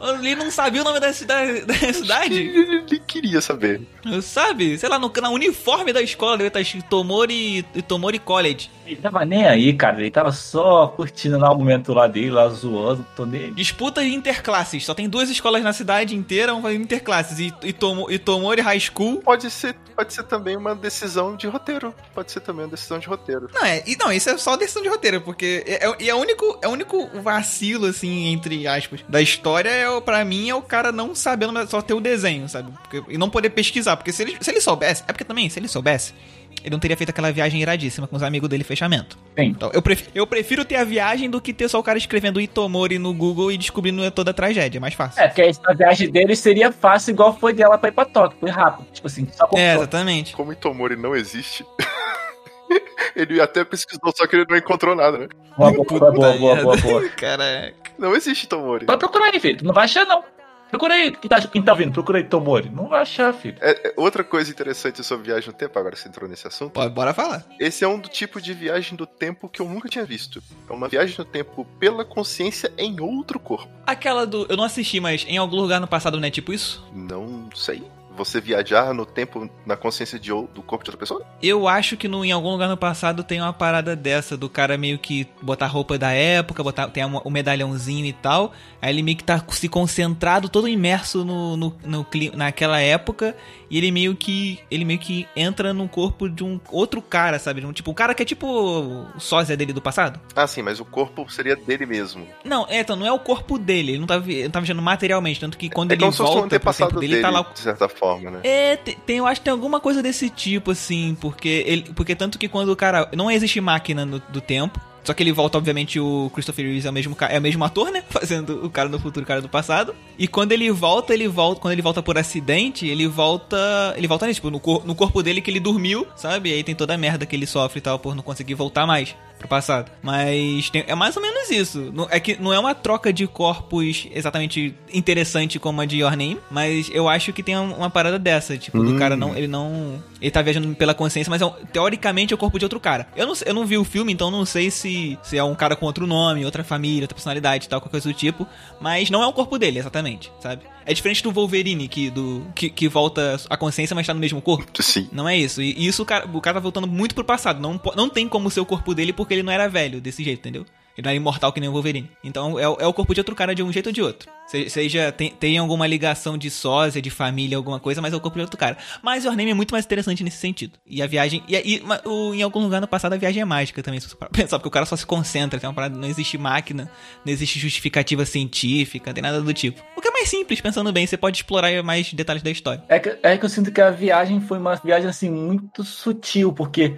[0.22, 1.60] ele não sabia o nome da cidade.
[1.66, 2.34] Da cidade?
[2.38, 3.80] Ele, ele queria saber.
[4.22, 4.78] Sabe?
[4.78, 8.70] Sei lá, no, na uniforme da escola deve estar escrito Tomori, Tomori College.
[8.86, 10.00] Ele tava nem aí, cara.
[10.00, 13.52] Ele tava só curtindo lá o momento lá dele, lá zoando, tô nele.
[13.52, 14.84] Disputa de interclasses.
[14.84, 17.38] Só tem duas escolas na cidade inteira, vão fazer interclasses.
[17.38, 19.18] E, e, Tomo, e Tomori High School.
[19.22, 21.94] Pode ser, pode ser também uma decisão de roteiro.
[22.14, 23.48] Pode ser também uma decisão de roteiro.
[23.54, 26.14] Não, é, e- não, isso é só decisão de roteiro, porque é, é, e é
[26.14, 30.54] o único, é o único vacilo, assim, entre aspas, da história é pra mim é
[30.54, 32.72] o cara não sabendo só ter o desenho, sabe?
[32.72, 33.89] Porque- e não poder pesquisar.
[33.96, 35.02] Porque se ele, se ele soubesse.
[35.06, 36.14] É porque também, se ele soubesse,
[36.62, 39.18] ele não teria feito aquela viagem iradíssima com os amigos dele fechamento.
[39.38, 39.46] Sim.
[39.46, 42.40] Então, eu, prefiro, eu prefiro ter a viagem do que ter só o cara escrevendo
[42.40, 44.78] Itomori no Google e descobrindo toda a tragédia.
[44.78, 45.22] É mais fácil.
[45.22, 48.38] É, porque a viagem dele seria fácil, igual foi dela pra ir pra Tóquio.
[48.38, 48.86] Foi rápido.
[48.92, 50.34] Tipo assim, só com É, exatamente.
[50.34, 51.64] Como Itomori não existe.
[53.16, 55.28] ele até pesquisou, só que ele não encontrou nada, né?
[55.56, 57.08] Boa, boa, boa, boa, boa, boa, boa.
[57.16, 57.74] Caraca.
[57.98, 58.86] Não existe Itomori.
[58.86, 59.58] Pode procurar aí, filho.
[59.58, 60.22] Tu não vai achar, não.
[60.70, 61.10] Procura aí.
[61.10, 62.70] Quem tá, quem tá ouvindo, procura aí Tomori.
[62.70, 63.56] Não vai achar, filho.
[63.60, 66.72] É, é, outra coisa interessante sobre viagem no tempo, agora você entrou nesse assunto.
[66.72, 67.44] Pô, bora falar.
[67.58, 70.42] Esse é um do tipo de viagem do tempo que eu nunca tinha visto.
[70.68, 73.70] É uma viagem no tempo pela consciência em outro corpo.
[73.86, 74.46] Aquela do.
[74.48, 76.86] Eu não assisti, mas em algum lugar no passado não é tipo isso?
[76.92, 77.82] Não sei.
[78.16, 81.24] Você viajar no tempo na consciência de, do corpo de outra pessoa?
[81.42, 84.76] Eu acho que no, em algum lugar no passado tem uma parada dessa, do cara
[84.76, 88.52] meio que botar roupa da época, botar, tem o medalhãozinho e tal.
[88.82, 93.36] Aí ele meio que tá se concentrado, todo imerso no, no, no naquela época.
[93.70, 94.58] E ele meio que.
[94.70, 97.60] Ele meio que entra no corpo de um outro cara, sabe?
[97.60, 100.18] De Um, tipo, um cara que é tipo o sósia dele do passado.
[100.34, 102.26] Ah, sim, mas o corpo seria dele mesmo.
[102.44, 105.38] Não, é, então, não é o corpo dele, ele não tá, ele não tá materialmente,
[105.38, 108.30] tanto que quando é ele volta pro tempo dele, dele, tá lá de certa forma,
[108.30, 108.40] né?
[108.42, 112.14] é, te- tem, eu acho que tem alguma coisa desse tipo, assim, porque ele, porque
[112.16, 113.08] tanto que quando o cara.
[113.14, 114.80] Não existe máquina no- do tempo.
[115.04, 117.90] Só que ele volta, obviamente, o Christopher Reeves é o mesmo, é o mesmo ator,
[117.90, 118.02] né?
[118.10, 119.94] Fazendo o cara do futuro e o cara do passado.
[120.18, 121.60] E quando ele volta, ele volta.
[121.60, 123.94] Quando ele volta por acidente, ele volta.
[123.96, 126.50] Ele volta nisso, tipo, no, cor- no corpo dele que ele dormiu, sabe?
[126.50, 128.86] E aí tem toda a merda que ele sofre e tal por não conseguir voltar
[128.86, 129.90] mais pro passado.
[130.02, 131.90] Mas tem- é mais ou menos isso.
[131.94, 136.10] Não- É que não é uma troca de corpos exatamente interessante como a de Your
[136.14, 138.98] Name, mas eu acho que tem um- uma parada dessa, tipo, do Hum.
[138.98, 142.38] cara não, ele não, ele tá viajando pela consciência, mas é um- teoricamente é o
[142.38, 143.06] corpo de outro cara.
[143.16, 144.89] Eu não, eu não vi o filme, então não sei se,
[145.22, 148.08] se é um cara com outro nome, outra família, outra personalidade, e tal, qualquer coisa
[148.08, 148.46] do tipo,
[148.80, 150.62] mas não é o corpo dele, exatamente, sabe?
[150.84, 154.40] É diferente do Wolverine que do que, que volta a consciência, mas tá no mesmo
[154.40, 154.82] corpo.
[154.82, 155.08] Sim.
[155.12, 155.62] Não é isso.
[155.62, 157.60] E isso o cara, o cara tá voltando muito pro passado.
[157.60, 160.40] Não, não tem como ser o corpo dele porque ele não era velho desse jeito,
[160.40, 160.66] entendeu?
[161.00, 162.10] Ele não era imortal que nem o Wolverine.
[162.22, 164.28] Então é, o- é o corpo de outro cara de um jeito ou de outro.
[164.46, 168.20] Se- Seja, tem, tem alguma ligação de sósia, de família, alguma coisa, mas é o
[168.20, 168.76] corpo de outro cara.
[169.02, 170.78] Mas Your Name é muito mais interessante nesse sentido.
[170.86, 171.42] E a viagem.
[171.48, 174.16] E, e- o- em algum lugar no passado a viagem é mágica também, se você
[174.30, 175.58] pensar, porque o cara só se concentra.
[175.58, 176.90] Tem uma parada, não existe máquina,
[177.24, 179.80] não existe justificativa científica, tem nada do tipo.
[179.96, 182.82] O que é mais simples, pensando bem, você pode explorar mais detalhes da história.
[182.88, 186.52] É que, é que eu sinto que a viagem foi uma viagem assim muito sutil,
[186.52, 186.96] porque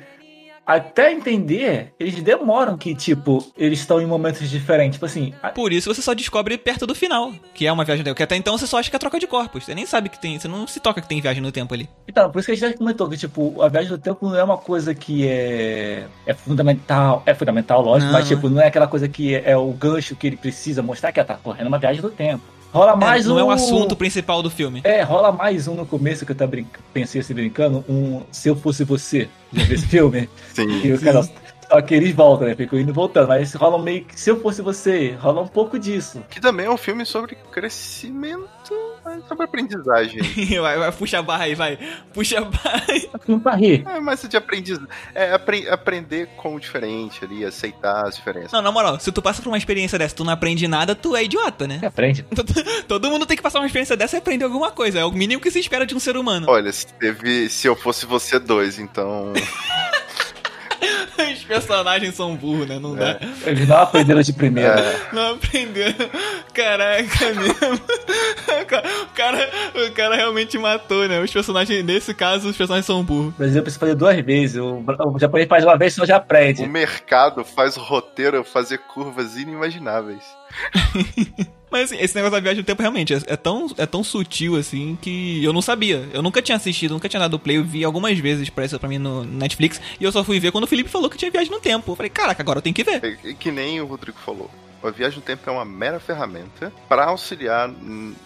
[0.67, 4.95] até entender, eles demoram que, tipo, eles estão em momentos diferentes.
[4.97, 8.03] Tipo assim, a- Por isso você só descobre perto do final, que é uma viagem
[8.03, 8.17] do tempo.
[8.17, 9.65] Que até então você só acha que é troca de corpos.
[9.65, 10.39] Você nem sabe que tem.
[10.39, 11.89] Você não se toca que tem viagem no tempo ali.
[12.09, 14.37] então, por isso que a gente já comentou que, tipo, a viagem do tempo não
[14.37, 17.23] é uma coisa que é, é fundamental.
[17.27, 20.15] É fundamental, lógico, Não, mas, tipo, não é aquela coisa que é, é o gancho
[20.17, 22.43] que ele precisa mostrar que ela tá correndo uma viagem do tempo.
[22.73, 23.39] Rola mais É, não um.
[23.41, 24.81] é o assunto principal do filme.
[24.85, 26.67] É, rola mais um no começo que eu tava brin...
[26.93, 29.29] pensei assim brincando, um Se Eu Fosse Você.
[29.53, 30.29] Já viu esse filme?
[30.55, 30.81] Sim.
[30.83, 31.29] E o cara,
[31.73, 32.55] só que eles voltam, né?
[32.55, 33.29] Ficam indo e voltando.
[33.29, 36.23] Mas rola meio que Se Eu Fosse Você, rola um pouco disso.
[36.29, 40.21] Que também é um filme sobre crescimento, mas sobre aprendizagem.
[40.61, 41.79] vai, vai, puxa a barra aí, vai.
[42.13, 43.09] Puxa a barra aí.
[43.11, 43.85] É um filme pra rir.
[43.89, 44.89] É, mas de aprendizagem.
[45.15, 48.53] É apre- aprender com o diferente ali, aceitar as diferenças.
[48.53, 51.17] Não, na moral, se tu passa por uma experiência dessa tu não aprende nada, tu
[51.17, 51.79] é idiota, né?
[51.79, 52.27] Você aprende.
[52.87, 54.99] Todo mundo tem que passar uma experiência dessa e aprender alguma coisa.
[55.01, 56.47] É o mínimo que se espera de um ser humano.
[56.51, 57.49] Olha, se teve.
[57.49, 59.33] Se eu fosse você dois, então.
[61.59, 62.79] Os personagens são burros, né?
[62.79, 63.19] Não dá.
[63.47, 64.81] Eles não aprenderam de primeira.
[64.81, 65.95] É, Não aprenderam.
[66.55, 67.81] Caraca, mesmo.
[69.03, 69.51] O cara,
[69.87, 71.21] o cara realmente matou, né?
[71.21, 73.35] Os personagens, nesse caso, os personagens são burros.
[73.35, 74.57] O Brasil precisa fazer duas vezes.
[74.57, 74.83] O,
[75.15, 76.63] o japonês faz uma vez, senão já aprende.
[76.63, 80.23] o mercado faz o roteiro fazer curvas inimagináveis.
[81.73, 84.57] Mas assim, esse negócio da viagem do tempo realmente é, é tão, é tão sutil
[84.57, 86.07] assim que eu não sabia.
[86.13, 87.57] Eu nunca tinha assistido, nunca tinha dado play.
[87.57, 89.81] Eu vi algumas vezes pra isso pra mim no Netflix.
[89.99, 91.91] E eu só fui ver quando o Felipe falou que tinha viagem no tempo.
[91.91, 93.03] Eu falei, caraca, agora eu tenho que ver.
[93.03, 94.51] É, é que nem o Rodrigo falou.
[94.85, 97.71] A viagem no tempo é uma mera ferramenta para auxiliar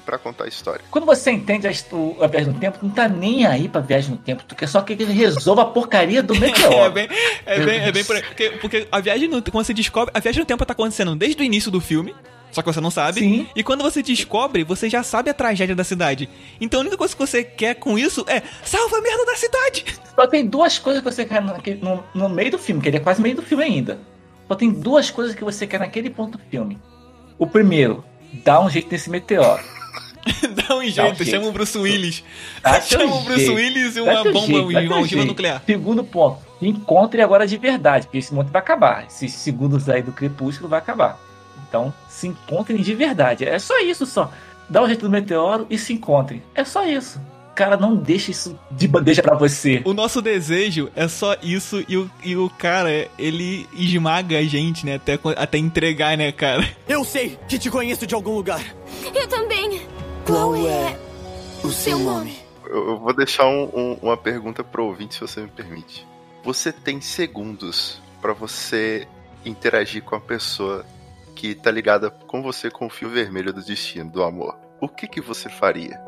[0.07, 0.81] para contar a história.
[0.91, 4.17] Quando você entende a, a viagem no tempo, não tá nem aí pra viagem no
[4.17, 4.43] tempo.
[4.43, 6.93] Tu quer só que ele resolva a porcaria do É meteoro.
[6.93, 7.09] bem,
[7.45, 8.23] é bem, é bem por aí.
[8.23, 11.43] Porque, porque a viagem no quando você descobre, a viagem no tempo tá acontecendo desde
[11.43, 12.15] o início do filme.
[12.57, 13.21] Só que você não sabe.
[13.21, 13.47] Sim.
[13.55, 16.27] E quando você descobre, você já sabe a tragédia da cidade.
[16.59, 19.85] Então a única coisa que você quer com isso é salva a merda da cidade.
[20.17, 22.97] Só tem duas coisas que você quer naquele- no, no meio do filme, que ele
[22.97, 23.99] é quase meio do filme ainda.
[24.49, 26.79] Só tem duas coisas que você quer naquele ponto do filme.
[27.39, 28.03] O primeiro,
[28.43, 29.63] dá um jeito nesse meteoro.
[30.67, 31.25] Dá um jeito, jeito.
[31.27, 32.25] chama o Bruce Willis.
[32.63, 33.55] Dá chama o Bruce jeito.
[33.55, 35.63] Willis e Dá uma bomba, dá uma ogiva nuclear.
[35.67, 39.05] Segundo ponto, encontre agora de verdade, porque esse mundo vai acabar.
[39.07, 41.21] Esses segundos aí do crepúsculo vai acabar.
[41.69, 43.45] Então, se encontrem de verdade.
[43.45, 44.31] É só isso só.
[44.69, 46.43] dá um jeito do meteoro e se encontrem.
[46.55, 47.21] É só isso.
[47.55, 49.81] Cara, não deixa isso de bandeja pra você.
[49.87, 54.85] O nosso desejo é só isso e o, e o cara, ele esmaga a gente,
[54.85, 54.97] né?
[54.97, 56.69] Até, até entregar, né, cara?
[56.87, 58.63] Eu sei que te conheço de algum lugar.
[59.15, 59.81] Eu também.
[60.27, 60.99] Qual é
[61.65, 62.35] o seu nome?
[62.67, 66.07] Eu, vou deixar um- um- uma pergunta pro ouvinte, se você me permite.
[66.45, 69.07] Você tem segundos pra você
[69.47, 70.85] interagir com a pessoa
[71.37, 74.59] que tá ligada com você com o fio vermelho do destino, do amor.
[74.81, 76.01] O que que você faria?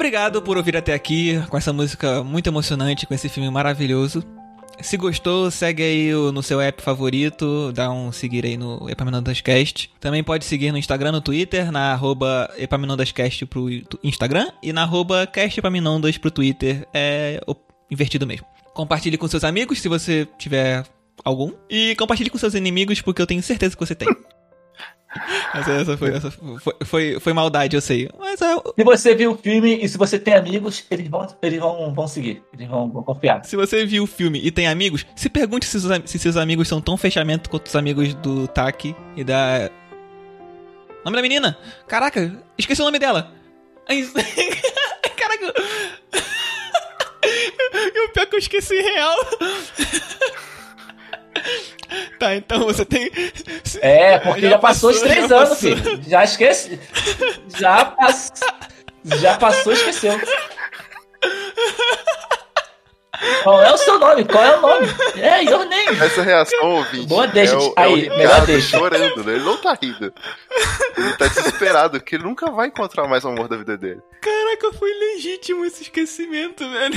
[0.00, 4.24] Obrigado por ouvir até aqui com essa música muito emocionante, com esse filme maravilhoso.
[4.80, 9.90] Se gostou, segue aí no seu app favorito, dá um seguir aí no Epaminondascast.
[10.00, 13.68] Também pode seguir no Instagram, no Twitter, na arroba Epaminondascast pro
[14.02, 17.38] Instagram e na arroba castepaminondas pro Twitter, é
[17.90, 18.46] invertido mesmo.
[18.72, 20.82] Compartilhe com seus amigos, se você tiver
[21.22, 24.08] algum, e compartilhe com seus inimigos, porque eu tenho certeza que você tem.
[25.54, 28.08] Essa, essa foi, essa foi, foi, foi maldade, eu sei.
[28.18, 31.58] Mas é, Se você viu o filme e se você tem amigos, eles vão, eles
[31.58, 32.42] vão, vão seguir.
[32.52, 33.44] Eles vão, vão confiar.
[33.44, 36.68] Se você viu o filme e tem amigos, se pergunte se seus, se seus amigos
[36.68, 39.68] são tão fechamento quanto os amigos do Taki e da.
[41.04, 41.58] Nome da menina?
[41.88, 43.32] Caraca, esqueci o nome dela.
[45.16, 45.54] Caraca.
[47.22, 49.14] E o pior que eu esqueci real.
[52.20, 53.10] Tá, então você tem.
[53.80, 55.56] É, porque já, passou, os já três anos, passou.
[55.76, 56.02] filho.
[56.06, 56.78] Já esqueci.
[57.58, 58.32] Já, pass...
[59.04, 60.20] já passou, esqueceu.
[63.42, 64.24] Qual é o seu nome?
[64.24, 64.86] Qual é o nome?
[65.16, 65.98] É, your name.
[66.00, 68.78] Essa reação, ouvinte, Boa deixa, é o, aí, é o melhor Ricardo deixa.
[68.78, 69.32] chorando, né?
[69.34, 70.14] Ele não tá rindo.
[70.96, 74.00] Ele tá desesperado, porque ele nunca vai encontrar mais o amor da vida dele.
[74.20, 76.94] Caraca, foi legítimo esse esquecimento, velho.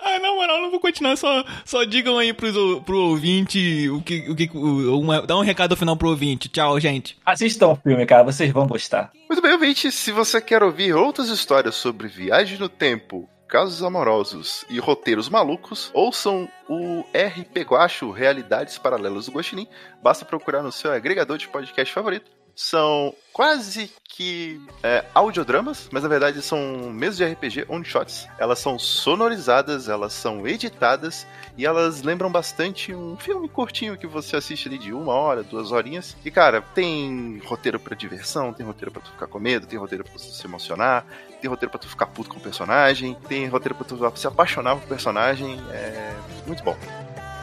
[0.00, 1.16] Ah, na moral, não vou continuar.
[1.16, 2.54] Só, só digam aí pros,
[2.84, 4.28] pro ouvinte o que.
[4.30, 6.48] O que o- uma- dá um recado final pro ouvinte.
[6.48, 7.16] Tchau, gente.
[7.24, 8.22] Assistam o filme, cara.
[8.24, 9.10] Vocês vão gostar.
[9.28, 14.64] Muito bem, ouvinte, se você quer ouvir outras histórias sobre viagem no tempo, casos amorosos
[14.70, 19.66] e roteiros malucos, ouçam o RP Guacho Realidades Paralelas do Guaxinim.
[20.02, 22.30] Basta procurar no seu agregador de podcast favorito.
[22.60, 28.26] São quase que é, audiodramas, mas na verdade são mesas de RPG one-shots.
[28.36, 31.24] Elas são sonorizadas, elas são editadas
[31.56, 35.70] e elas lembram bastante um filme curtinho que você assiste ali de uma hora, duas
[35.70, 36.16] horinhas.
[36.24, 40.02] E cara, tem roteiro pra diversão, tem roteiro pra tu ficar com medo, tem roteiro
[40.02, 41.06] pra tu se emocionar,
[41.40, 44.74] tem roteiro pra tu ficar puto com o personagem, tem roteiro pra tu se apaixonar
[44.74, 45.60] por personagem.
[45.70, 46.12] É
[46.44, 46.76] muito bom.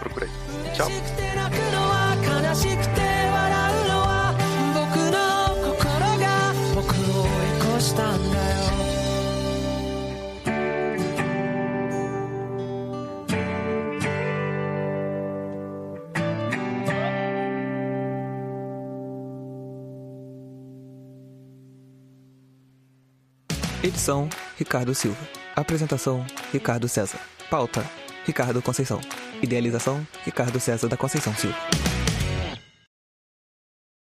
[0.02, 0.32] Procura aí.
[0.74, 0.90] Tchau.
[23.84, 25.18] Edição: Ricardo Silva.
[25.56, 27.20] Apresentação: Ricardo César.
[27.52, 27.86] Pauta:
[28.26, 29.00] Ricardo Conceição.
[29.44, 31.95] Idealização: Ricardo César da Conceição Silva.